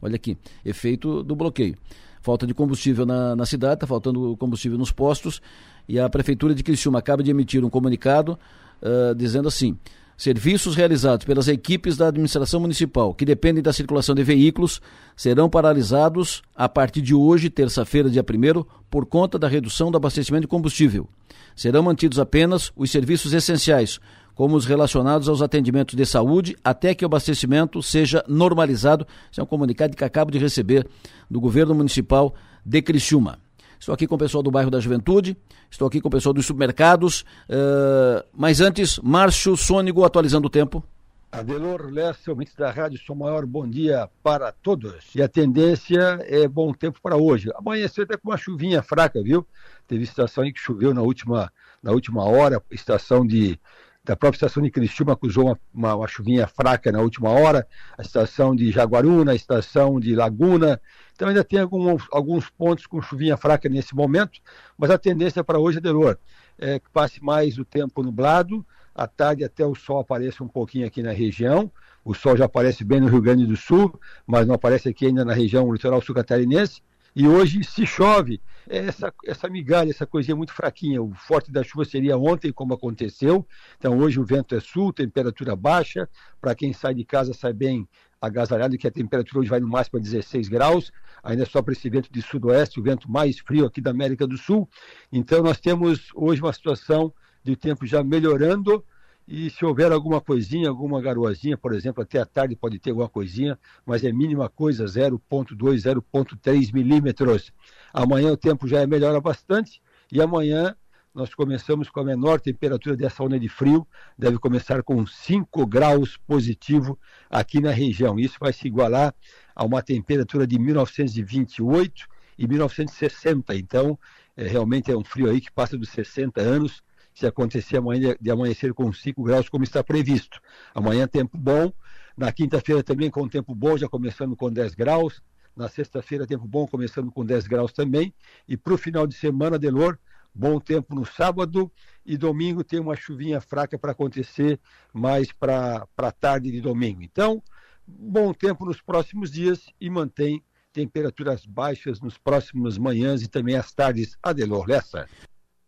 [0.00, 1.76] Olha aqui, efeito do bloqueio.
[2.22, 5.42] Falta de combustível na, na cidade, está faltando combustível nos postos,
[5.86, 8.38] e a Prefeitura de Criciúma acaba de emitir um comunicado
[8.80, 9.78] uh, dizendo assim:
[10.16, 14.80] Serviços realizados pelas equipes da administração municipal que dependem da circulação de veículos
[15.14, 20.42] serão paralisados a partir de hoje, terça-feira, dia 1 por conta da redução do abastecimento
[20.42, 21.06] de combustível.
[21.54, 24.00] Serão mantidos apenas os serviços essenciais,
[24.34, 29.06] como os relacionados aos atendimentos de saúde, até que o abastecimento seja normalizado.
[29.30, 30.86] Esse é um comunicado que acabo de receber
[31.30, 32.34] do governo municipal
[32.64, 33.38] de Criciúma.
[33.78, 35.36] Estou aqui com o pessoal do bairro da Juventude,
[35.70, 37.22] estou aqui com o pessoal dos supermercados.
[37.48, 40.82] Uh, mas antes, Márcio Sônigo atualizando o tempo.
[41.30, 45.14] Adelor Lessa, ouvintes da Rádio Som Maior, bom dia para todos.
[45.14, 47.50] E a tendência é bom tempo para hoje.
[47.54, 49.46] Amanheceu até com uma chuvinha fraca, viu?
[49.86, 53.60] Teve estação aí que choveu na última, na última hora, estação de
[54.06, 57.66] da própria estação de Criciúma acusou uma, uma, uma, chuvinha fraca na última hora,
[57.98, 60.80] a estação de Jaguaruna, a estação de Laguna,
[61.16, 64.38] então ainda tem alguns, pontos com chuvinha fraca nesse momento,
[64.76, 66.18] mas a tendência para hoje, Delor,
[66.58, 68.64] é que passe mais o tempo nublado,
[68.94, 71.72] à tarde até o sol apareça um pouquinho aqui na região,
[72.04, 75.24] o sol já aparece bem no Rio Grande do Sul, mas não aparece aqui ainda
[75.24, 76.82] na região litoral sul catarinense,
[77.18, 81.00] e hoje, se chove, é essa, essa migalha, essa coisinha muito fraquinha.
[81.00, 83.46] O forte da chuva seria ontem, como aconteceu.
[83.78, 86.06] Então, hoje o vento é sul, temperatura baixa.
[86.42, 87.88] Para quem sai de casa, sai bem
[88.20, 90.92] agasalhado, que a temperatura hoje vai no máximo a 16 graus.
[91.22, 94.36] Ainda só para esse vento de sudoeste, o vento mais frio aqui da América do
[94.36, 94.68] Sul.
[95.12, 97.12] Então, nós temos hoje uma situação
[97.42, 98.84] de tempo já melhorando
[99.28, 103.08] e se houver alguma coisinha, alguma garoazinha, por exemplo, até a tarde pode ter alguma
[103.08, 107.52] coisinha, mas é mínima coisa, 0,2, 0,3 milímetros.
[107.92, 109.82] Amanhã o tempo já é melhora bastante
[110.12, 110.76] e amanhã
[111.16, 113.88] nós começamos com a menor temperatura dessa onda de frio,
[114.18, 116.98] deve começar com 5 graus positivo
[117.30, 118.20] aqui na região.
[118.20, 119.14] Isso vai se igualar
[119.54, 122.06] a uma temperatura de 1928
[122.36, 123.54] e 1960.
[123.56, 123.98] Então,
[124.36, 126.82] é, realmente é um frio aí que passa dos 60 anos
[127.14, 130.38] se acontecer amanhã de amanhecer com 5 graus, como está previsto.
[130.74, 131.72] Amanhã tempo bom,
[132.14, 135.22] na quinta-feira também com tempo bom, já começando com 10 graus.
[135.56, 138.12] Na sexta-feira, tempo bom, começando com 10 graus também.
[138.46, 139.98] E para o final de semana, Delor,
[140.36, 141.72] bom tempo no sábado
[142.04, 144.60] e domingo tem uma chuvinha fraca para acontecer
[144.92, 147.02] mais para a tarde de domingo.
[147.02, 147.42] Então,
[147.86, 150.42] bom tempo nos próximos dias e mantém
[150.72, 154.16] temperaturas baixas nos próximos manhãs e também às tardes.
[154.22, 155.08] Adelor Lessa.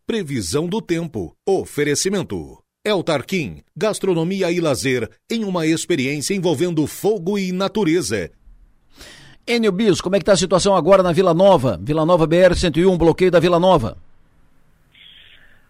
[0.05, 1.35] Previsão do tempo.
[1.47, 2.63] Oferecimento.
[2.85, 8.31] El Tarquim, gastronomia e lazer em uma experiência envolvendo fogo e natureza.
[9.45, 11.79] Enio Bis, como é que está a situação agora na Vila Nova?
[11.81, 13.97] Vila Nova BR-101, bloqueio da Vila Nova.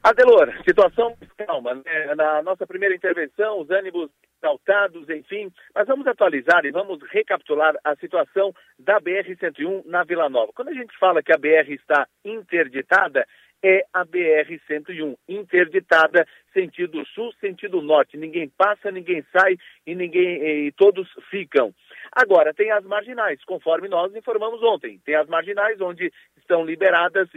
[0.02, 1.76] Adelor, situação calma.
[1.76, 2.16] Né?
[2.16, 4.10] Na nossa primeira intervenção, os ânimos
[4.40, 5.52] saltados, enfim.
[5.76, 10.54] Mas vamos atualizar e vamos recapitular a situação da BR-101 na Vila Nova.
[10.56, 13.26] Quando a gente fala que a BR está interditada,
[13.64, 18.18] é a BR-101, interditada sentido sul, sentido norte.
[18.18, 21.74] Ninguém passa, ninguém sai e ninguém e todos ficam.
[22.12, 25.00] Agora, tem as marginais, conforme nós informamos ontem.
[25.06, 27.30] Tem as marginais onde estão liberadas,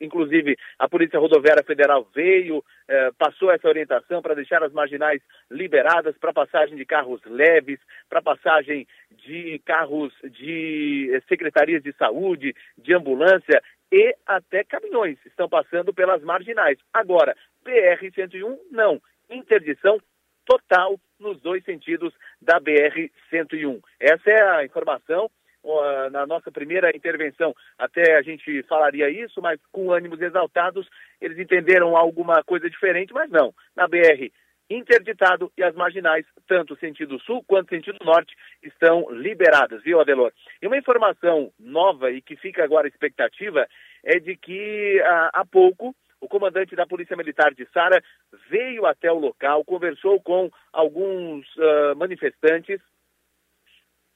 [0.00, 5.20] inclusive a Polícia Rodoviária Federal veio, eh, passou essa orientação para deixar as marginais
[5.50, 7.78] liberadas para passagem de carros leves,
[8.08, 13.62] para passagem de carros de eh, secretarias de saúde, de ambulância
[13.92, 16.78] e até caminhões estão passando pelas marginais.
[16.92, 19.00] Agora, BR-101 não.
[19.30, 19.98] Interdição
[20.44, 23.80] total nos dois sentidos da BR-101.
[23.98, 25.30] Essa é a informação.
[25.62, 30.86] Uh, na nossa primeira intervenção, até a gente falaria isso, mas com ânimos exaltados,
[31.18, 33.54] eles entenderam alguma coisa diferente, mas não.
[33.74, 34.30] Na BR
[34.68, 40.32] interditado e as marginais, tanto sentido sul quanto sentido norte, estão liberadas, viu, Adelor?
[40.60, 43.66] E uma informação nova e que fica agora expectativa
[44.02, 48.02] é de que há pouco O comandante da Polícia Militar de Sara
[48.48, 52.80] veio até o local, conversou com alguns uh, manifestantes.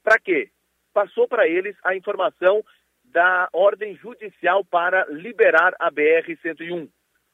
[0.03, 0.49] Para quê?
[0.91, 2.65] Passou para eles a informação
[3.05, 6.89] da ordem judicial para liberar a BR-101.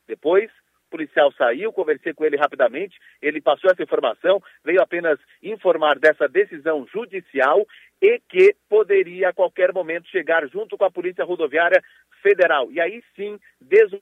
[0.10, 0.52] Depois,
[0.96, 6.88] policial saiu, conversei com ele rapidamente, ele passou essa informação, veio apenas informar dessa decisão
[6.88, 7.68] judicial
[8.02, 11.84] e que poderia a qualquer momento chegar junto com a Polícia Rodoviária
[12.22, 12.72] Federal.
[12.72, 14.02] E aí sim, desde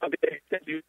[0.00, 0.80] a BR-101.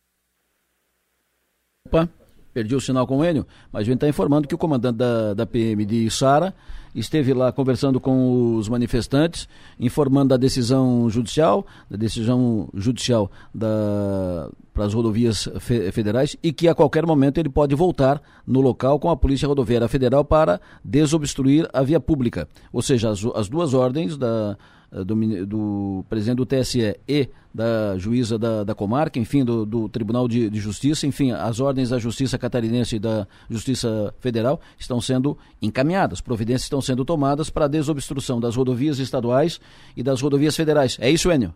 [1.87, 2.07] Opa,
[2.53, 5.33] perdi o sinal com o Enio, mas a gente está informando que o comandante da,
[5.33, 6.53] da PM de Sara
[6.93, 9.47] esteve lá conversando com os manifestantes,
[9.79, 16.67] informando da decisão judicial, da decisão judicial da, para as rodovias fe, federais e que
[16.67, 21.67] a qualquer momento ele pode voltar no local com a Polícia Rodoviária Federal para desobstruir
[21.73, 22.47] a via pública.
[22.71, 24.57] Ou seja, as, as duas ordens da,
[25.03, 30.27] do, do, presidente do TSE e da juíza da, da comarca, enfim, do, do Tribunal
[30.27, 35.37] de, de, Justiça, enfim, as ordens da Justiça Catarinense e da Justiça Federal estão sendo
[35.61, 39.59] encaminhadas, providências estão sendo tomadas para a desobstrução das rodovias estaduais
[39.95, 40.97] e das rodovias federais.
[40.99, 41.53] É isso, Enio?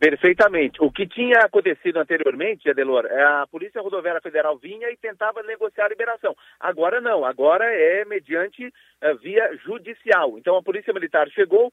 [0.00, 0.82] Perfeitamente.
[0.82, 5.84] O que tinha acontecido anteriormente, Adelor, é a Polícia Rodoviária Federal vinha e tentava negociar
[5.84, 6.34] a liberação.
[6.58, 10.38] Agora não, agora é mediante é, via judicial.
[10.38, 11.70] Então a Polícia Militar chegou,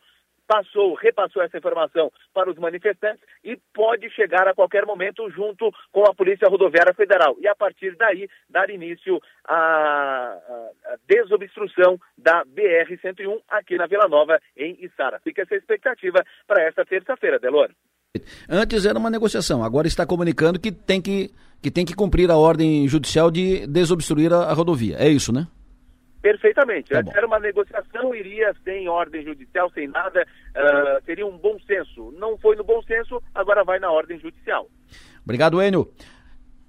[0.47, 6.03] passou, repassou essa informação para os manifestantes e pode chegar a qualquer momento junto com
[6.09, 7.35] a Polícia Rodoviária Federal.
[7.39, 10.37] E a partir daí dar início à,
[11.07, 15.19] desobstrução da BR-101 aqui na Vila Nova, em Içara.
[15.23, 17.69] Fica essa expectativa para esta terça-feira, Delor.
[18.49, 21.29] Antes era uma negociação, agora está comunicando que tem que,
[21.61, 24.95] que, tem que cumprir a ordem judicial de desobstruir a, a rodovia.
[24.97, 25.47] É isso, né?
[26.21, 26.89] Perfeitamente.
[26.89, 32.13] Tá Era uma negociação, iria sem ordem judicial, sem nada, uh, seria um bom senso.
[32.17, 34.67] Não foi no bom senso, agora vai na ordem judicial.
[35.23, 35.91] Obrigado, Enio.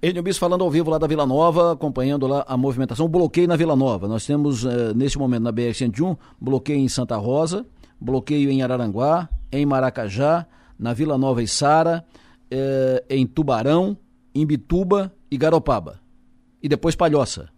[0.01, 3.07] Enio Bis falando ao vivo lá da Vila Nova, acompanhando lá a movimentação.
[3.09, 4.07] Bloqueio na Vila Nova.
[4.07, 7.65] Nós temos, uh, neste momento, na BR-101, bloqueio em Santa Rosa,
[7.99, 10.45] bloqueio em Araranguá, em Maracajá,
[10.77, 12.05] na Vila Nova e Sara,
[12.53, 13.97] uh, em Tubarão,
[14.33, 15.99] em Bituba e Garopaba.
[16.61, 17.49] E depois Palhoça.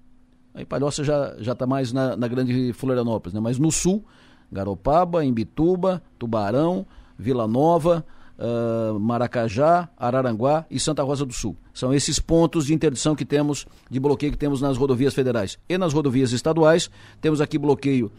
[0.54, 3.40] Aí Palhoça já já está mais na, na grande Florianópolis, né?
[3.40, 4.04] Mas no sul,
[4.52, 6.86] Garopaba, Imbituba, Tubarão,
[7.18, 8.06] Vila Nova,
[8.38, 11.56] uh, Maracajá, Araranguá e Santa Rosa do Sul.
[11.74, 15.58] São esses pontos de interdição que temos, de bloqueio que temos nas rodovias federais.
[15.70, 16.90] E nas rodovias estaduais,
[17.22, 18.12] temos aqui bloqueio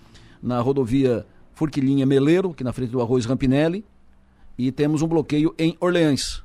[0.43, 3.85] na rodovia Furquilinha Meleiro, aqui na frente do Arroz Rampinelli,
[4.57, 6.43] e temos um bloqueio em Orleans.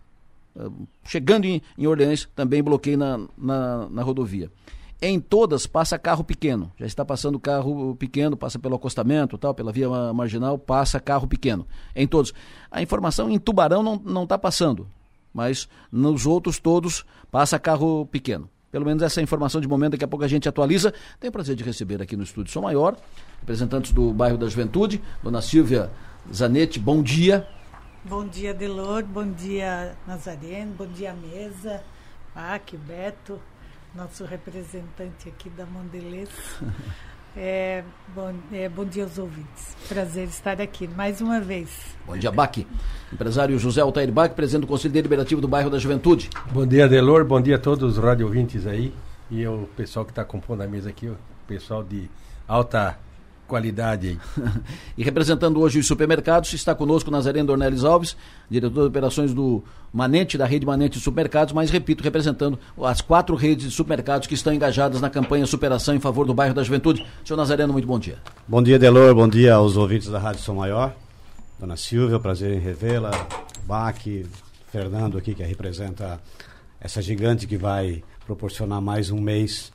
[0.55, 4.51] Uh, chegando em, em Orleans, também bloqueio na, na, na rodovia.
[4.99, 6.71] Em todas passa carro pequeno.
[6.75, 11.67] Já está passando carro pequeno, passa pelo acostamento, tal, pela via marginal, passa carro pequeno.
[11.95, 12.33] Em todos.
[12.71, 14.87] A informação em Tubarão não está passando,
[15.31, 18.49] mas nos outros todos passa carro pequeno.
[18.71, 20.93] Pelo menos essa é informação de momento, daqui a pouco a gente atualiza.
[21.19, 22.97] Tenho o prazer de receber aqui no estúdio Sou Maior,
[23.39, 25.91] representantes do bairro da Juventude, dona Silvia
[26.33, 27.47] Zanetti, bom dia.
[28.03, 31.83] Bom dia, Delor, bom dia, Nazareno, bom dia, mesa,
[32.33, 33.39] Pac, Beto,
[33.97, 36.29] nosso representante aqui da Mondelez.
[37.39, 37.83] É,
[38.15, 39.77] bom, é, bom dia aos ouvintes.
[39.87, 41.69] Prazer estar aqui mais uma vez.
[42.03, 42.65] Bom dia, Baque.
[43.13, 46.31] Empresário José Altair Baque, presidente do Conselho Deliberativo do Bairro da Juventude.
[46.51, 47.23] Bom dia, Delor.
[47.23, 48.91] Bom dia a todos os rádio ouvintes aí.
[49.29, 51.17] E o pessoal que está compondo a mesa aqui, o
[51.47, 52.09] pessoal de
[52.47, 52.97] alta
[53.47, 54.19] qualidade
[54.97, 58.15] e representando hoje os supermercados, está conosco Nazareno Dornelles Alves,
[58.49, 63.35] diretor de operações do Manente, da rede Manente de Supermercados, mas repito, representando as quatro
[63.35, 67.05] redes de supermercados que estão engajadas na campanha Superação em favor do bairro da Juventude.
[67.25, 68.17] Senhor Nazareno, muito bom dia.
[68.47, 70.93] Bom dia, Delor, bom dia aos ouvintes da Rádio São Maior.
[71.59, 73.11] Dona Silvia, prazer em revê-la.
[73.65, 74.25] Baque,
[74.71, 76.19] Fernando aqui, que representa
[76.79, 79.71] essa gigante que vai proporcionar mais um mês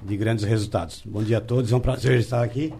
[0.00, 1.02] de grandes resultados.
[1.04, 2.74] Bom dia a todos, é um prazer estar aqui.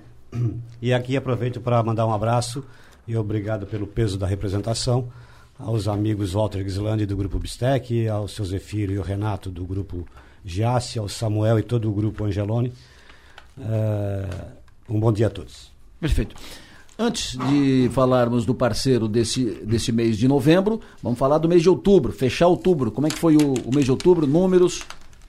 [0.80, 2.64] E aqui aproveito para mandar um abraço
[3.06, 5.08] e obrigado pelo peso da representação
[5.58, 10.06] aos amigos Walter Gislandi do grupo Bistec, ao seu Zefiro e o Renato do grupo
[10.44, 12.72] Giassi, ao Samuel e todo o grupo Angeloni.
[13.56, 14.52] Uh,
[14.88, 15.70] um bom dia a todos.
[16.00, 16.34] Perfeito.
[16.98, 21.68] Antes de falarmos do parceiro desse, desse mês de novembro, vamos falar do mês de
[21.68, 22.90] outubro, fechar outubro.
[22.90, 24.26] Como é que foi o, o mês de outubro?
[24.26, 24.82] Números?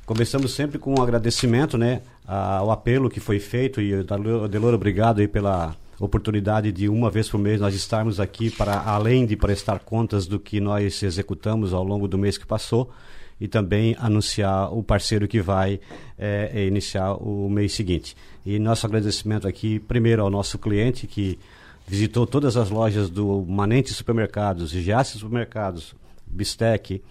[0.05, 4.03] Começamos sempre com um agradecimento, né, ao apelo que foi feito e
[4.49, 9.25] Delor, obrigado aí pela oportunidade de uma vez por mês nós estarmos aqui para além
[9.25, 12.91] de prestar contas do que nós executamos ao longo do mês que passou
[13.39, 15.80] e também anunciar o parceiro que vai
[16.19, 18.13] é, iniciar o mês seguinte.
[18.45, 21.39] E nosso agradecimento aqui primeiro ao nosso cliente que
[21.88, 25.95] visitou todas as lojas do Manente Supermercados, Giasse Supermercados,
[26.27, 27.01] Bistec,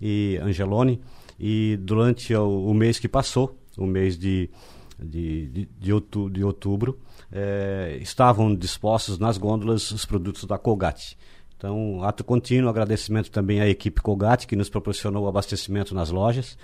[0.00, 1.00] e Angeloni.
[1.40, 4.50] E durante o, o mês que passou, o mês de,
[5.02, 6.98] de, de, de outubro, de outubro
[7.32, 11.16] é, estavam dispostos nas gôndolas os produtos da Colgate.
[11.56, 16.58] Então, ato contínuo, agradecimento também à equipe Colgate, que nos proporcionou o abastecimento nas lojas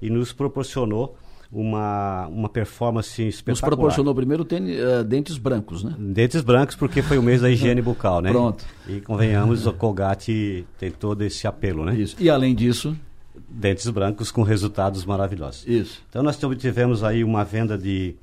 [0.00, 1.16] e nos proporcionou
[1.52, 3.70] uma, uma performance espetacular.
[3.70, 5.94] Nos proporcionou primeiro tênis, uh, dentes brancos, né?
[5.98, 8.30] Dentes brancos, porque foi o mês da higiene bucal, né?
[8.32, 8.64] Pronto.
[8.88, 11.96] E convenhamos, o Colgate tem todo esse apelo, né?
[11.96, 12.16] Isso.
[12.20, 12.96] E além disso...
[13.50, 15.66] Dentes brancos com resultados maravilhosos.
[15.66, 16.00] Isso.
[16.08, 18.14] Então nós tivemos aí uma venda de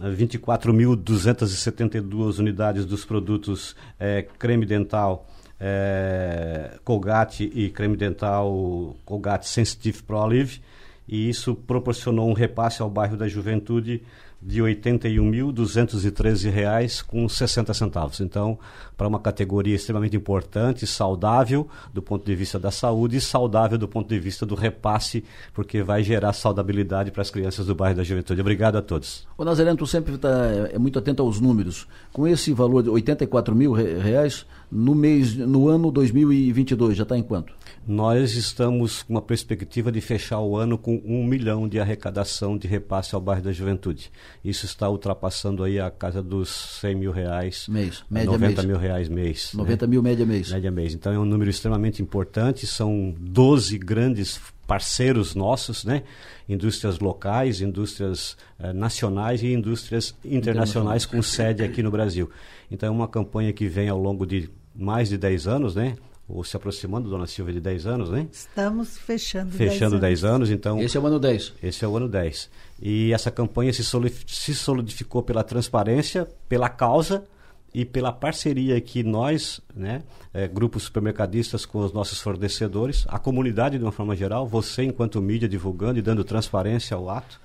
[0.00, 5.26] 24.272 unidades dos produtos é, creme dental
[5.58, 10.60] é, Colgate e creme dental Colgate Sensitive Pro Olive
[11.08, 14.02] e isso proporcionou um repasse ao bairro da Juventude
[14.46, 17.04] de R$ 81.213,60.
[17.04, 18.20] com 60 centavos.
[18.20, 18.56] Então,
[18.96, 23.88] para uma categoria extremamente importante, saudável do ponto de vista da saúde e saudável do
[23.88, 28.04] ponto de vista do repasse, porque vai gerar saudabilidade para as crianças do bairro da
[28.04, 28.40] Juventude.
[28.40, 29.26] Obrigado a todos.
[29.36, 30.30] O Nazareno, tu sempre tá,
[30.72, 31.88] é muito atento aos números.
[32.12, 37.22] Com esse valor de 84 mil reais, no mês, no ano 2022, já está em
[37.22, 37.52] quanto?
[37.86, 42.66] Nós estamos com uma perspectiva de fechar o ano com um milhão de arrecadação de
[42.66, 44.10] repasse ao bairro da Juventude.
[44.44, 46.48] Isso está ultrapassando aí a casa dos
[46.80, 47.68] 100 mil reais.
[47.68, 48.64] Mês, média 90 mês.
[48.66, 49.50] mil reais mês.
[49.54, 49.90] 90 né?
[49.90, 50.50] mil média mês.
[50.50, 50.94] Média mês.
[50.94, 52.66] Então é um número extremamente importante.
[52.66, 56.02] São 12 grandes parceiros nossos, né?
[56.48, 62.30] Indústrias locais, indústrias eh, nacionais e indústrias internacionais com sede aqui no Brasil.
[62.70, 65.96] Então é uma campanha que vem ao longo de mais de 10 anos, né?
[66.28, 68.26] ou se aproximando, dona Silvia, de 10 anos, né?
[68.32, 70.34] Estamos fechando Fechando 10 anos.
[70.34, 70.80] anos, então...
[70.80, 71.54] Esse é o ano 10.
[71.62, 72.50] Esse é o ano 10.
[72.82, 77.24] E essa campanha se solidificou pela transparência, pela causa
[77.76, 83.76] e pela parceria que nós, né, é, grupos supermercadistas com os nossos fornecedores, a comunidade
[83.76, 87.38] de uma forma geral, você enquanto mídia divulgando e dando transparência ao ato,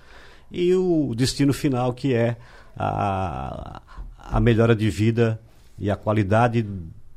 [0.49, 2.37] e o destino final que é
[2.77, 3.81] a,
[4.17, 5.37] a melhora de vida
[5.77, 6.65] e a qualidade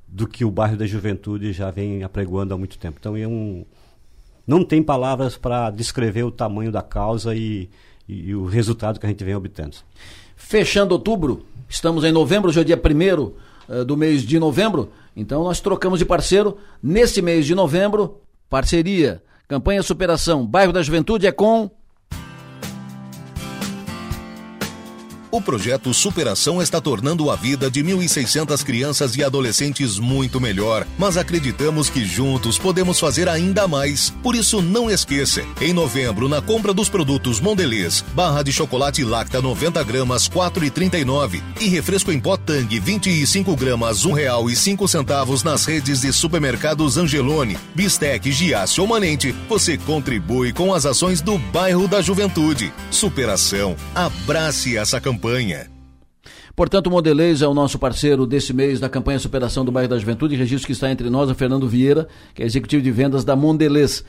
[0.09, 2.97] do que o bairro da Juventude já vem apregoando há muito tempo.
[2.99, 3.65] Então, é um,
[4.45, 7.71] não tem palavras para descrever o tamanho da causa e,
[8.09, 9.77] e, e, o resultado que a gente vem obtendo.
[10.47, 13.35] Fechando outubro, estamos em novembro, hoje é dia 1 uh,
[13.67, 16.59] eh, do mês de novembro, então nós trocamos de parceiro.
[16.83, 21.71] Nesse mês de novembro, parceria, campanha Superação, bairro da Juventude é com
[25.35, 31.17] O projeto Superação está tornando a vida de 1.600 crianças e adolescentes muito melhor, mas
[31.17, 34.11] acreditamos que juntos podemos fazer ainda mais.
[34.23, 39.43] Por isso, não esqueça, em novembro, na compra dos produtos Mondelez, barra de chocolate Lacta
[39.43, 46.13] 90 gramas, 4,39 e refresco em pó Tang 25 gramas, R$ 1,05 nas redes de
[46.13, 52.73] supermercados Angelone, Bistec, Giasse ou Manente, você contribui com as ações do bairro da Juventude.
[52.89, 53.75] Superação.
[53.97, 55.71] Abrace essa campanha campanha.
[56.55, 59.99] Portanto, o Modelês é o nosso parceiro desse mês da campanha Superação do Bairro da
[59.99, 60.37] Juventude.
[60.37, 64.05] Registro que está entre nós, o Fernando Vieira, que é executivo de vendas da Mondelez.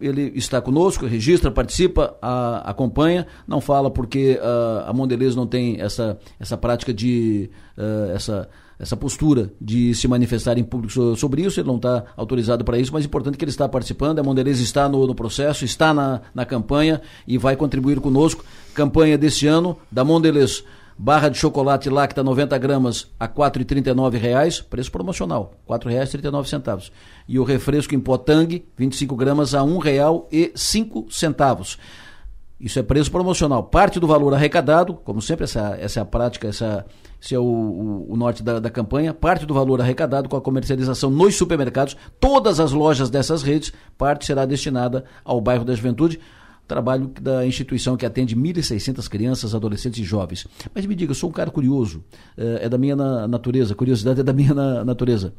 [0.00, 3.26] Ele está conosco, registra, participa, a, acompanha.
[3.48, 7.50] Não fala porque a, a Mondelez não tem essa, essa prática de.
[7.76, 8.48] Uh, essa,
[8.82, 12.92] essa postura de se manifestar em público sobre isso, ele não está autorizado para isso,
[12.92, 16.22] mas é importante que ele está participando, a Mondelez está no, no processo, está na,
[16.34, 18.44] na campanha e vai contribuir conosco.
[18.74, 20.64] Campanha desse ano da Mondelez.
[20.98, 26.90] Barra de chocolate Lacta 90 gramas a R$ 4,39, preço promocional, R$ 4,39.
[27.28, 31.78] E o refresco em Potang, 25 gramas a R$ 1,05.
[32.62, 33.64] Isso é preço promocional.
[33.64, 36.86] Parte do valor arrecadado, como sempre, essa, essa é a prática, essa,
[37.20, 39.12] esse é o, o, o norte da, da, campanha.
[39.12, 44.24] Parte do valor arrecadado com a comercialização nos supermercados, todas as lojas dessas redes, parte
[44.24, 46.20] será destinada ao bairro da Juventude.
[46.68, 50.46] Trabalho da instituição que atende 1.600 crianças, adolescentes e jovens.
[50.72, 52.04] Mas me diga, eu sou um cara curioso,
[52.38, 55.34] é, é da minha natureza, curiosidade é da minha natureza.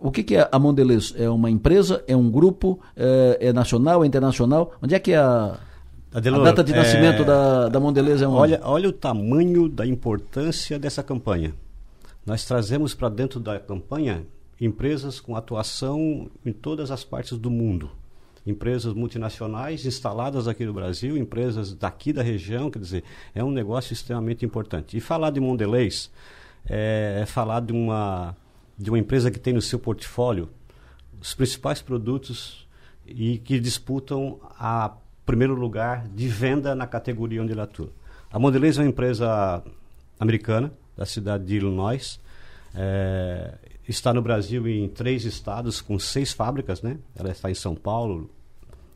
[0.00, 1.14] O que, é a Mondelez?
[1.18, 2.04] É uma empresa?
[2.06, 2.78] É um grupo?
[2.96, 4.04] É, é nacional?
[4.04, 4.72] É internacional?
[4.80, 5.58] Onde é que é a
[6.14, 7.24] Adelor, a data de nascimento é...
[7.24, 8.38] da, da Mondelez é onde?
[8.38, 11.52] Olha, olha o tamanho da importância dessa campanha.
[12.24, 14.24] Nós trazemos para dentro da campanha
[14.60, 17.90] empresas com atuação em todas as partes do mundo.
[18.46, 23.02] Empresas multinacionais instaladas aqui no Brasil, empresas daqui da região, quer dizer,
[23.34, 24.96] é um negócio extremamente importante.
[24.96, 26.12] E falar de Mondelez
[26.64, 28.36] é, é falar de uma,
[28.78, 30.48] de uma empresa que tem no seu portfólio
[31.20, 32.68] os principais produtos
[33.04, 34.92] e que disputam a
[35.24, 37.90] primeiro lugar de venda na categoria onde ele atua.
[38.30, 39.62] A Mondelez é uma empresa
[40.18, 42.20] americana, da cidade de Illinois.
[42.74, 43.54] É,
[43.88, 46.98] está no Brasil em três estados, com seis fábricas, né?
[47.16, 48.30] Ela está em São Paulo,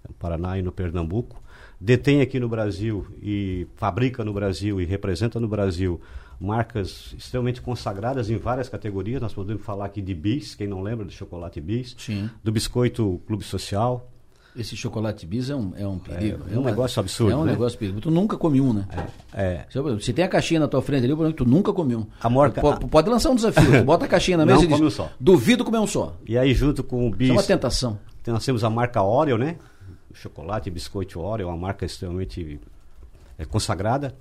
[0.07, 1.43] no Paraná e no Pernambuco.
[1.81, 6.01] Detém aqui no Brasil e fabrica no Brasil e representa no Brasil
[6.41, 9.21] marcas extremamente consagradas em várias categorias.
[9.21, 12.31] Nós podemos falar aqui de Bis, quem não lembra do chocolate Bis, Sim.
[12.43, 14.11] do biscoito Clube Social.
[14.59, 16.43] Esse chocolate bis é um, é um perigo.
[16.51, 17.53] É um uma- negócio absurdo, É um né?
[17.53, 18.01] negócio perigo.
[18.01, 18.87] Tu nunca come um, né?
[19.33, 19.65] É.
[19.71, 21.73] Se- Se tem a caixinha na tua frente ali, o problema é que tu nunca
[21.73, 22.05] come um.
[22.21, 23.71] A morca- Pode, pode lançar um desafio.
[23.81, 25.11] Tu bota a caixinha na Não mesa e come diz, um só.
[25.21, 26.17] duvido comer um só.
[26.27, 27.29] E aí, junto com o Bis.
[27.29, 27.99] Isso é uma tentação.
[28.27, 29.57] Nós temos a marca Oreo, né?
[30.11, 32.61] O chocolate e biscoito Oreo, uma marca extremamente
[33.39, 34.15] é, consagrada.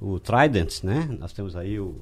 [0.00, 1.08] O Trident, né?
[1.18, 1.96] Nós temos aí o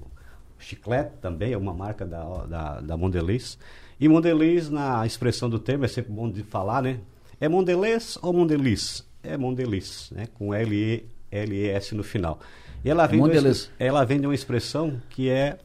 [0.58, 3.58] Chiclete também, é uma marca da, da, da Mondelez.
[4.00, 6.98] E Mondelez, na expressão do termo, é sempre bom de falar, né?
[7.40, 9.04] É Mondelez ou Mondeliz?
[9.22, 10.26] É Mondeliz, né?
[10.34, 12.40] Com L-E- L-E-S no final.
[12.84, 13.56] E ela vem, de uma, Mondelez.
[13.58, 15.58] expre- ela vem de uma expressão que é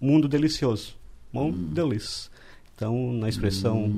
[0.00, 0.94] mundo delicioso.
[1.32, 2.30] Mondeliz.
[2.74, 3.90] Então, na expressão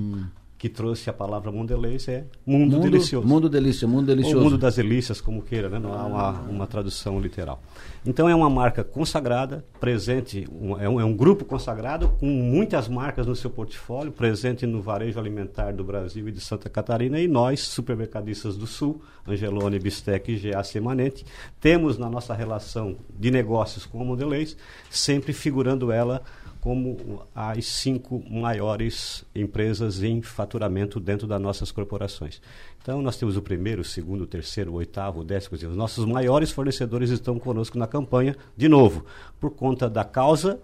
[0.65, 3.29] que trouxe a palavra Mondelez é mundo, Mundo- delicioso.
[3.29, 4.39] mundo delícia, mundo delicioso.
[4.39, 5.79] Ou mundo das delícias, como queira, né?
[5.79, 7.63] não há uma, uma tradução literal.
[8.07, 12.89] Então é uma marca consagrada, presente, um- é, um, é um grupo consagrado com muitas
[12.89, 17.29] marcas no seu portfólio, presente no varejo alimentar do Brasil e de Santa Catarina, e
[17.29, 21.27] nós, supermercadistas do Sul, Angelone, Bistec e GA Semanente,
[21.61, 24.57] temos na nossa relação de negócios com a Mondelez,
[24.89, 26.23] sempre figurando ela
[26.65, 32.41] como as cinco maiores empresas em faturamento dentro das nossas corporações.
[32.81, 35.59] Então, nós temos o primeiro, o segundo, o terceiro, o oitavo, o décimo.
[35.59, 39.05] Os nossos maiores fornecedores estão conosco na campanha, de novo,
[39.39, 40.59] por conta da causa,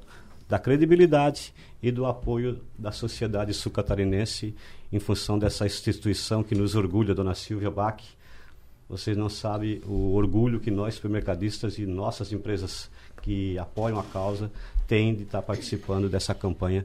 [0.48, 1.52] da credibilidade
[1.82, 4.54] e do apoio da sociedade sul-catarinense
[4.90, 8.02] em função dessa instituição que nos orgulha, Dona Silvia Bach.
[8.88, 12.90] Vocês não sabem o orgulho que nós, supermercadistas e nossas empresas
[13.20, 14.50] que apoiam a causa,
[14.90, 16.84] têm de estar participando dessa campanha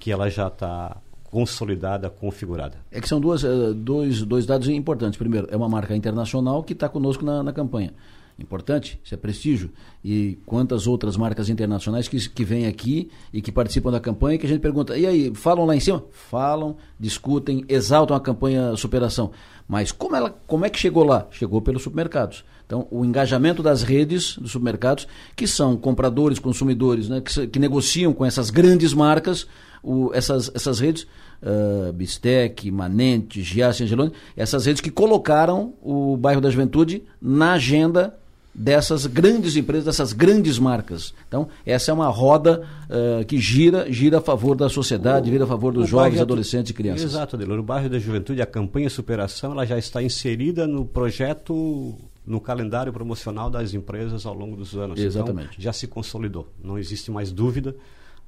[0.00, 2.78] que ela já está consolidada, configurada.
[2.90, 5.18] É que são duas, eh, dois, dois dados importantes.
[5.18, 7.92] Primeiro, é uma marca internacional que está conosco na, na campanha.
[8.38, 9.70] Importante, isso é prestígio.
[10.02, 14.46] E quantas outras marcas internacionais que, que vêm aqui e que participam da campanha que
[14.46, 16.02] a gente pergunta, e aí, falam lá em cima?
[16.10, 19.30] Falam, discutem, exaltam a campanha superação.
[19.68, 21.26] Mas como, ela, como é que chegou lá?
[21.30, 22.44] Chegou pelos supermercados.
[22.66, 25.06] Então, o engajamento das redes dos supermercados,
[25.36, 29.46] que são compradores, consumidores, né, que, que negociam com essas grandes marcas,
[29.82, 31.06] o- essas, essas redes,
[31.42, 38.14] ah, Bistec, Manente, Giasse, Angeloni, essas redes que colocaram o bairro da Juventude na agenda
[38.54, 41.14] dessas grandes empresas, dessas grandes marcas.
[41.26, 45.46] Então, essa é uma roda ah, que gira, gira a favor da sociedade, gira a
[45.46, 47.04] favor dos O jovens, adolescentes e crianças.
[47.12, 47.58] Exato, Adelor.
[47.58, 51.94] O bairro da Juventude, a campanha Superação, ela já está inserida no projeto,
[52.26, 54.98] no calendário promocional das empresas ao longo dos anos.
[54.98, 55.50] Exatamente.
[55.52, 56.48] Então, já se consolidou.
[56.62, 57.74] Não existe mais dúvida.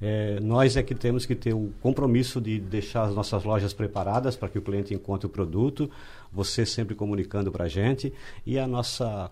[0.01, 4.37] É, nós é que temos que ter o compromisso de deixar as nossas lojas preparadas
[4.37, 5.89] para que o cliente encontre o produto,
[6.33, 8.13] você sempre comunicando para a gente
[8.45, 9.31] e a nossa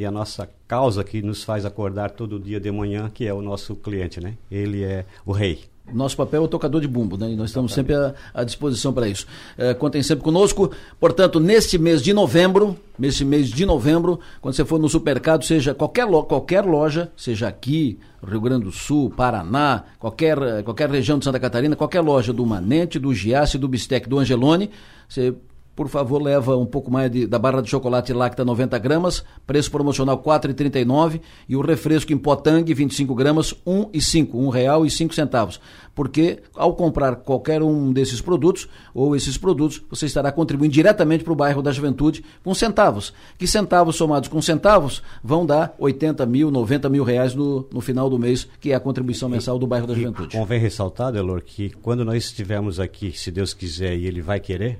[0.00, 3.42] e a nossa causa que nos faz acordar todo dia de manhã, que é o
[3.42, 4.32] nosso cliente, né?
[4.50, 5.60] Ele é o rei.
[5.92, 7.30] Nosso papel é o tocador de bumbo, né?
[7.32, 9.26] E nós estamos sempre à, à disposição para isso.
[9.58, 10.70] É, contem sempre conosco.
[10.98, 15.74] Portanto, neste mês de novembro, nesse mês de novembro, quando você for no supermercado, seja
[15.74, 21.26] qualquer, lo- qualquer loja, seja aqui, Rio Grande do Sul, Paraná, qualquer, qualquer região de
[21.26, 24.70] Santa Catarina, qualquer loja do Manente, do Giasse, do Bistec, do Angelone,
[25.06, 25.34] você
[25.80, 29.70] por favor, leva um pouco mais de- da barra de chocolate Lacta 90 gramas, preço
[29.70, 34.84] promocional R$ 4,39 e o refresco em pó Tang 25 gramas, R$ 1,05, R$ 1,05
[34.86, 35.58] e cinco centavos.
[35.94, 41.32] Porque ao comprar qualquer um desses produtos ou esses produtos, você estará contribuindo diretamente para
[41.32, 43.14] o bairro da Juventude com centavos.
[43.38, 48.10] Que centavos somados com centavos vão dar 80 mil, 90 mil reais no, no final
[48.10, 50.36] do mês, que é a contribuição mensal do bairro da Juventude.
[50.36, 54.78] Convém ressaltar, Delor, que quando nós estivermos aqui, se Deus quiser e Ele vai querer,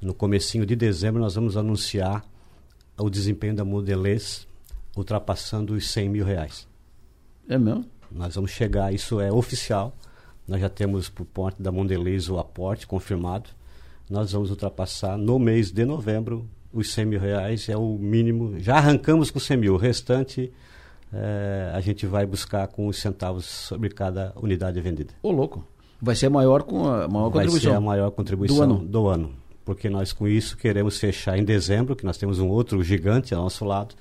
[0.00, 2.24] no comecinho de dezembro nós vamos anunciar
[2.96, 4.46] o desempenho da Modelês
[4.96, 6.66] ultrapassando os 100 mil reais.
[7.48, 7.84] É mesmo?
[8.10, 9.94] Nós vamos chegar, isso é oficial,
[10.46, 13.50] nós já temos por parte da Mondelez o aporte confirmado,
[14.08, 18.76] nós vamos ultrapassar no mês de novembro os 100 mil reais, é o mínimo, já
[18.76, 20.50] arrancamos com 100 mil, o restante
[21.12, 25.12] eh, a gente vai buscar com os centavos sobre cada unidade vendida.
[25.22, 25.64] Ô, louco.
[26.00, 27.72] Vai ser a maior, com a maior Vai contribuição.
[27.72, 28.84] ser a maior contribuição do ano.
[28.86, 29.32] do ano.
[29.68, 33.42] Porque nós com isso queremos fechar em dezembro, que nós temos um outro gigante ao
[33.42, 33.94] nosso lado,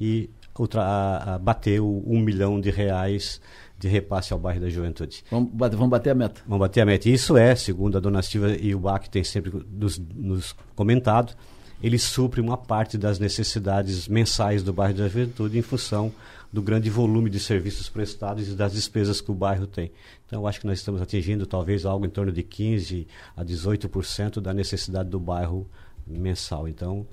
[0.00, 0.28] e
[0.76, 3.40] a- a bater o um milhão de reais
[3.78, 5.22] de repasse ao bairro da Juventude.
[5.30, 6.40] Vamos bater, vamos bater a meta.
[6.44, 7.08] Vamos bater a meta.
[7.08, 11.32] Isso é, segundo a dona Silva e o BAC tem sempre nos, nos comentado,
[11.80, 16.10] ele supre uma parte das necessidades mensais do bairro da Juventude em função
[16.54, 19.90] do grande volume de serviços prestados e das despesas que o bairro tem.
[20.24, 23.06] Então, acho que nós estamos atingindo talvez algo em torno de 15%
[23.36, 25.66] a 18% da necessidade do bairro
[26.06, 26.68] mensal.
[26.68, 27.04] Então,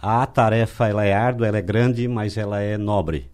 [0.00, 3.30] a tarefa ela é árdua, ela é grande, mas ela é nobre.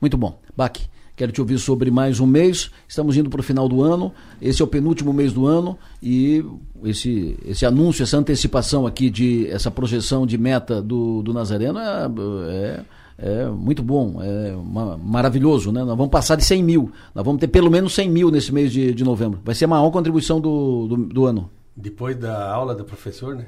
[0.00, 0.40] Muito bom.
[0.56, 2.70] Baque, quero te ouvir sobre mais um mês.
[2.88, 4.14] Estamos indo para o final do ano.
[4.40, 6.42] Esse é o penúltimo mês do ano e
[6.84, 12.06] esse, esse anúncio, essa antecipação aqui de essa projeção de meta do, do Nazareno é,
[12.48, 12.84] é,
[13.18, 15.84] é muito bom, é uma, maravilhoso, né?
[15.84, 16.92] Nós vamos passar de 100 mil.
[17.14, 19.40] Nós vamos ter pelo menos 100 mil nesse mês de, de novembro.
[19.44, 21.50] Vai ser a maior contribuição do, do, do ano.
[21.76, 23.46] Depois da aula do professor, né?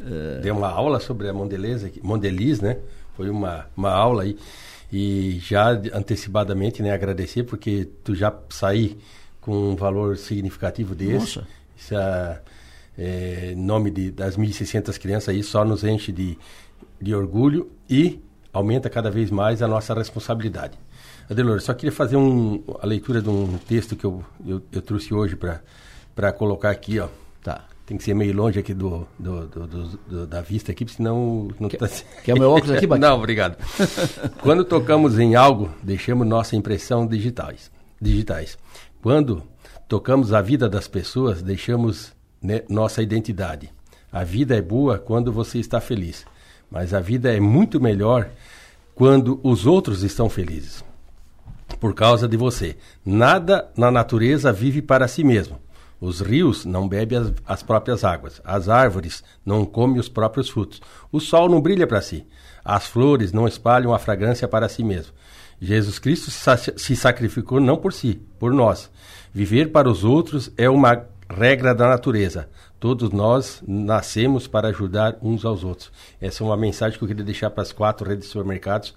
[0.00, 0.40] é.
[0.42, 2.78] Deu uma aula sobre a Mondelez, Mondeliz, né?
[3.16, 4.36] Foi uma, uma aula aí.
[4.92, 8.96] E já antecipadamente, né, agradecer, porque tu já saí
[9.40, 11.38] com um valor significativo desse.
[11.38, 11.48] Nossa.
[11.76, 12.40] Isso é,
[12.98, 16.38] é nome de, das 1.600 crianças aí só nos enche de,
[17.00, 18.20] de orgulho e
[18.52, 20.78] aumenta cada vez mais a nossa responsabilidade.
[21.28, 25.12] Adelor, só queria fazer um, a leitura de um texto que eu, eu, eu trouxe
[25.12, 27.08] hoje para colocar aqui, ó.
[27.42, 27.64] Tá.
[27.84, 29.66] Tem que ser meio longe aqui do, do, do,
[29.98, 31.88] do da vista aqui, senão não quer, tá...
[32.24, 33.00] quer o meu óculos aqui, Bate?
[33.00, 33.56] Não, obrigado.
[34.42, 37.70] Quando tocamos em algo, deixamos nossa impressão digitais.
[38.00, 38.58] digitais.
[39.00, 39.42] Quando
[39.88, 42.12] tocamos a vida das pessoas, deixamos
[42.42, 43.70] né, nossa identidade.
[44.10, 46.24] A vida é boa quando você está feliz,
[46.70, 48.28] mas a vida é muito melhor
[48.94, 50.84] quando os outros estão felizes.
[51.80, 52.76] Por causa de você.
[53.04, 55.58] Nada na natureza vive para si mesmo.
[56.00, 60.80] Os rios não bebem as, as, próprias águas, as árvores não comem os próprios frutos,
[61.10, 62.26] o sol não brilha para si,
[62.62, 65.14] as flores não espalham a fragrância para si mesmo.
[65.58, 68.90] Jesus Cristo se sacrificou não por si, por nós.
[69.32, 72.48] Viver para os outros é uma regra da natureza.
[72.78, 75.90] Todos nós nascemos para ajudar uns aos outros.
[76.20, 78.94] Essa é uma mensagem que eu queria deixar para as quatro redes de supermercados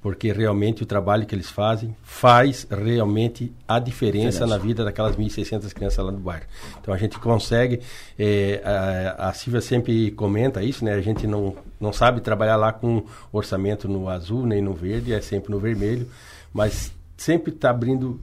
[0.00, 5.72] porque realmente o trabalho que eles fazem faz realmente a diferença, na vida daquelas 1.600
[5.72, 6.44] crianças lá no bairro.
[6.80, 7.80] Então a gente consegue,
[8.18, 10.92] é, a, a Silvia sempre comenta isso, né?
[10.92, 15.20] A gente não, não sabe trabalhar lá com orçamento no azul nem no verde, é
[15.20, 16.08] sempre no vermelho,
[16.52, 18.20] mas sempre está abrindo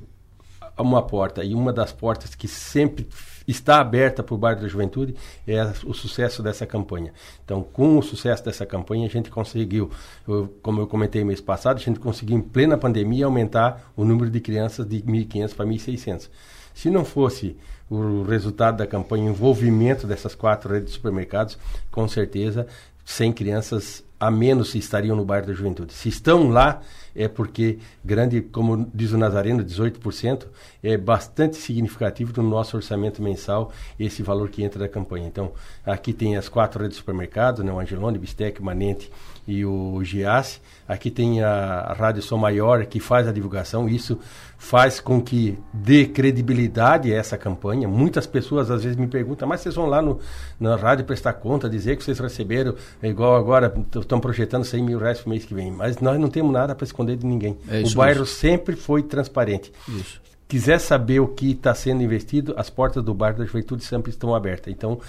[0.78, 3.06] uma porta e uma das portas que sempre
[3.48, 5.16] está aberta para o bairro da juventude
[5.48, 7.14] é o sucesso dessa campanha.
[7.44, 9.90] Então, com o sucesso dessa campanha, a gente conseguiu,
[10.28, 14.30] eu, como eu comentei mês passado, a gente conseguiu em plena pandemia aumentar o número
[14.30, 16.30] de crianças de 1.500 para 1.600.
[16.74, 17.56] Se não fosse
[17.90, 21.58] o resultado da campanha, o envolvimento dessas quatro redes de supermercados,
[21.92, 22.68] com certeza
[23.06, 25.94] 100 crianças a menos estariam no bairro da juventude.
[25.94, 26.82] Se estão lá,
[27.16, 30.48] é porque grande, como diz o Nazareno, 18%,
[30.82, 35.28] é bastante significativo no nosso orçamento mensal esse valor que entra da campanha.
[35.28, 35.54] Então,
[35.86, 39.12] aqui tem as quatro redes de supermercados, né, o Angelone, Bistec, Manente
[39.48, 40.60] e o Giasse.
[40.88, 43.88] Aqui tem a, Rádio Som Maior, que faz a divulgação.
[43.88, 44.20] Isso
[44.58, 47.88] faz com que dê credibilidade a essa campanha.
[47.88, 50.20] Muitas pessoas às vezes me perguntam, mas vocês vão lá no,
[50.60, 55.00] na rádio prestar conta, dizer que vocês receberam, é igual agora, estão projetando 100 mil
[55.00, 55.72] reais para o mês que vem.
[55.72, 57.58] Mas nós não temos nada para esconder de ninguém.
[57.68, 58.36] É o bairro mesmo.
[58.36, 59.72] sempre foi transparente.
[59.88, 60.22] Isso.
[60.48, 64.36] Quiser saber o que está sendo investido, as portas do bairro da Juventude sempre estão
[64.36, 64.72] abertas.
[64.72, 65.00] Então,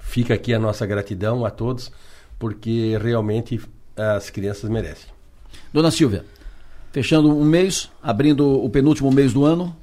[0.00, 1.92] fica aqui a nossa gratidão a todos,
[2.38, 3.60] porque realmente
[3.96, 5.10] as crianças merecem.
[5.72, 6.24] Dona Silvia,
[6.92, 9.76] fechando um mês, abrindo o penúltimo mês do ano.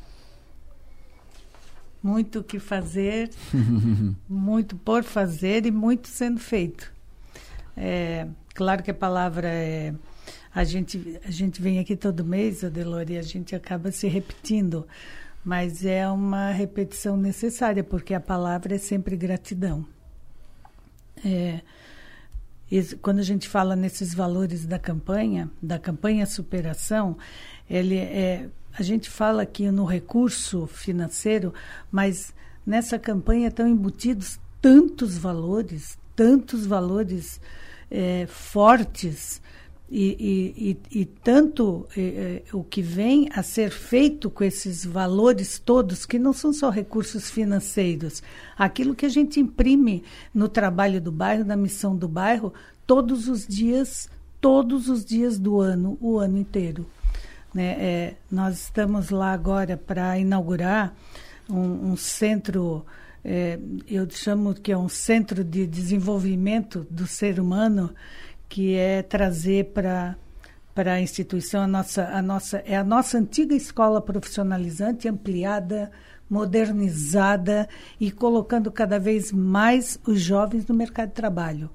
[2.02, 3.32] Muito o que fazer,
[4.30, 6.94] muito por fazer e muito sendo feito.
[7.76, 9.94] É, claro que a palavra é.
[10.54, 14.88] A gente, a gente vem aqui todo mês, Adelor, e a gente acaba se repetindo,
[15.44, 19.86] mas é uma repetição necessária, porque a palavra é sempre gratidão.
[21.26, 21.60] É,
[23.02, 27.18] quando a gente fala nesses valores da campanha, da campanha superação,
[27.70, 31.54] ele é, a gente fala aqui no recurso financeiro,
[31.92, 32.34] mas
[32.66, 37.40] nessa campanha estão embutidos tantos valores, tantos valores
[37.90, 39.42] é, fortes
[39.98, 46.06] e, e, e, tanto é, o que vem a ser feito com esses valores todos,
[46.06, 48.22] que não são só recursos financeiros,
[48.58, 50.04] aquilo que a gente imprime
[50.34, 52.54] no trabalho do bairro, na missão do bairro,
[52.86, 54.10] todos os dias,
[54.42, 56.86] todos os dias do ano, o ano inteiro.
[57.54, 57.78] Né?
[57.80, 60.94] É, nós estamos lá agora para inaugurar
[61.50, 62.86] um, um centro,
[63.24, 63.58] é,
[63.88, 67.96] eu chamo que é um centro de desenvolvimento do ser humano,
[68.56, 70.16] que é trazer para
[70.74, 75.92] para a instituição a nossa a nossa é a nossa antiga escola profissionalizante ampliada
[76.30, 77.68] modernizada
[78.00, 81.70] e colocando cada vez mais os jovens no mercado de trabalho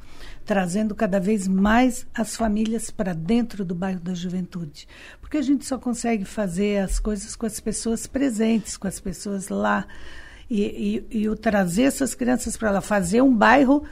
[0.47, 4.89] trazendo cada vez mais as famílias para dentro do bairro da juventude.
[5.21, 9.51] Porque a gente só consegue fazer as coisas com as pessoas presentes com as pessoas
[9.51, 9.87] lá.
[10.49, 13.85] E, e, e o trazer essas crianças para lá, fazer um bairro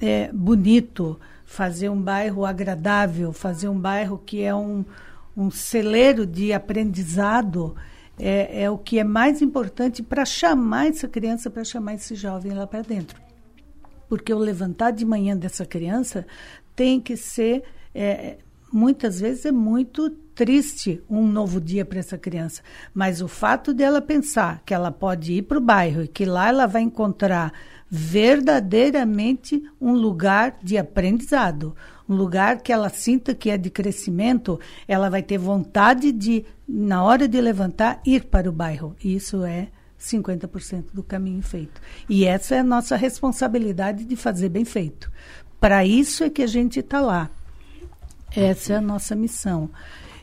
[0.00, 1.18] é, bonito,
[1.52, 4.86] fazer um bairro agradável, fazer um bairro que é um,
[5.36, 7.76] um celeiro de aprendizado,
[8.18, 12.52] é, é o que é mais importante para chamar essa criança, para chamar esse jovem
[12.52, 13.20] lá para dentro.
[14.08, 16.26] Porque o levantar de manhã dessa criança
[16.74, 17.64] tem que ser.
[17.94, 18.38] É,
[18.72, 22.62] muitas vezes é muito triste um novo dia para essa criança,
[22.94, 26.48] mas o fato dela pensar que ela pode ir para o bairro e que lá
[26.48, 27.52] ela vai encontrar
[27.94, 31.76] verdadeiramente um lugar de aprendizado,
[32.08, 34.58] um lugar que ela sinta que é de crescimento,
[34.88, 38.96] ela vai ter vontade de, na hora de levantar, ir para o bairro.
[39.04, 39.68] Isso é
[40.00, 41.82] 50% do caminho feito.
[42.08, 45.12] E essa é a nossa responsabilidade de fazer bem feito.
[45.60, 47.28] Para isso é que a gente está lá.
[48.34, 49.68] Essa é a nossa missão.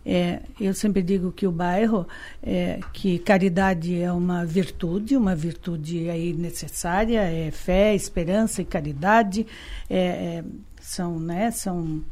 [0.06, 2.08] É, eu sempre digo que o bairro,
[2.42, 9.46] é, que caridade é uma virtude, uma virtude aí necessária, é fé, esperança e caridade,
[9.90, 10.44] é, é,
[10.82, 12.04] são, né, são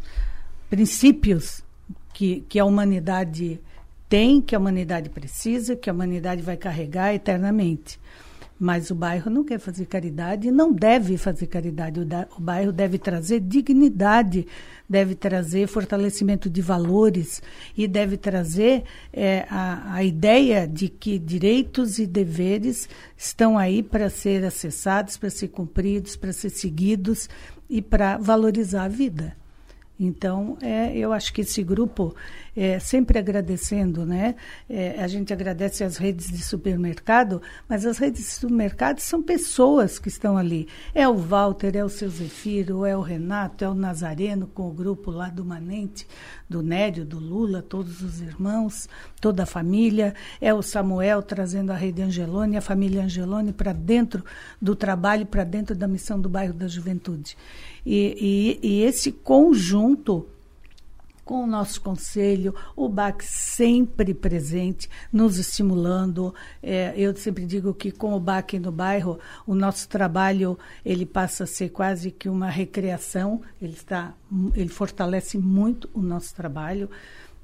[0.70, 1.64] princípios
[2.14, 3.60] que, que a humanidade
[4.10, 8.00] tem, que a humanidade precisa, que a humanidade vai carregar eternamente.
[8.60, 12.00] Mas o bairro não quer fazer caridade não deve fazer caridade.
[12.00, 12.04] O,
[12.38, 14.48] o bairro deve trazer dignidade,
[14.90, 17.42] deve trazer fortalecimento de valores
[17.78, 24.10] e deve trazer é, a, a ideia de que direitos e deveres estão aí para
[24.10, 27.30] ser acessados, para ser cumpridos, para ser seguidos
[27.70, 29.36] e para valorizar a vida.
[30.00, 32.16] Então, é, eu acho que esse grupo,
[32.56, 34.36] é, sempre agradecendo, né?
[34.70, 39.98] É, a gente agradece as redes de supermercado, mas as redes de supermercado são pessoas
[39.98, 40.68] que estão ali.
[40.94, 44.74] É o Walter, é o seu Zefiro, é o Renato, é o Nazareno com o
[44.74, 46.08] grupo lá do Manente,
[46.48, 48.88] do Nério, do Lula, todos os irmãos,
[49.20, 50.14] toda a família.
[50.40, 54.24] É o Samuel trazendo a rede Angelone, a família Angelone para dentro
[54.62, 57.36] do trabalho, para dentro da missão do bairro da Juventude.
[57.90, 60.28] E, e, e esse conjunto
[61.24, 66.36] com o nosso conselho, o BAC sempre presente, nos estimulando.
[66.62, 71.46] É, eu sempre digo que com o BAC no bairro, o nosso trabalho ele passa
[71.46, 73.42] a ser quase que uma recreação.
[73.62, 74.14] Ele está,
[74.54, 76.90] ele fortalece muito o nosso trabalho.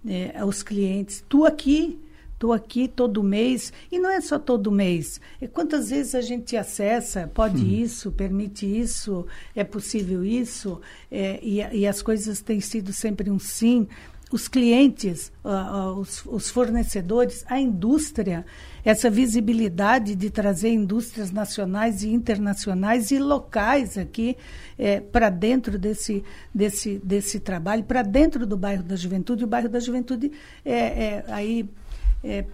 [0.05, 1.97] É, os clientes, tu aqui
[2.33, 5.21] Estou aqui todo mês, e não é só todo mês.
[5.39, 7.67] É quantas vezes a gente acessa, pode hum.
[7.67, 13.39] isso, permite isso, é possível isso, é, e, e, as coisas têm sido sempre um
[13.39, 13.87] sim.
[14.33, 18.43] Os clientes, uh, uh, os, os, fornecedores, a indústria,
[18.83, 24.35] essa visibilidade de trazer indústrias nacionais e internacionais e locais aqui
[24.75, 29.43] é, para dentro desse, desse, desse trabalho, para dentro do bairro da Juventude.
[29.43, 30.31] O bairro da Juventude
[30.65, 31.69] é, é aí
[32.23, 32.45] é,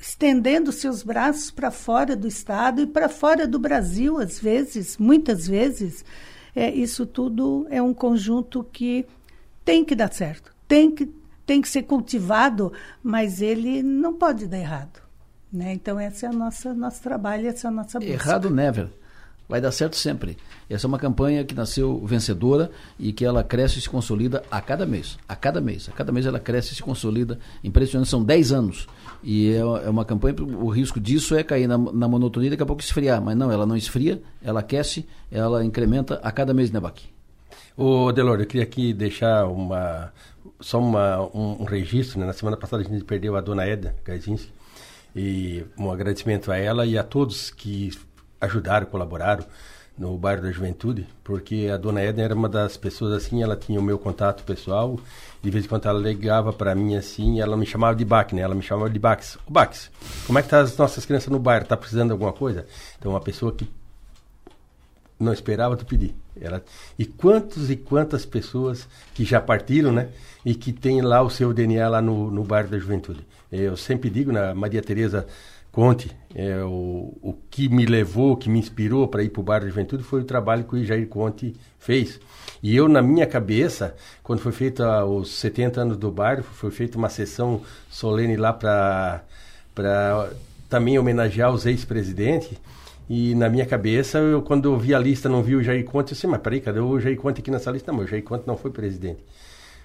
[0.00, 5.46] estendendo seus braços para fora do Estado e para fora do Brasil, às vezes, muitas
[5.46, 6.04] vezes.
[6.54, 9.06] É, isso tudo é um conjunto que
[9.64, 11.10] tem que dar certo, tem que,
[11.46, 12.72] tem que ser cultivado,
[13.02, 15.00] mas ele não pode dar errado.
[15.52, 15.72] Né?
[15.72, 18.12] Então, esse é o nosso, trabalho, essa é a nossa busca.
[18.12, 18.88] Errado never
[19.52, 20.38] vai dar certo sempre.
[20.70, 24.62] Essa é uma campanha que nasceu vencedora e que ela cresce e se consolida a
[24.62, 25.18] cada mês.
[25.28, 25.90] A cada mês.
[25.90, 27.38] A cada mês ela cresce e se consolida.
[27.62, 28.86] Impressionante, são 10 anos.
[29.22, 32.62] E é, é uma campanha, o risco disso é cair na, na monotonia e daqui
[32.62, 33.20] a pouco esfriar.
[33.20, 37.04] Mas não, ela não esfria, ela aquece, ela incrementa a cada mês, né, Baqui?
[37.76, 40.14] Ô, Delor, eu queria aqui deixar uma,
[40.60, 42.18] só uma, um, um registro.
[42.18, 42.24] Né?
[42.24, 44.50] Na semana passada a gente perdeu a dona Eda Gazinski.
[45.14, 47.90] E um agradecimento a ela e a todos que
[48.42, 49.44] ajudaram, colaboraram
[49.96, 53.78] no bairro da Juventude, porque a dona Edna era uma das pessoas assim, ela tinha
[53.78, 54.98] o meu contato pessoal,
[55.42, 58.42] de vez em quando ela ligava para mim assim, ela me chamava de Bac, né?
[58.42, 59.38] Ela me chamava de Bax.
[59.46, 59.90] O Bax,
[60.26, 61.66] como é que tá as nossas crianças no bairro?
[61.66, 62.66] Tá precisando de alguma coisa?
[62.98, 63.68] Então uma pessoa que
[65.20, 66.14] não esperava tu pedir.
[66.40, 66.64] Ela...
[66.98, 70.08] E quantos e quantas pessoas que já partiram, né?
[70.44, 73.24] E que tem lá o seu DNA lá no, no bairro da Juventude.
[73.50, 75.26] Eu sempre digo, na Maria Tereza
[75.70, 79.64] Conte, é, o, o que me levou, que me inspirou para ir para o bairro
[79.64, 82.18] da Juventude foi o trabalho que o Jair Conte fez.
[82.62, 86.96] E eu, na minha cabeça, quando foi feito os 70 anos do bairro, foi feita
[86.96, 87.60] uma sessão
[87.90, 89.22] solene lá para
[90.68, 92.58] também homenagear os ex-presidentes.
[93.10, 96.12] E na minha cabeça, eu, quando eu vi a lista, não vi o Jair Conte,
[96.12, 97.92] eu disse, mas peraí, cadê o Jair Conte aqui nessa lista?
[97.92, 99.22] Não, o Jair Conte não foi presidente.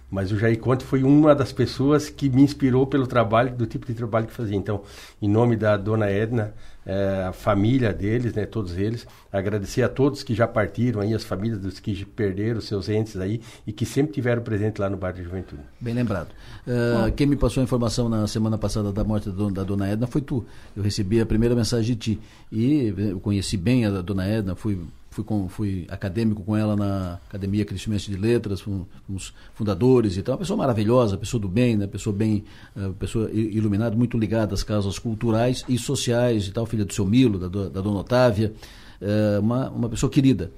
[0.10, 3.86] Mas o Jair Conte foi uma das pessoas que me inspirou pelo trabalho, do tipo
[3.86, 4.56] de trabalho que fazia.
[4.56, 4.82] Então,
[5.22, 6.54] em nome da dona Edna,
[6.86, 11.26] é, a família deles, né, todos eles, agradecer a todos que já partiram aí, as
[11.26, 15.18] famílias dos que perderam seus entes aí e que sempre tiveram presente lá no bairro
[15.18, 15.62] de Juventude.
[15.82, 16.30] Bem lembrado.
[16.66, 20.22] Uh, quem me passou a informação na semana passada da morte da dona, Edna foi
[20.22, 20.46] tu.
[20.74, 22.20] Eu recebi a primeira mensagem de ti
[22.50, 24.80] e eu conheci bem a dona Edna, fui
[25.18, 30.18] fui, com, fui acadêmico com ela na Academia Cristimense de Letras, com, com, os fundadores
[30.18, 30.34] e tal.
[30.34, 31.88] Uma pessoa maravilhosa, pessoa do bem, né?
[31.88, 32.44] pessoa bem,
[32.76, 37.06] uh, pessoa iluminada, muito ligada às causas culturais e sociais e tal, filha do seu
[37.06, 38.54] Milo, da, da Dona Otávia,
[39.02, 40.52] uh, uma, uma pessoa querida.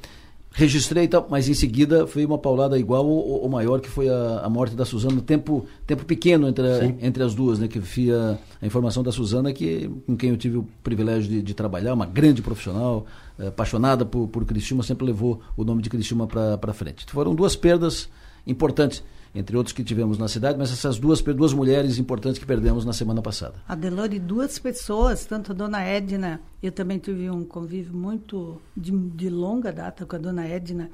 [0.52, 4.42] Registrei, tal, mas em seguida foi uma paulada igual ou, ou maior, que foi a,
[4.44, 7.68] a, morte da Suzana, tempo, tempo pequeno entre, a, entre as duas, né?
[7.68, 11.54] Que via a informação da Suzana, que, com quem eu tive o privilégio de, de
[11.54, 13.06] trabalhar, uma grande profissional,
[13.38, 17.06] eh, apaixonada por, por Criciúma, sempre levou o nome de Criciúma para frente.
[17.08, 18.10] Foram duas perdas
[18.46, 22.84] importantes entre outros que tivemos na cidade, mas essas duas, duas mulheres importantes que perdemos
[22.84, 23.56] na semana passada.
[23.68, 29.30] Adelore, duas pessoas, tanto a dona Edna, eu também tive um convívio muito de, de
[29.30, 30.90] longa data com a dona Edna.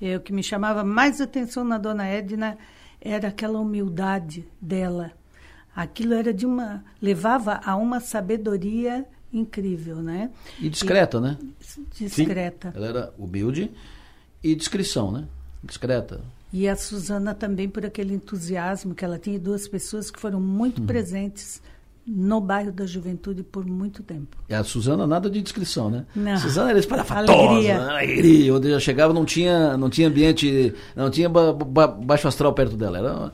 [0.00, 2.58] É, o que me chamava mais atenção na dona Edna
[3.00, 5.12] era aquela humildade dela.
[5.74, 6.82] Aquilo era de uma.
[7.00, 10.30] levava a uma sabedoria incrível, né?
[10.58, 11.38] E discreta, e, né?
[11.94, 12.70] Discreta.
[12.72, 12.76] Sim.
[12.76, 13.70] Ela era humilde
[14.42, 15.26] e discrição, né?
[15.62, 16.22] Discreta.
[16.52, 20.80] E a Suzana também por aquele entusiasmo que ela tinha, duas pessoas que foram muito
[20.80, 20.86] uhum.
[20.86, 21.60] presentes
[22.06, 24.36] no bairro da Juventude por muito tempo.
[24.48, 26.06] E a Suzana nada de descrição, né?
[26.14, 26.36] Não.
[26.36, 27.78] Suzana era espalhafatosa, alegria.
[27.78, 27.90] Né?
[27.90, 28.54] alegria.
[28.54, 32.76] Onde eu chegava não tinha, não tinha ambiente, não tinha ba ba baixo astral perto
[32.76, 32.98] dela.
[32.98, 33.32] Era,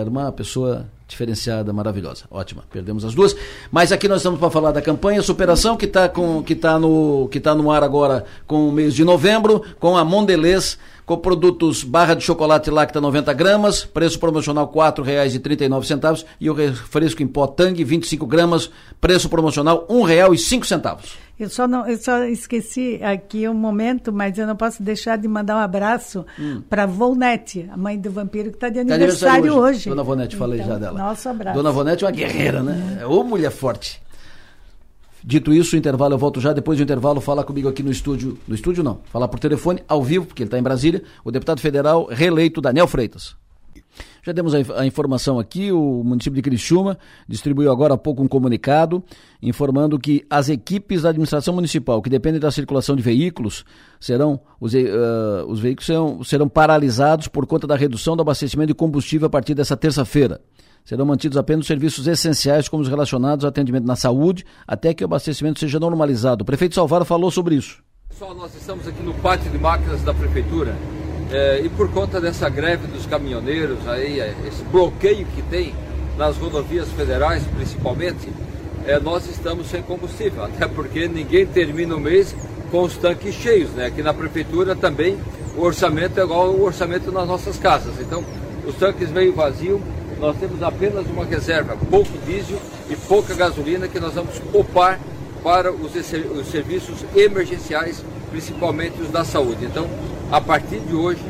[0.00, 2.24] era uma pessoa diferenciada, maravilhosa.
[2.30, 2.62] Ótima.
[2.70, 3.34] Perdemos as duas.
[3.72, 6.08] Mas aqui nós estamos para falar da campanha Superação que está
[6.44, 10.04] que tá no que tá no ar agora com o mês de novembro com a
[10.04, 10.78] Mondelez
[11.08, 17.22] com produtos barra de chocolate Lacta 90 gramas, preço promocional R$ 4,39 e o refresco
[17.22, 18.70] em pó Tang 25 gramas,
[19.00, 20.98] preço promocional R$ 1,05.
[21.38, 25.28] Eu só não, eu só esqueci aqui um momento, mas eu não posso deixar de
[25.28, 26.62] mandar um abraço hum.
[26.68, 29.88] para Volnete, a mãe do vampiro que está de aniversário, tá aniversário hoje.
[29.88, 30.04] hoje.
[30.04, 30.98] Dona falei então, já dela.
[30.98, 31.56] Nosso abraço.
[31.56, 32.98] Dona Vonete é uma guerreira, né?
[33.00, 34.02] É Ô mulher forte.
[35.22, 36.52] Dito isso, o intervalo eu volto já.
[36.52, 38.38] Depois do intervalo, falar comigo aqui no estúdio.
[38.48, 41.60] No estúdio não, falar por telefone, ao vivo, porque ele está em Brasília, o deputado
[41.60, 43.36] federal reeleito Daniel Freitas.
[44.28, 48.28] Já demos a, a, informação aqui, o município de Criciúma distribuiu agora há pouco um
[48.28, 49.02] comunicado
[49.40, 53.64] informando que as equipes da administração municipal que dependem da circulação de veículos
[53.98, 58.74] serão, os, uh, os veículos serão, serão paralisados por conta da redução do abastecimento de
[58.74, 60.42] combustível a partir dessa terça-feira.
[60.84, 65.06] Serão mantidos apenas serviços essenciais, como os relacionados ao atendimento na saúde, até que o
[65.06, 66.42] abastecimento seja normalizado.
[66.42, 67.82] O prefeito Salvaro falou sobre isso.
[68.10, 70.76] Pessoal, nós estamos aqui no pátio de máquinas da prefeitura
[71.30, 75.74] é, e por conta dessa greve dos caminhoneiros, aí, é, esse bloqueio que tem
[76.16, 78.28] nas rodovias federais, principalmente,
[78.86, 82.34] é, nós estamos sem combustível, até porque ninguém termina o mês
[82.70, 83.86] com os tanques cheios, né?
[83.86, 85.18] Aqui na prefeitura também
[85.56, 87.94] o orçamento é igual ao orçamento nas nossas casas.
[88.00, 88.24] Então,
[88.66, 89.80] os tanques meio vazios
[90.20, 92.58] nós temos apenas uma reserva, pouco diesel
[92.90, 94.98] e pouca gasolina que nós vamos poupar
[95.42, 99.64] para os, os serviços emergenciais, principalmente os da saúde.
[99.64, 99.88] Então,
[100.30, 101.22] a partir de hoje,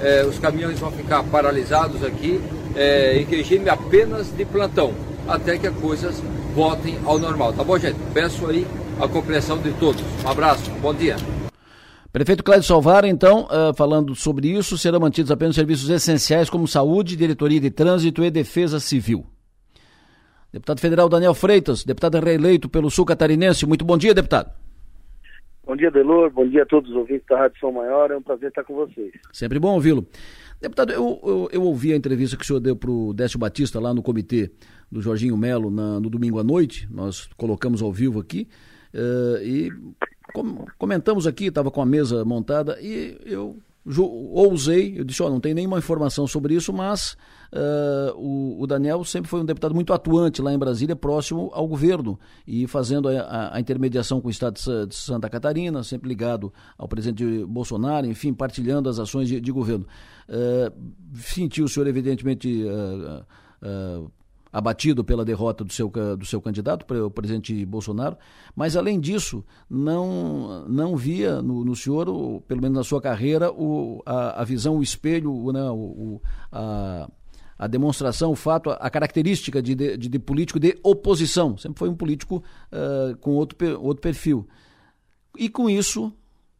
[0.00, 2.40] eh, os caminhões vão ficar paralisados aqui
[2.74, 4.92] eh, em regime apenas de plantão,
[5.28, 6.22] até que as coisas
[6.54, 7.52] voltem ao normal.
[7.52, 7.98] Tá bom, gente?
[8.12, 8.66] Peço aí
[9.00, 10.02] a compreensão de todos.
[10.24, 11.16] Um abraço, bom dia.
[12.12, 17.14] Prefeito Cláudio Salvaro, então, uh, falando sobre isso, serão mantidos apenas serviços essenciais como saúde,
[17.14, 19.26] diretoria de trânsito e defesa civil.
[20.50, 23.66] Deputado federal Daniel Freitas, deputado reeleito pelo Sul Catarinense.
[23.66, 24.50] Muito bom dia, deputado.
[25.66, 26.30] Bom dia, Delor.
[26.30, 28.12] Bom dia a todos os ouvintes da Rádio São Maior.
[28.12, 29.12] É um prazer estar com vocês.
[29.32, 30.06] Sempre bom ouvi-lo.
[30.60, 33.80] Deputado, eu, eu, eu, ouvi a entrevista que o senhor deu para o Décio Batista
[33.80, 34.52] lá no comitê
[34.90, 36.88] do Jorginho Melo no domingo à noite.
[36.88, 38.48] Nós colocamos ao vivo aqui.
[38.94, 39.72] Uh, e
[40.78, 43.58] comentamos aqui, estava com a mesa montada e eu
[44.06, 47.16] ousei, eu disse, ó, oh, não tem nenhuma informação sobre isso, mas
[47.52, 51.66] uh, o, o, Daniel sempre foi um deputado muito atuante lá em Brasília, próximo ao
[51.66, 54.54] governo, e fazendo a, a, intermediação com o Estado
[54.86, 59.86] de, Santa Catarina, sempre ligado ao presidente Bolsonaro, enfim, partilhando as ações de, de governo.
[60.28, 60.72] Uh,
[61.14, 64.10] sentiu o senhor, evidentemente, uh,
[64.56, 68.16] abatido pela derrota do seu, do seu candidato, o presidente Bolsonaro,
[68.54, 72.06] mas além disso, não, não via no, no senhor,
[72.48, 77.06] pelo menos na sua carreira, o, a, a visão, o espelho, o, né, o, a,
[77.58, 81.56] a demonstração, o fato, a característica de, de, de político de oposição.
[81.56, 82.42] Sempre foi um político
[82.72, 84.46] uh, com outro, outro perfil.
[85.38, 86.12] E com isso,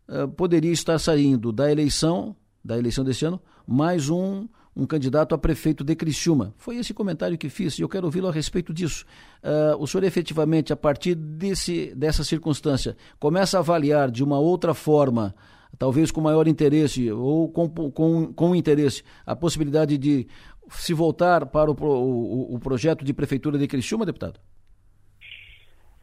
[0.09, 4.47] uh, poderia estar saindo da eleição, da eleição desse ano, mais um
[4.77, 6.53] um candidato a prefeito de Criciúma.
[6.59, 9.07] Foi esse comentário que fiz e eu quero ouvi-lo a respeito disso.
[9.43, 14.75] Uh, o senhor efetivamente, a partir desse, dessa circunstância, começa a avaliar de uma outra
[14.75, 15.35] forma,
[15.79, 20.27] talvez com maior interesse ou com, com, com interesse, a possibilidade de
[20.71, 24.41] se voltar para o, o, o projeto de prefeitura de Criciúma, deputado?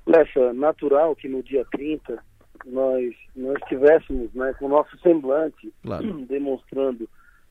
[0.05, 2.21] Lessa, natural que no dia 30
[2.65, 6.13] nós, nós tivéssemos né, com o nosso semblante claro.
[6.25, 7.09] demonstrando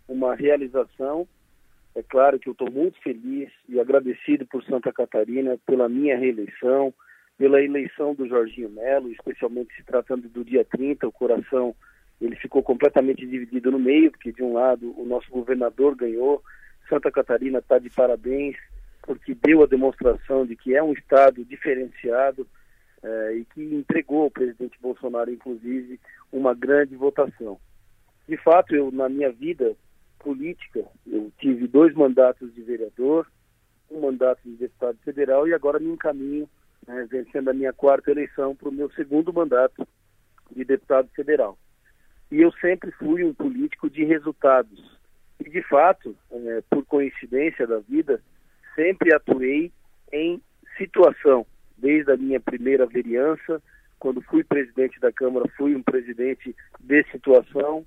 [0.09, 1.27] uma realização.
[1.95, 6.93] É claro que eu estou muito feliz e agradecido por Santa Catarina pela minha reeleição,
[7.37, 11.75] pela eleição do Jorginho Melo, especialmente se tratando do dia 30, o coração
[12.21, 16.43] ele ficou completamente dividido no meio, porque de um lado o nosso governador ganhou,
[16.93, 18.55] Santa Catarina está de parabéns,
[19.01, 22.47] porque deu a demonstração de que é um estado diferenciado
[23.03, 25.99] eh, e que entregou ao presidente Bolsonaro, inclusive,
[26.31, 27.59] uma grande votação.
[28.29, 29.75] De fato, eu na minha vida
[30.19, 33.27] política, eu tive dois mandatos de vereador,
[33.91, 36.47] um mandato de deputado federal e agora me encaminho,
[36.87, 39.89] né, vencendo a minha quarta eleição, para o meu segundo mandato
[40.55, 41.57] de deputado federal.
[42.31, 45.02] E eu sempre fui um político de resultados.
[45.45, 48.23] E, de fato, é, por coincidência da vida,
[48.77, 49.73] sempre atuei
[50.13, 50.41] em
[50.79, 51.45] situação,
[51.77, 53.61] desde a minha primeira vereança,
[53.99, 57.85] quando fui presidente da Câmara, fui um presidente de situação,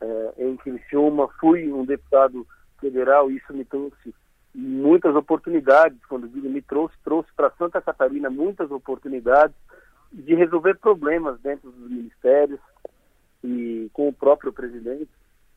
[0.00, 2.46] é, em Criciúma, fui um deputado
[2.80, 4.14] federal, isso me trouxe
[4.54, 9.56] muitas oportunidades, quando digo me trouxe, trouxe para Santa Catarina muitas oportunidades
[10.12, 12.60] de resolver problemas dentro dos ministérios
[13.42, 15.10] e com o próprio presidente,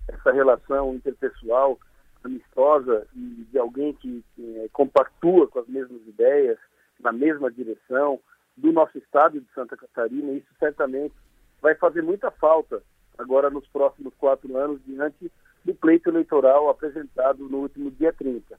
[0.08, 1.78] essa relação interpessoal
[2.24, 6.58] amistosa e de alguém que, que é, compactua com as mesmas ideias,
[7.00, 8.20] na mesma direção
[8.56, 11.14] do nosso estado de Santa Catarina, isso certamente
[11.62, 12.82] vai fazer muita falta
[13.18, 15.32] agora nos próximos quatro anos, diante
[15.64, 18.58] do pleito eleitoral apresentado no último dia 30.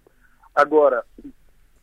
[0.55, 1.05] Agora,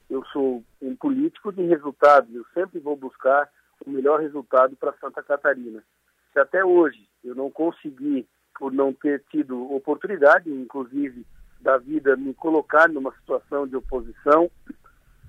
[0.10, 3.50] eu sou um político de resultados, eu sempre vou buscar
[3.86, 5.84] o melhor resultado para Santa Catarina.
[6.32, 8.28] Se até hoje eu não consegui,
[8.58, 11.26] por não ter tido oportunidade, inclusive
[11.60, 14.50] da vida, me colocar numa situação de oposição,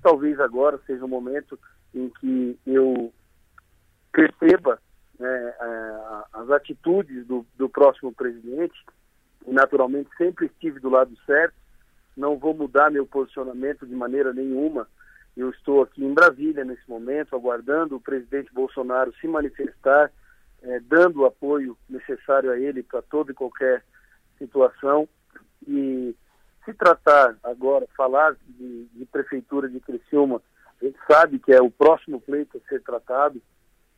[0.01, 1.59] talvez agora seja o momento
[1.93, 3.11] em que eu
[4.11, 4.79] perceba
[5.19, 5.53] né,
[6.33, 8.75] as atitudes do, do próximo presidente,
[9.45, 11.55] e naturalmente sempre estive do lado certo,
[12.15, 14.87] não vou mudar meu posicionamento de maneira nenhuma.
[15.35, 20.11] Eu estou aqui em Brasília nesse momento, aguardando o presidente Bolsonaro se manifestar,
[20.63, 23.83] é, dando o apoio necessário a ele para toda e qualquer
[24.37, 25.07] situação.
[25.67, 26.15] E
[26.65, 30.41] se tratar agora, falar de, de prefeitura de Criciúma,
[30.81, 33.41] a gente sabe que é o próximo pleito a ser tratado,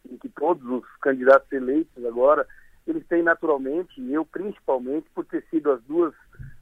[0.09, 2.47] em que todos os candidatos eleitos agora,
[2.87, 6.13] eles têm naturalmente, e eu principalmente, por ter sido as duas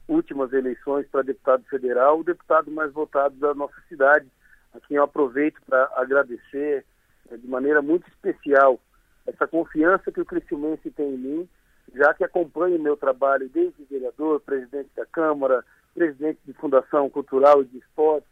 [0.08, 4.26] últimas eleições para deputado federal, o deputado mais votado da nossa cidade,
[4.74, 6.84] a quem eu aproveito para agradecer
[7.30, 8.80] é, de maneira muito especial
[9.28, 11.48] essa confiança que o Criciumense tem em mim,
[11.94, 15.64] já que acompanha meu trabalho desde vereador, presidente da Câmara,
[15.94, 18.28] presidente de Fundação Cultural e de Esportes,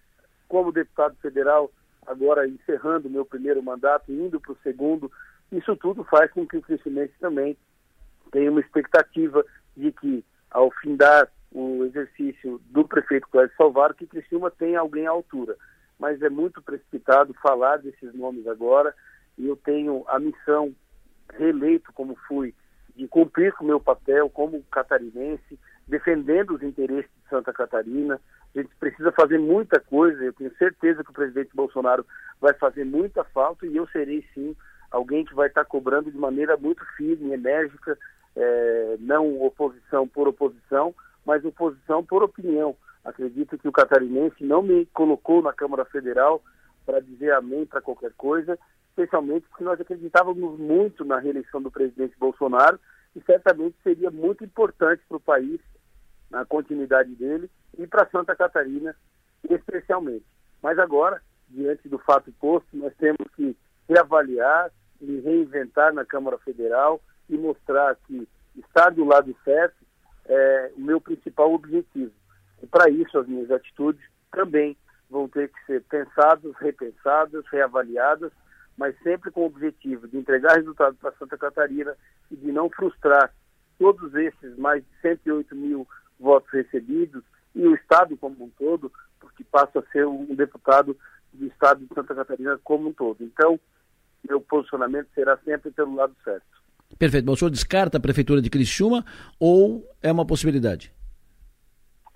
[0.49, 1.71] como deputado federal,
[2.07, 5.11] agora encerrando meu primeiro mandato, indo para o segundo,
[5.53, 7.57] isso tudo faz com que o crescimento também
[8.31, 9.45] tenha uma expectativa
[9.77, 15.11] de que, ao findar o exercício do prefeito Cláudio Salvaro, que Criciúma tenha alguém à
[15.11, 15.57] altura.
[15.99, 18.95] Mas é muito precipitado falar desses nomes agora,
[19.39, 20.75] e eu tenho a missão,
[21.35, 22.55] reeleito como fui,
[22.95, 28.21] de cumprir com o meu papel como catarinense, defendendo os interesses de Santa Catarina,
[28.55, 30.25] a gente precisa fazer muita coisa.
[30.25, 32.05] Eu tenho certeza que o presidente Bolsonaro
[32.41, 34.57] vai fazer muita falta e eu serei sim
[34.91, 37.99] alguém que vai estar cobrando de maneira muito firme, enérgica,
[38.35, 40.95] é, não oposição por oposição,
[41.25, 42.77] mas oposição por opinião.
[43.05, 46.43] Acredito que o catarinense não me colocou na Câmara Federal
[46.85, 48.59] para dizer amém para qualquer coisa,
[48.97, 52.81] especialmente porque nós acreditávamos muito na reeleição do presidente Bolsonaro
[53.15, 55.61] e certamente seria muito importante para o país
[56.33, 58.97] a continuidade dele e para Santa Catarina
[59.49, 60.25] especialmente.
[60.63, 63.55] Mas agora, diante do fato posto, nós temos que
[63.89, 69.77] reavaliar e reinventar na Câmara Federal e mostrar que estar do lado certo
[70.25, 72.13] é o meu principal objetivo.
[72.63, 74.03] E para isso as minhas atitudes
[74.33, 74.77] também
[75.09, 78.33] vão ter que ser pensadas, repensadas, reavaliadas,
[78.77, 81.97] mas sempre com o objetivo de entregar resultado para Santa Catarina
[82.31, 83.33] e de não frustrar
[83.79, 85.87] todos esses mais de 108 mil
[86.19, 87.23] votos recebidos
[87.55, 90.97] e o Estado como um todo, porque passa a ser um deputado
[91.33, 93.23] do Estado de Santa Catarina como um todo.
[93.23, 93.59] Então,
[94.29, 96.45] meu posicionamento será sempre pelo lado certo.
[96.99, 97.25] Perfeito.
[97.25, 99.05] Bom, o senhor descarta a Prefeitura de Criciúma
[99.39, 100.93] ou é uma possibilidade?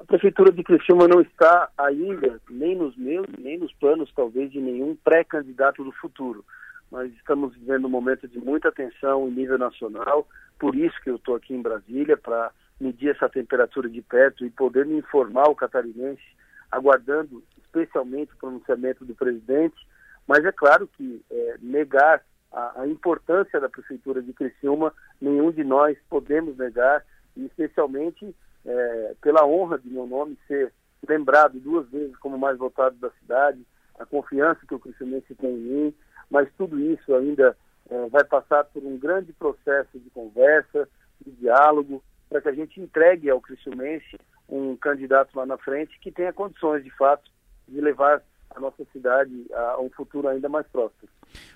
[0.01, 4.59] A Prefeitura de Criciúma não está ainda, nem nos meus, nem nos planos, talvez, de
[4.59, 6.43] nenhum pré-candidato do futuro.
[6.91, 10.27] Nós estamos vivendo um momento de muita tensão em nível nacional,
[10.59, 12.51] por isso que eu estou aqui em Brasília, para
[12.81, 16.23] medir essa temperatura de perto e poder me informar o catarinense,
[16.71, 19.77] aguardando especialmente o pronunciamento do presidente.
[20.27, 25.63] Mas é claro que é, negar a, a, importância da Prefeitura de Criciúma, nenhum de
[25.63, 27.05] nós podemos negar,
[27.37, 30.73] e especialmente é, pela honra de meu nome ser
[31.09, 33.61] lembrado duas vezes como mais votado da cidade,
[33.99, 35.95] a confiança que o Criciúmense tem em mim,
[36.31, 37.57] mas tudo isso ainda
[37.89, 40.89] é, vai passar por um grande processo de conversa,
[41.25, 44.19] de diálogo, para que a gente entregue ao Criciúmense
[44.49, 47.31] um candidato lá na frente que tenha condições, de fato,
[47.69, 51.11] de levar a nossa cidade a um futuro ainda mais próspero.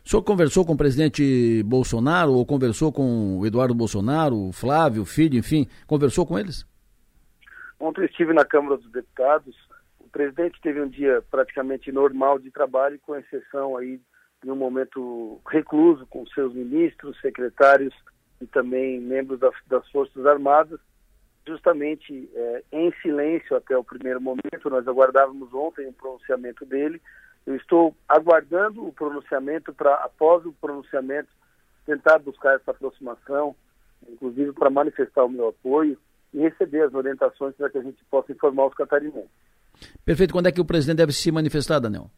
[0.04, 5.02] O senhor conversou com o presidente Bolsonaro ou conversou com o Eduardo Bolsonaro, o Flávio,
[5.02, 6.64] o filho, enfim, conversou com eles?
[7.78, 9.56] Ontem estive na Câmara dos Deputados.
[9.98, 14.00] O presidente teve um dia praticamente normal de trabalho, com exceção aí
[14.42, 17.94] de um momento recluso com seus ministros, secretários
[18.40, 20.78] e também membros das, das Forças Armadas,
[21.46, 24.70] justamente é, em silêncio até o primeiro momento.
[24.70, 27.00] Nós aguardávamos ontem o pronunciamento dele.
[27.46, 31.28] Eu estou aguardando o pronunciamento para, após o pronunciamento,
[31.84, 33.54] tentar buscar essa aproximação,
[34.08, 35.98] inclusive para manifestar o meu apoio
[36.34, 39.30] e receber as orientações para que a gente possa informar os catarinenses.
[40.04, 40.32] Perfeito.
[40.32, 42.10] Quando é que o presidente deve se manifestar, Daniel?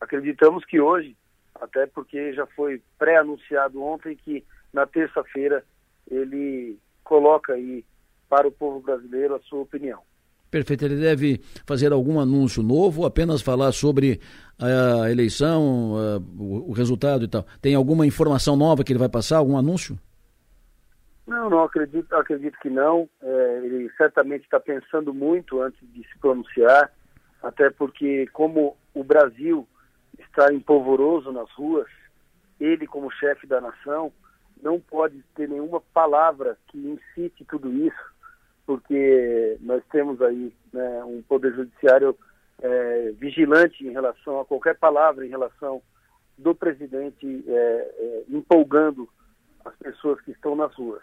[0.00, 1.16] Acreditamos que hoje,
[1.54, 5.64] até porque já foi pré-anunciado ontem que na terça-feira
[6.10, 7.84] ele coloca aí
[8.28, 10.00] para o povo brasileiro a sua opinião.
[10.50, 10.84] Perfeito.
[10.84, 14.20] Ele deve fazer algum anúncio novo ou apenas falar sobre
[14.58, 15.92] a eleição,
[16.36, 17.46] o resultado e tal?
[17.62, 19.96] Tem alguma informação nova que ele vai passar, algum anúncio?
[21.30, 23.08] Não, não acredito, acredito que não.
[23.22, 26.90] É, ele certamente está pensando muito antes de se pronunciar,
[27.40, 29.64] até porque como o Brasil
[30.18, 31.86] está empolvoroso nas ruas,
[32.58, 34.12] ele como chefe da nação
[34.60, 38.14] não pode ter nenhuma palavra que incite tudo isso,
[38.66, 42.18] porque nós temos aí né, um poder judiciário
[42.60, 45.80] é, vigilante em relação a qualquer palavra em relação
[46.36, 49.08] do presidente é, é, empolgando
[49.64, 51.00] as pessoas que estão nas ruas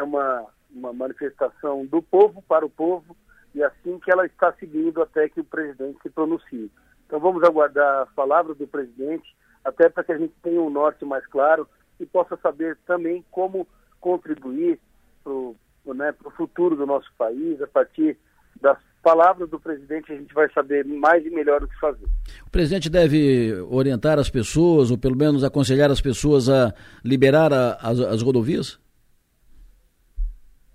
[0.00, 3.16] é uma, uma manifestação do povo para o povo
[3.54, 6.70] e assim que ela está seguindo até que o presidente se pronuncie.
[7.06, 11.04] Então vamos aguardar a palavra do presidente, até para que a gente tenha um norte
[11.04, 11.68] mais claro
[11.98, 13.66] e possa saber também como
[14.00, 14.80] contribuir
[15.22, 15.56] para o
[15.94, 18.16] né, futuro do nosso país, a partir
[18.60, 22.06] das palavras do presidente a gente vai saber mais e melhor o que fazer.
[22.46, 26.72] O presidente deve orientar as pessoas, ou pelo menos aconselhar as pessoas a
[27.04, 28.79] liberar a, as, as rodovias?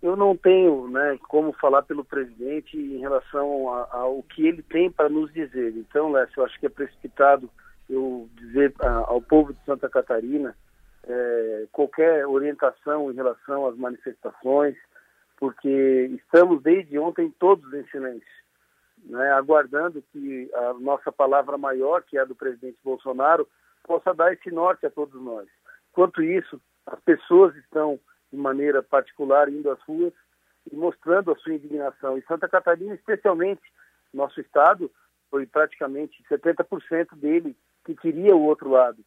[0.06, 5.10] Eu não tenho né, como falar pelo presidente em relação ao que ele tem para
[5.10, 5.74] nos dizer.
[5.76, 7.50] Então, Lécio, eu acho que é precipitado
[7.90, 10.56] eu dizer a, ao povo de Santa Catarina
[11.08, 14.76] é, qualquer orientação em relação às manifestações,
[15.38, 18.28] porque estamos desde ontem todos em silêncio,
[19.06, 23.48] né, aguardando que a nossa palavra maior, que é a do presidente Bolsonaro,
[23.84, 25.48] possa dar esse norte a todos nós.
[25.92, 28.00] Enquanto isso, as pessoas estão
[28.36, 30.14] de maneira particular indo às ruas
[30.72, 32.18] e mostrando a sua indignação.
[32.18, 33.62] E Santa Catarina, especialmente,
[34.14, 34.92] nosso estado,
[35.30, 37.56] foi praticamente 70% dele
[37.86, 38.98] que queria o outro lado.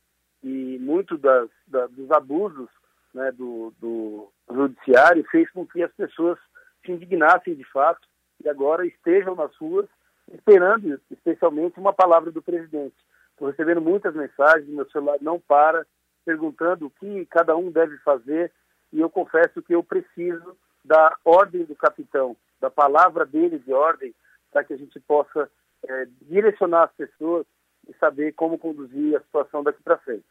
[0.43, 2.69] E muito das, da, dos abusos
[3.13, 6.39] né, do, do judiciário fez com que as pessoas
[6.85, 8.07] se indignassem de fato
[8.43, 9.89] e agora estejam nas ruas
[10.33, 12.95] esperando, especialmente, uma palavra do presidente.
[13.31, 15.87] Estou recebendo muitas mensagens, meu celular não para,
[16.25, 18.53] perguntando o que cada um deve fazer
[18.93, 24.15] e eu confesso que eu preciso da ordem do capitão, da palavra dele de ordem,
[24.51, 25.49] para que a gente possa
[25.87, 27.47] é, direcionar as pessoas
[27.89, 30.25] e saber como conduzir a situação daqui para frente.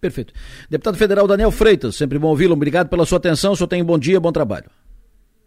[0.00, 0.32] Perfeito.
[0.68, 2.54] Deputado Federal Daniel Freitas, sempre bom ouvi-lo.
[2.54, 3.52] Obrigado pela sua atenção.
[3.52, 4.70] O senhor tem um bom dia, bom trabalho.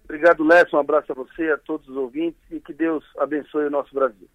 [0.03, 0.77] Obrigado, Lécio.
[0.77, 4.27] Um abraço a você, a todos os ouvintes e que Deus abençoe o nosso Brasil.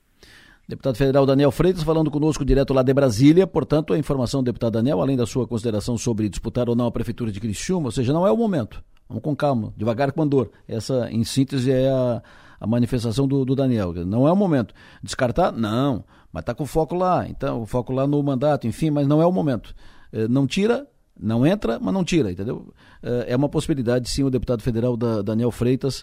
[0.73, 3.47] Deputado Federal Daniel Freitas falando conosco direto lá de Brasília.
[3.47, 6.91] Portanto, a informação do deputado Daniel, além da sua consideração sobre disputar ou não a
[6.91, 8.83] Prefeitura de Criciúma, ou seja, não é o momento.
[9.07, 10.51] Vamos com calma, devagar com andor.
[10.67, 12.23] Essa, em síntese, é a,
[12.59, 13.93] a manifestação do, do, Daniel.
[14.07, 14.73] Não é o momento.
[15.03, 15.53] Descartar?
[15.53, 16.05] Não.
[16.33, 17.29] Mas está com foco lá.
[17.29, 19.75] Então, o foco lá no mandato, enfim, mas não é o momento.
[20.11, 20.87] É, não tira,
[21.21, 22.73] não entra, mas não tira, entendeu?
[23.03, 26.03] É, é uma possibilidade, sim, o deputado federal da, Daniel Freitas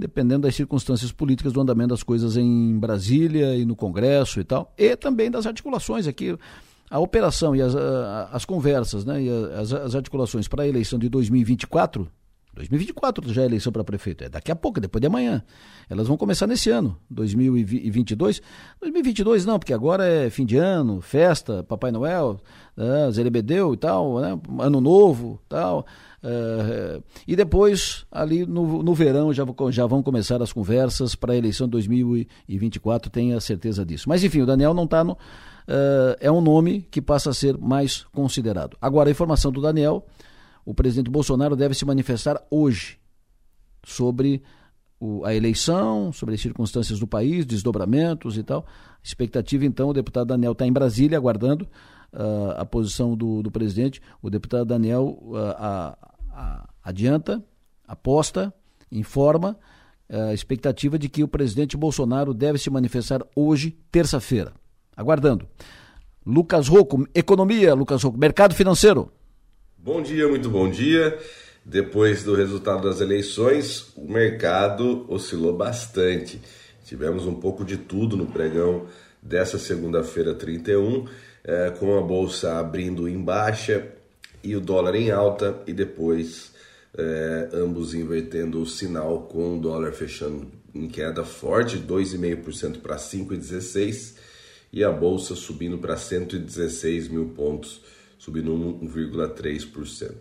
[0.00, 4.72] dependendo das circunstâncias políticas do andamento das coisas em Brasília e no Congresso e tal,
[4.76, 6.36] e também das articulações aqui.
[6.90, 7.76] A operação e as,
[8.32, 12.10] as conversas né, e as, as articulações para a eleição de 2024,
[12.54, 15.42] 2024 já é eleição para prefeito, é daqui a pouco, depois de amanhã.
[15.88, 18.42] Elas vão começar nesse ano, 2022.
[18.80, 22.40] 2022 não, porque agora é fim de ano, festa, Papai Noel,
[22.76, 25.86] né, Zerebedeu e tal, né, Ano Novo tal.
[26.22, 31.36] Uh, e depois, ali no, no verão, já, já vão começar as conversas para a
[31.36, 34.08] eleição de 2024, tenha certeza disso.
[34.08, 35.12] Mas enfim, o Daniel não está no.
[35.12, 38.76] Uh, é um nome que passa a ser mais considerado.
[38.80, 40.04] Agora, a informação do Daniel
[40.64, 42.98] o presidente Bolsonaro deve se manifestar hoje
[43.84, 44.42] sobre
[44.98, 48.66] o, a eleição, sobre as circunstâncias do país, desdobramentos e tal.
[49.02, 51.66] Expectativa, então, o deputado Daniel está em Brasília aguardando
[52.12, 54.00] uh, a posição do, do, presidente.
[54.20, 55.98] O deputado Daniel uh, a,
[56.82, 57.42] adianta,
[57.86, 58.52] aposta,
[58.90, 59.58] informa
[60.08, 64.52] ah, a expectativa de que o presidente Bolsonaro deve se manifestar hoje, terça-feira.
[64.96, 65.46] Aguardando.
[66.26, 69.10] Lucas Rocco, economia, Lucas Rocco, mercado financeiro.
[69.78, 71.18] Bom dia, muito bom dia.
[71.64, 76.40] Depois do resultado das eleições, o mercado oscilou bastante.
[76.84, 78.86] Tivemos um pouco de tudo no pregão
[79.22, 81.06] dessa segunda-feira 31,
[81.44, 83.99] é, com a bolsa abrindo em baixa
[84.42, 86.52] e o dólar em alta, e depois
[86.96, 94.14] é, ambos invertendo o sinal, com o dólar fechando em queda forte, 2,5% para 5,16%
[94.72, 97.82] e a bolsa subindo para 116 mil pontos
[98.18, 100.12] subindo 1,3%.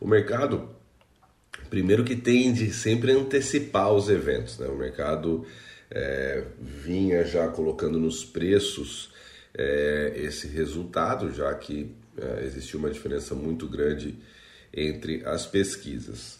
[0.00, 0.68] O mercado,
[1.70, 4.66] primeiro que tende sempre a antecipar os eventos, né?
[4.66, 5.46] o mercado
[5.90, 9.12] é, vinha já colocando nos preços
[9.56, 14.16] é, esse resultado, já que é, existiu uma diferença muito grande
[14.72, 16.38] entre as pesquisas.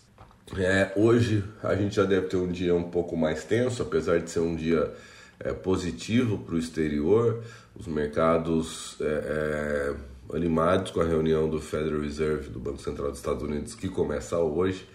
[0.56, 4.30] É, hoje a gente já deve ter um dia um pouco mais tenso, apesar de
[4.30, 4.92] ser um dia
[5.40, 7.42] é, positivo para o exterior.
[7.74, 13.18] Os mercados é, é animados com a reunião do Federal Reserve, do Banco Central dos
[13.18, 14.86] Estados Unidos, que começa hoje.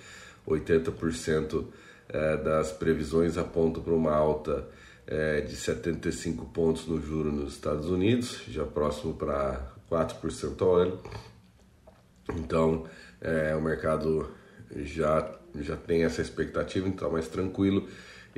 [0.47, 1.65] 80%
[2.07, 4.67] é, das previsões apontam para uma alta
[5.05, 10.99] é, de 75 pontos no juro nos Estados Unidos, já próximo para 4% ao ano.
[12.35, 12.85] Então,
[13.21, 14.29] é, o mercado
[14.75, 17.87] já, já tem essa expectativa, então mais tranquilo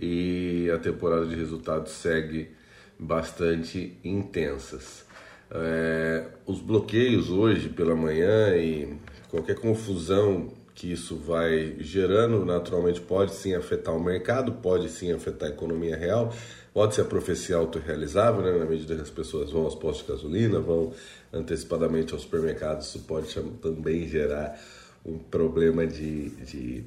[0.01, 2.49] e a temporada de resultados segue
[2.97, 5.05] bastante intensas.
[5.49, 8.97] É, os bloqueios hoje pela manhã e
[9.29, 15.49] qualquer confusão que isso vai gerando, naturalmente pode sim afetar o mercado, pode sim afetar
[15.49, 16.33] a economia real,
[16.73, 18.51] pode ser a profecia autorrealizável, né?
[18.57, 20.93] na medida que as pessoas vão aos postos de gasolina, vão
[21.33, 24.59] antecipadamente aos supermercados, isso pode também gerar
[25.05, 26.83] um problema de, de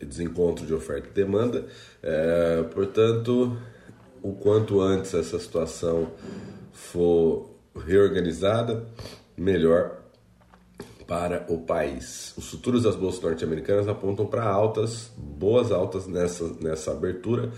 [0.00, 1.66] desencontro de oferta e demanda.
[2.02, 3.56] É, portanto,
[4.22, 6.10] o quanto antes essa situação
[6.72, 8.86] for reorganizada,
[9.36, 9.98] melhor
[11.06, 12.34] para o país.
[12.36, 17.50] Os futuros das bolsas norte-americanas apontam para altas, boas altas nessa, nessa abertura,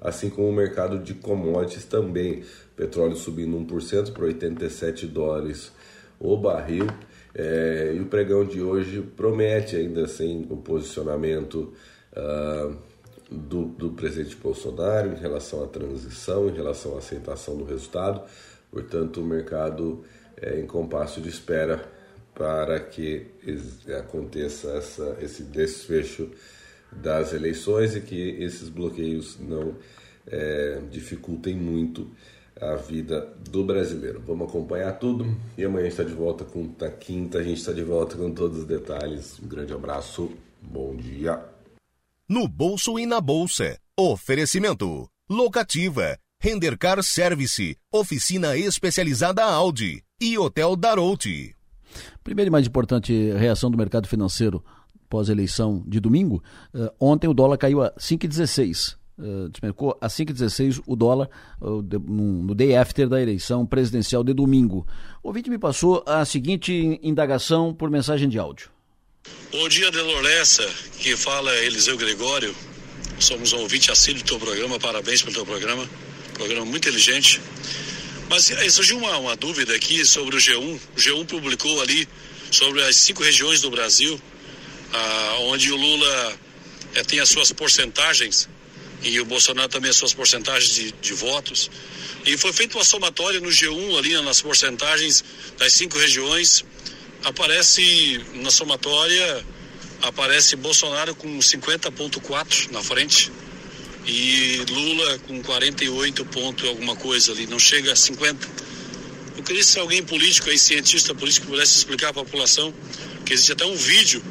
[0.00, 2.42] assim como o mercado de commodities também.
[2.76, 5.72] Petróleo subindo 1% para 87 dólares
[6.18, 6.86] o barril.
[7.34, 11.72] É, e o pregão de hoje promete ainda assim o posicionamento
[12.12, 12.76] uh,
[13.30, 18.22] do, do presidente Bolsonaro em relação à transição, em relação à aceitação do resultado.
[18.70, 20.04] Portanto, o mercado
[20.36, 21.84] é em compasso de espera
[22.34, 23.26] para que
[23.98, 26.30] aconteça essa, esse desfecho
[26.92, 29.74] das eleições e que esses bloqueios não
[30.26, 32.10] é, dificultem muito
[32.60, 34.22] a vida do brasileiro.
[34.26, 37.58] Vamos acompanhar tudo e amanhã a gente está de volta com a quinta, a gente
[37.58, 39.38] está de volta com todos os detalhes.
[39.40, 41.42] Um grande abraço, bom dia.
[42.28, 43.78] No bolso e na bolsa.
[43.96, 45.08] Oferecimento.
[45.30, 51.52] Locativa Rendercar Service, oficina especializada Audi e Hotel Darouti.
[52.22, 54.62] Primeira e mais importante reação do mercado financeiro
[55.08, 56.42] pós-eleição de domingo,
[56.74, 58.96] uh, ontem o dólar caiu a 5,16.
[59.18, 61.28] Uh, desmercou a 5,16 o dólar
[61.60, 64.86] uh, no, no, day after da eleição presidencial de domingo.
[65.22, 68.70] O ouvinte me passou a seguinte indagação por mensagem de áudio.
[69.50, 70.64] Bom dia, Deloressa,
[70.98, 72.54] que fala Eliseu Gregório.
[73.18, 75.84] Somos um ouvinte assíduo do teu programa, parabéns pelo teu programa
[76.38, 77.40] programa muito inteligente.
[78.30, 80.80] Mas aí surgiu uma, uma dúvida aqui sobre o G1.
[80.96, 82.08] O G1 publicou ali
[82.50, 84.20] sobre as cinco regiões do Brasil,
[84.92, 86.38] ah, onde o Lula
[86.94, 88.48] é, tem as suas porcentagens
[89.02, 91.70] e o Bolsonaro também as suas porcentagens de, de votos.
[92.26, 95.24] E foi feita uma somatória no G1 ali nas porcentagens
[95.56, 96.64] das cinco regiões.
[97.24, 99.44] Aparece na somatória,
[100.02, 103.30] aparece Bolsonaro com 50,4 na frente
[104.06, 108.48] e Lula com 48 pontos alguma coisa ali, não chega a 50.
[109.36, 112.74] Eu queria se alguém político aí, cientista político, pudesse explicar à população
[113.24, 114.22] que existe até um vídeo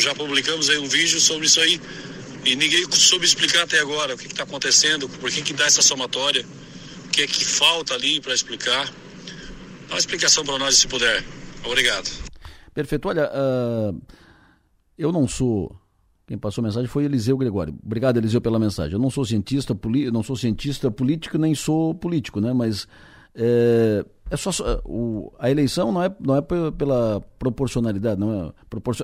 [0.00, 1.80] já publicamos aí um vídeo sobre isso aí.
[2.44, 5.82] E ninguém soube explicar até agora o que está acontecendo, por que, que dá essa
[5.82, 6.46] somatória,
[7.06, 8.86] o que é que falta ali para explicar.
[9.88, 11.24] Dá uma explicação para nós, se puder.
[11.64, 12.08] Obrigado.
[12.72, 13.08] Perfeito.
[13.08, 14.00] Olha, uh,
[14.96, 15.74] eu não sou.
[16.26, 17.76] Quem passou a mensagem foi Eliseu Gregório.
[17.84, 18.92] Obrigado, Eliseu, pela mensagem.
[18.94, 19.78] Eu não sou cientista,
[20.12, 22.52] não sou cientista político, nem sou político, né?
[22.52, 22.86] Mas
[23.34, 24.50] é, é só
[24.84, 28.52] o, a eleição não é não é pela proporcionalidade, não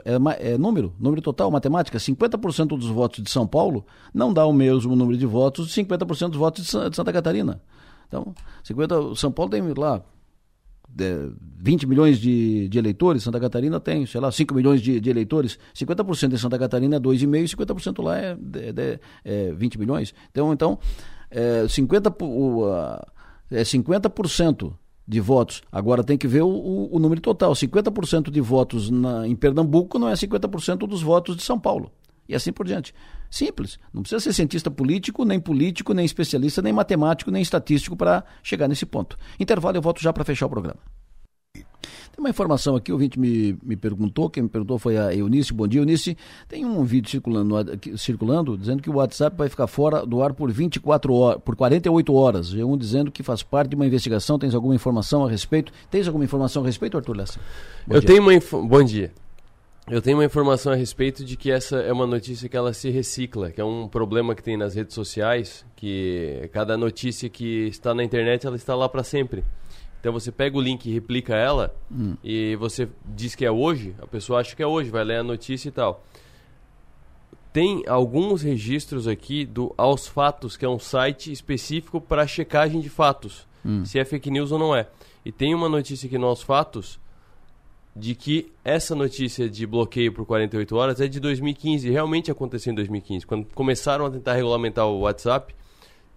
[0.04, 1.98] é, é, é número, número total, matemática.
[1.98, 6.30] 50% dos votos de São Paulo não dá o mesmo número de votos de 50%
[6.30, 7.62] dos votos de Santa Catarina.
[8.08, 8.34] Então,
[8.64, 10.02] 50, São Paulo tem lá
[11.58, 15.58] 20 milhões de, de, eleitores, Santa Catarina tem, sei lá, 5 milhões de, de eleitores,
[15.74, 20.12] 50% em Santa Catarina é 2,5%, 50% lá é, é, é 20 milhões.
[20.30, 20.78] Então, então
[21.30, 22.66] é, 50%, o,
[23.50, 24.72] é 50%
[25.06, 25.62] de votos.
[25.70, 27.52] Agora tem que ver o, o, o número total.
[27.52, 31.90] 50% de votos na, em Pernambuco não é 50% dos votos de São Paulo.
[32.28, 32.94] E assim por diante.
[33.30, 33.78] Simples.
[33.92, 38.68] Não precisa ser cientista político, nem político, nem especialista, nem matemático, nem estatístico para chegar
[38.68, 39.18] nesse ponto.
[39.40, 40.80] Intervalo, eu volto já para fechar o programa.
[42.22, 45.52] Uma informação aqui, o ouvinte me, me perguntou, quem me perguntou foi a Eunice.
[45.52, 46.16] Bom dia, Eunice.
[46.46, 47.56] Tem um vídeo circulando,
[47.98, 52.14] circulando dizendo que o WhatsApp vai ficar fora do ar por 24 horas, por 48
[52.14, 52.52] horas.
[52.52, 54.38] Um dizendo que faz parte de uma investigação.
[54.38, 55.72] Tens alguma informação a respeito?
[55.90, 57.40] Tens alguma informação a respeito, Arthur Lessa?
[57.90, 58.06] Eu dia.
[58.06, 58.68] tenho uma.
[58.68, 59.10] Bom dia.
[59.90, 62.88] Eu tenho uma informação a respeito de que essa é uma notícia que ela se
[62.88, 67.92] recicla, que é um problema que tem nas redes sociais, que cada notícia que está
[67.92, 69.42] na internet ela está lá para sempre.
[70.02, 72.16] Então você pega o link e replica ela hum.
[72.24, 75.22] e você diz que é hoje, a pessoa acha que é hoje, vai ler a
[75.22, 76.04] notícia e tal.
[77.52, 82.88] Tem alguns registros aqui do Aos Fatos, que é um site específico para checagem de
[82.88, 83.84] fatos, hum.
[83.84, 84.88] se é fake news ou não é.
[85.24, 86.98] E tem uma notícia aqui no Aos Fatos
[87.94, 92.74] de que essa notícia de bloqueio por 48 horas é de 2015, realmente aconteceu em
[92.74, 93.24] 2015.
[93.24, 95.54] Quando começaram a tentar regulamentar o WhatsApp,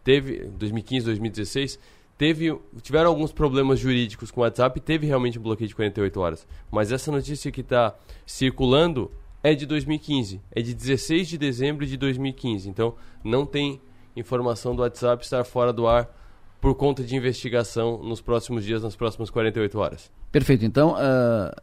[0.03, 1.79] teve 2015, 2016,
[2.17, 6.47] teve tiveram alguns problemas jurídicos com o WhatsApp, teve realmente um bloqueio de 48 horas.
[6.71, 9.11] Mas essa notícia que está circulando
[9.43, 12.67] é de 2015, é de 16 de dezembro de 2015.
[12.67, 13.79] Então, não tem
[14.15, 16.09] informação do WhatsApp estar fora do ar
[16.59, 20.11] por conta de investigação nos próximos dias, nas próximas 48 horas.
[20.31, 20.65] Perfeito.
[20.65, 21.61] Então, uh,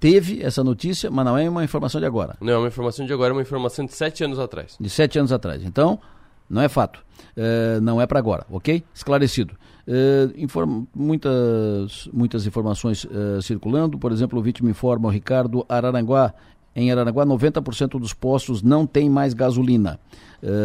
[0.00, 2.36] teve essa notícia, mas não é uma informação de agora.
[2.40, 4.76] Não é uma informação de agora, é uma informação de sete anos atrás.
[4.80, 5.62] De sete anos atrás.
[5.62, 6.00] Então,
[6.48, 7.04] não é fato.
[7.36, 8.84] Uh, não é para agora, ok?
[8.94, 9.54] Esclarecido.
[9.86, 13.98] Uh, muitas, muitas informações uh, circulando.
[13.98, 16.32] Por exemplo, o vítima informa o Ricardo Araranguá.
[16.76, 20.00] Em Araranguá, 90% dos postos não tem mais gasolina.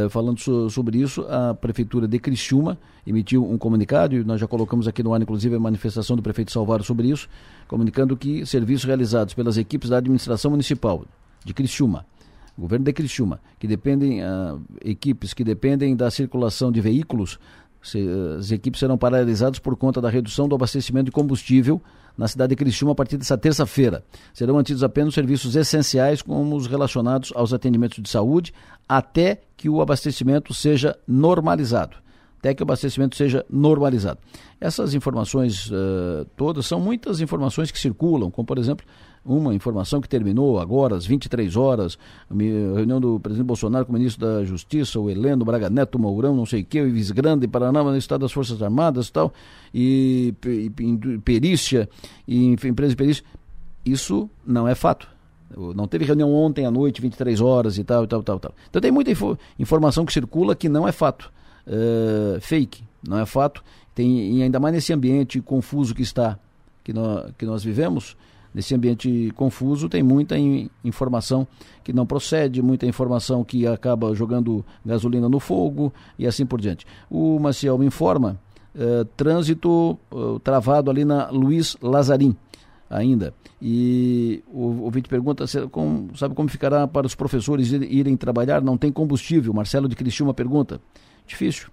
[0.09, 4.87] Falando so, sobre isso, a Prefeitura de Criciúma emitiu um comunicado, e nós já colocamos
[4.87, 7.29] aqui no ar, inclusive, a manifestação do prefeito Salvador sobre isso,
[7.67, 11.05] comunicando que serviços realizados pelas equipes da administração municipal
[11.45, 12.05] de Criciúma,
[12.59, 17.39] governo de Criciúma, que dependem, uh, equipes que dependem da circulação de veículos,
[17.81, 18.05] se,
[18.37, 21.81] as equipes serão paralisadas por conta da redução do abastecimento de combustível
[22.17, 24.03] na cidade de Criciúma a partir dessa terça-feira.
[24.33, 28.53] Serão mantidos apenas serviços essenciais, como os relacionados aos atendimentos de saúde,
[28.87, 31.95] até que o abastecimento seja normalizado
[32.39, 34.19] até que o abastecimento seja normalizado.
[34.59, 38.85] Essas informações uh, todas são muitas informações que circulam, como por exemplo
[39.25, 41.97] uma informação que terminou agora às 23 horas,
[42.29, 46.45] reunião do presidente Bolsonaro com o ministro da Justiça, o Heleno Braga Neto Mourão, não
[46.45, 49.33] sei o que, o Ives Grande, Paraná, no estado das Forças Armadas e tal,
[49.73, 50.33] e,
[51.23, 51.89] perícia,
[52.27, 53.23] e empresa de perícia.
[53.85, 55.07] Isso não é fato.
[55.75, 58.53] Não teve reunião ontem à noite, 23 horas e tal, e tal, tal, tal.
[58.69, 61.31] Então tem muita info, informação que circula que não é fato
[61.67, 63.63] uh, fake, não é fato.
[63.95, 66.37] Tem, e ainda mais nesse ambiente confuso que está,
[66.83, 68.15] que nós, que nós vivemos,
[68.53, 71.47] nesse ambiente confuso, tem muita in, informação
[71.83, 76.85] que não procede, muita informação que acaba jogando gasolina no fogo e assim por diante.
[77.09, 78.39] O Maciel me informa,
[78.75, 82.35] uh, trânsito uh, travado ali na Luiz Lazarim
[82.89, 83.33] ainda.
[83.61, 88.61] E o ouvinte pergunta, como, sabe como ficará para os professores irem trabalhar?
[88.61, 89.53] Não tem combustível.
[89.53, 90.81] Marcelo de Criciúma pergunta.
[91.27, 91.67] Difícil,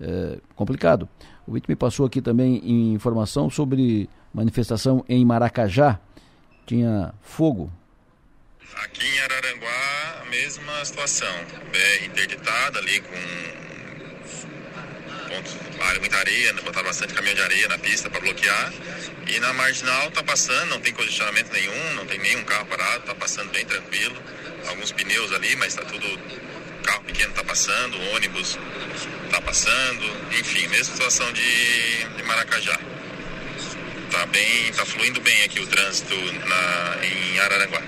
[0.00, 1.08] é, complicado.
[1.46, 6.00] O Vitor me passou aqui também informação sobre manifestação em Maracajá.
[6.66, 7.72] Tinha fogo.
[8.76, 11.32] Aqui em Araranguá, a mesma situação.
[11.70, 13.62] BR interditada ali com
[15.28, 15.56] pontos,
[15.98, 16.62] muita areia, né?
[16.62, 18.72] botar bastante caminhão de areia na pista para bloquear.
[19.26, 23.14] E na marginal tá passando, não tem congestionamento nenhum, não tem nenhum carro parado, tá
[23.14, 24.16] passando bem tranquilo.
[24.68, 26.06] Alguns pneus ali, mas tá tudo
[26.82, 28.58] carro pequeno está passando, ônibus
[29.24, 30.04] está passando,
[30.38, 32.78] enfim, mesma situação de, de Maracajá.
[34.12, 37.80] Está bem, está fluindo bem aqui o trânsito na, em Araranguá.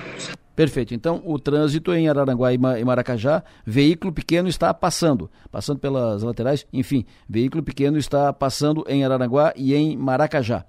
[0.56, 0.94] Perfeito.
[0.94, 7.04] Então, o trânsito em Araranguá e Maracajá, veículo pequeno está passando, passando pelas laterais, enfim,
[7.28, 10.64] veículo pequeno está passando em Araranguá e em Maracajá.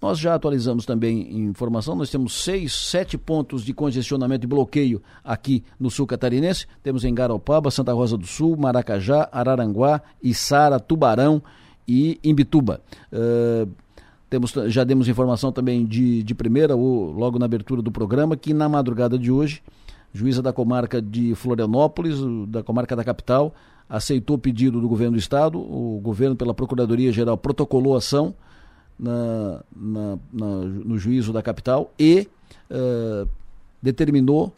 [0.00, 5.64] Nós já atualizamos também informação, nós temos seis, sete pontos de congestionamento e bloqueio aqui
[5.80, 6.68] no sul catarinense.
[6.80, 11.42] Temos em Garopaba, Santa Rosa do Sul, Maracajá, Araranguá, Içara, Tubarão
[11.88, 12.80] e Imbituba.
[13.12, 13.68] Uh,
[14.28, 18.52] temos, já demos informação também de, de primeira, ou logo na abertura do programa, que
[18.52, 19.62] na madrugada de hoje,
[20.12, 23.54] juíza da comarca de Florianópolis, da comarca da capital,
[23.88, 28.34] aceitou o pedido do governo do estado, o governo pela Procuradoria-Geral protocolou ação
[28.98, 32.26] na, na, na, no juízo da capital e
[32.70, 33.28] uh,
[33.80, 34.52] determinou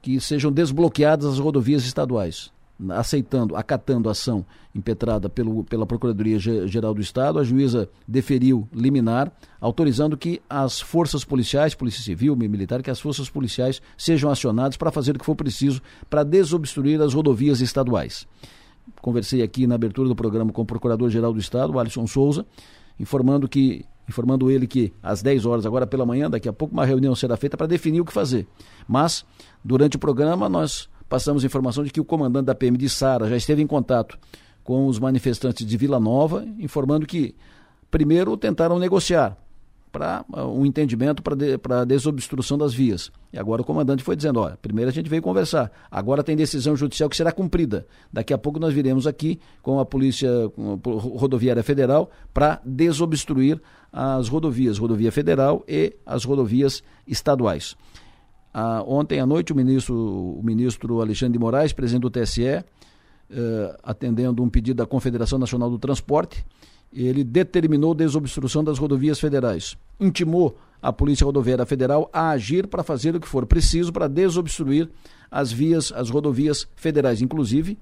[0.00, 2.52] que sejam desbloqueadas as rodovias estaduais
[2.90, 4.44] aceitando, acatando a ação
[4.74, 11.74] impetrada pelo, pela Procuradoria-Geral do Estado, a juíza deferiu liminar, autorizando que as forças policiais,
[11.74, 15.82] Polícia Civil, Militar, que as forças policiais sejam acionadas para fazer o que for preciso
[16.08, 18.26] para desobstruir as rodovias estaduais.
[19.02, 22.46] Conversei aqui na abertura do programa com o Procurador-Geral do Estado, Alisson Souza,
[22.98, 26.86] informando que informando ele que às 10 horas agora pela manhã, daqui a pouco uma
[26.86, 28.46] reunião será feita para definir o que fazer.
[28.86, 29.22] Mas
[29.62, 33.36] durante o programa nós passamos informação de que o comandante da PM de Sara já
[33.36, 34.18] esteve em contato
[34.62, 37.34] com os manifestantes de Vila Nova, informando que,
[37.90, 39.36] primeiro, tentaram negociar
[39.90, 43.10] para uh, um entendimento para de, a desobstrução das vias.
[43.32, 46.76] E agora o comandante foi dizendo: olha, primeiro a gente veio conversar, agora tem decisão
[46.76, 47.86] judicial que será cumprida.
[48.12, 50.30] Daqui a pouco nós viremos aqui com a Polícia
[50.84, 53.60] Rodoviária Federal para desobstruir
[53.92, 57.74] as rodovias, rodovia federal e as rodovias estaduais.
[58.52, 62.64] Ah, ontem à noite, o ministro, o ministro Alexandre de Moraes, presidente do TSE,
[63.30, 66.44] eh, atendendo um pedido da Confederação Nacional do Transporte,
[66.92, 69.76] ele determinou desobstrução das rodovias federais.
[70.00, 74.88] Intimou a Polícia Rodoviária Federal a agir para fazer o que for preciso para desobstruir
[75.30, 77.20] as vias, as rodovias federais.
[77.20, 77.76] Inclusive,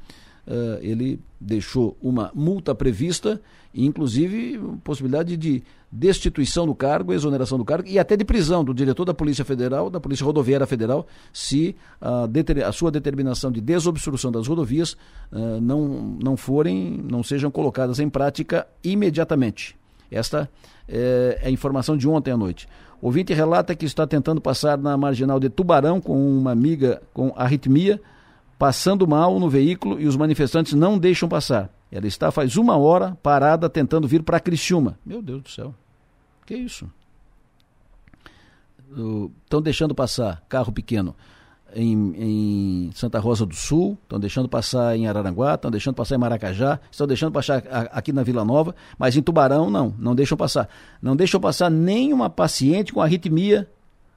[0.47, 3.41] uh, ele deixou uma multa prevista,
[3.75, 5.63] inclusive possibilidade de
[5.97, 9.89] destituição do cargo, exoneração do cargo e até de prisão do diretor da Polícia Federal,
[9.89, 12.29] da Polícia Rodoviária Federal, se a,
[12.69, 14.93] a sua determinação de desobstrução das rodovias
[15.33, 19.77] uh, não, não forem, não sejam colocadas em prática imediatamente.
[20.11, 20.49] Esta
[20.89, 22.69] é, é a informação de ontem à noite.
[23.01, 27.33] O ouvinte relata que está tentando passar na marginal de Tubarão com uma amiga com
[27.37, 28.01] arritmia,
[28.59, 31.71] passando mal no veículo e os manifestantes não deixam passar.
[31.91, 34.99] Ela está faz uma hora parada tentando vir para Criciúma.
[35.05, 35.75] Meu Deus do céu.
[36.47, 36.89] Que isso?
[39.45, 41.15] Estão deixando passar carro pequeno
[41.75, 42.15] em,
[42.87, 46.81] em Santa Rosa do Sul, estão deixando passar em Araranguá, estão deixando passar em Maracajá,
[46.91, 47.63] estão deixando passar
[47.93, 50.69] aqui na Vila Nova, mas em Tubarão não, não deixam passar.
[51.03, 53.69] Não deixam passar nenhuma paciente com arritmia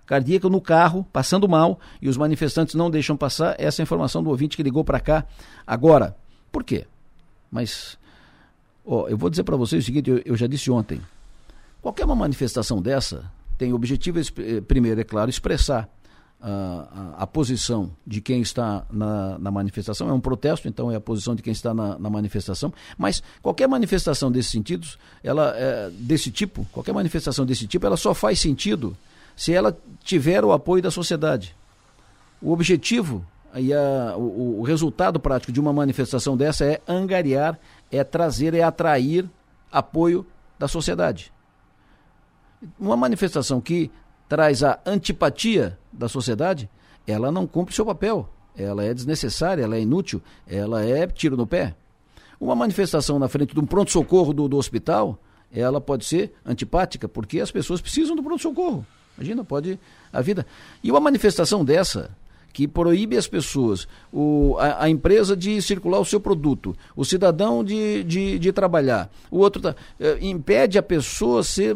[0.05, 3.55] cardíaca no carro, passando mal, e os manifestantes não deixam passar.
[3.59, 5.25] Essa é informação do ouvinte que ligou para cá
[5.67, 6.15] agora.
[6.51, 6.87] Por quê?
[7.51, 7.97] Mas,
[8.85, 11.01] ó, eu vou dizer para vocês o seguinte: eu, eu já disse ontem.
[11.81, 15.89] Qualquer uma manifestação dessa tem o objetivo, eh, primeiro, é claro, expressar
[16.41, 16.49] a,
[17.19, 21.01] a, a, posição de quem está na, na, manifestação, é um protesto, então é a
[21.01, 24.87] posição de quem está na, na manifestação, mas qualquer manifestação desse sentido,
[25.21, 28.95] ela, é, desse tipo, qualquer manifestação desse tipo, ela só faz sentido
[29.35, 31.55] se ela tiver o apoio da sociedade.
[32.41, 33.25] O objetivo
[33.55, 37.59] e a, o, o resultado prático de uma manifestação dessa é angariar,
[37.91, 39.29] é trazer, é atrair
[39.69, 40.25] apoio
[40.57, 41.33] da sociedade.
[42.79, 43.91] Uma manifestação que
[44.27, 46.69] traz a antipatia da sociedade,
[47.07, 48.29] ela não cumpre seu papel.
[48.55, 51.75] Ela é desnecessária, ela é inútil, ela é tiro no pé.
[52.39, 55.19] Uma manifestação na frente de um pronto-socorro do, do hospital,
[55.51, 58.85] ela pode ser antipática, porque as pessoas precisam do pronto-socorro.
[59.17, 59.79] Imagina, pode
[60.13, 60.45] a vida.
[60.83, 62.11] E uma manifestação dessa,
[62.51, 67.63] que proíbe as pessoas, o, a, a, empresa de circular o seu produto, o cidadão
[67.63, 71.75] de, de, de trabalhar, o outro tá, é, impede a pessoa ser,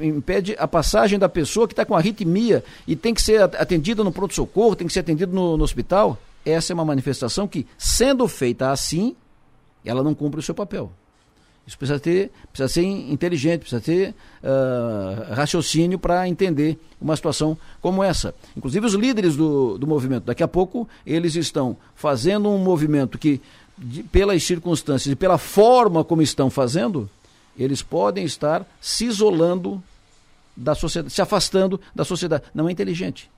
[0.00, 4.12] impede a passagem da pessoa que está com arritmia e tem que ser atendida no
[4.12, 6.18] pronto-socorro, tem que ser atendido no, no hospital.
[6.44, 9.14] Essa é uma manifestação que, sendo feita assim,
[9.84, 10.90] ela não cumpre o seu papel.
[11.66, 18.02] Isso precisa ter, precisa ser inteligente, precisa ter uh, raciocínio para entender uma situação como
[18.02, 18.34] essa.
[18.56, 23.40] Inclusive os líderes do, do movimento, daqui a pouco eles estão fazendo um movimento que,
[23.78, 27.08] de, pelas circunstâncias e pela forma como estão fazendo,
[27.56, 29.82] eles podem estar se isolando
[30.56, 32.44] da sociedade, se afastando da sociedade.
[32.54, 33.30] Não é inteligente.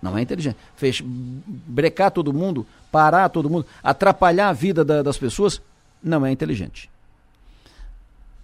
[0.00, 0.56] Não é inteligente.
[0.76, 5.60] Fech, brecar todo mundo, parar todo mundo, atrapalhar a vida da, das pessoas,
[6.02, 6.88] não é inteligente.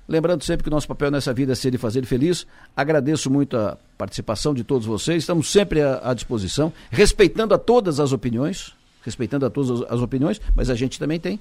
[0.07, 2.47] Lembrando sempre que o nosso papel nessa vida é ser e fazer feliz.
[2.77, 5.23] Agradeço muito a participação de todos vocês.
[5.23, 10.41] Estamos sempre à, à disposição, respeitando a todas as opiniões, respeitando a todas as opiniões,
[10.55, 11.41] mas a gente também tem.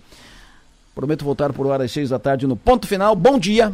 [0.96, 3.16] Prometo voltar por hora às seis da tarde no ponto final.
[3.16, 3.74] Bom dia!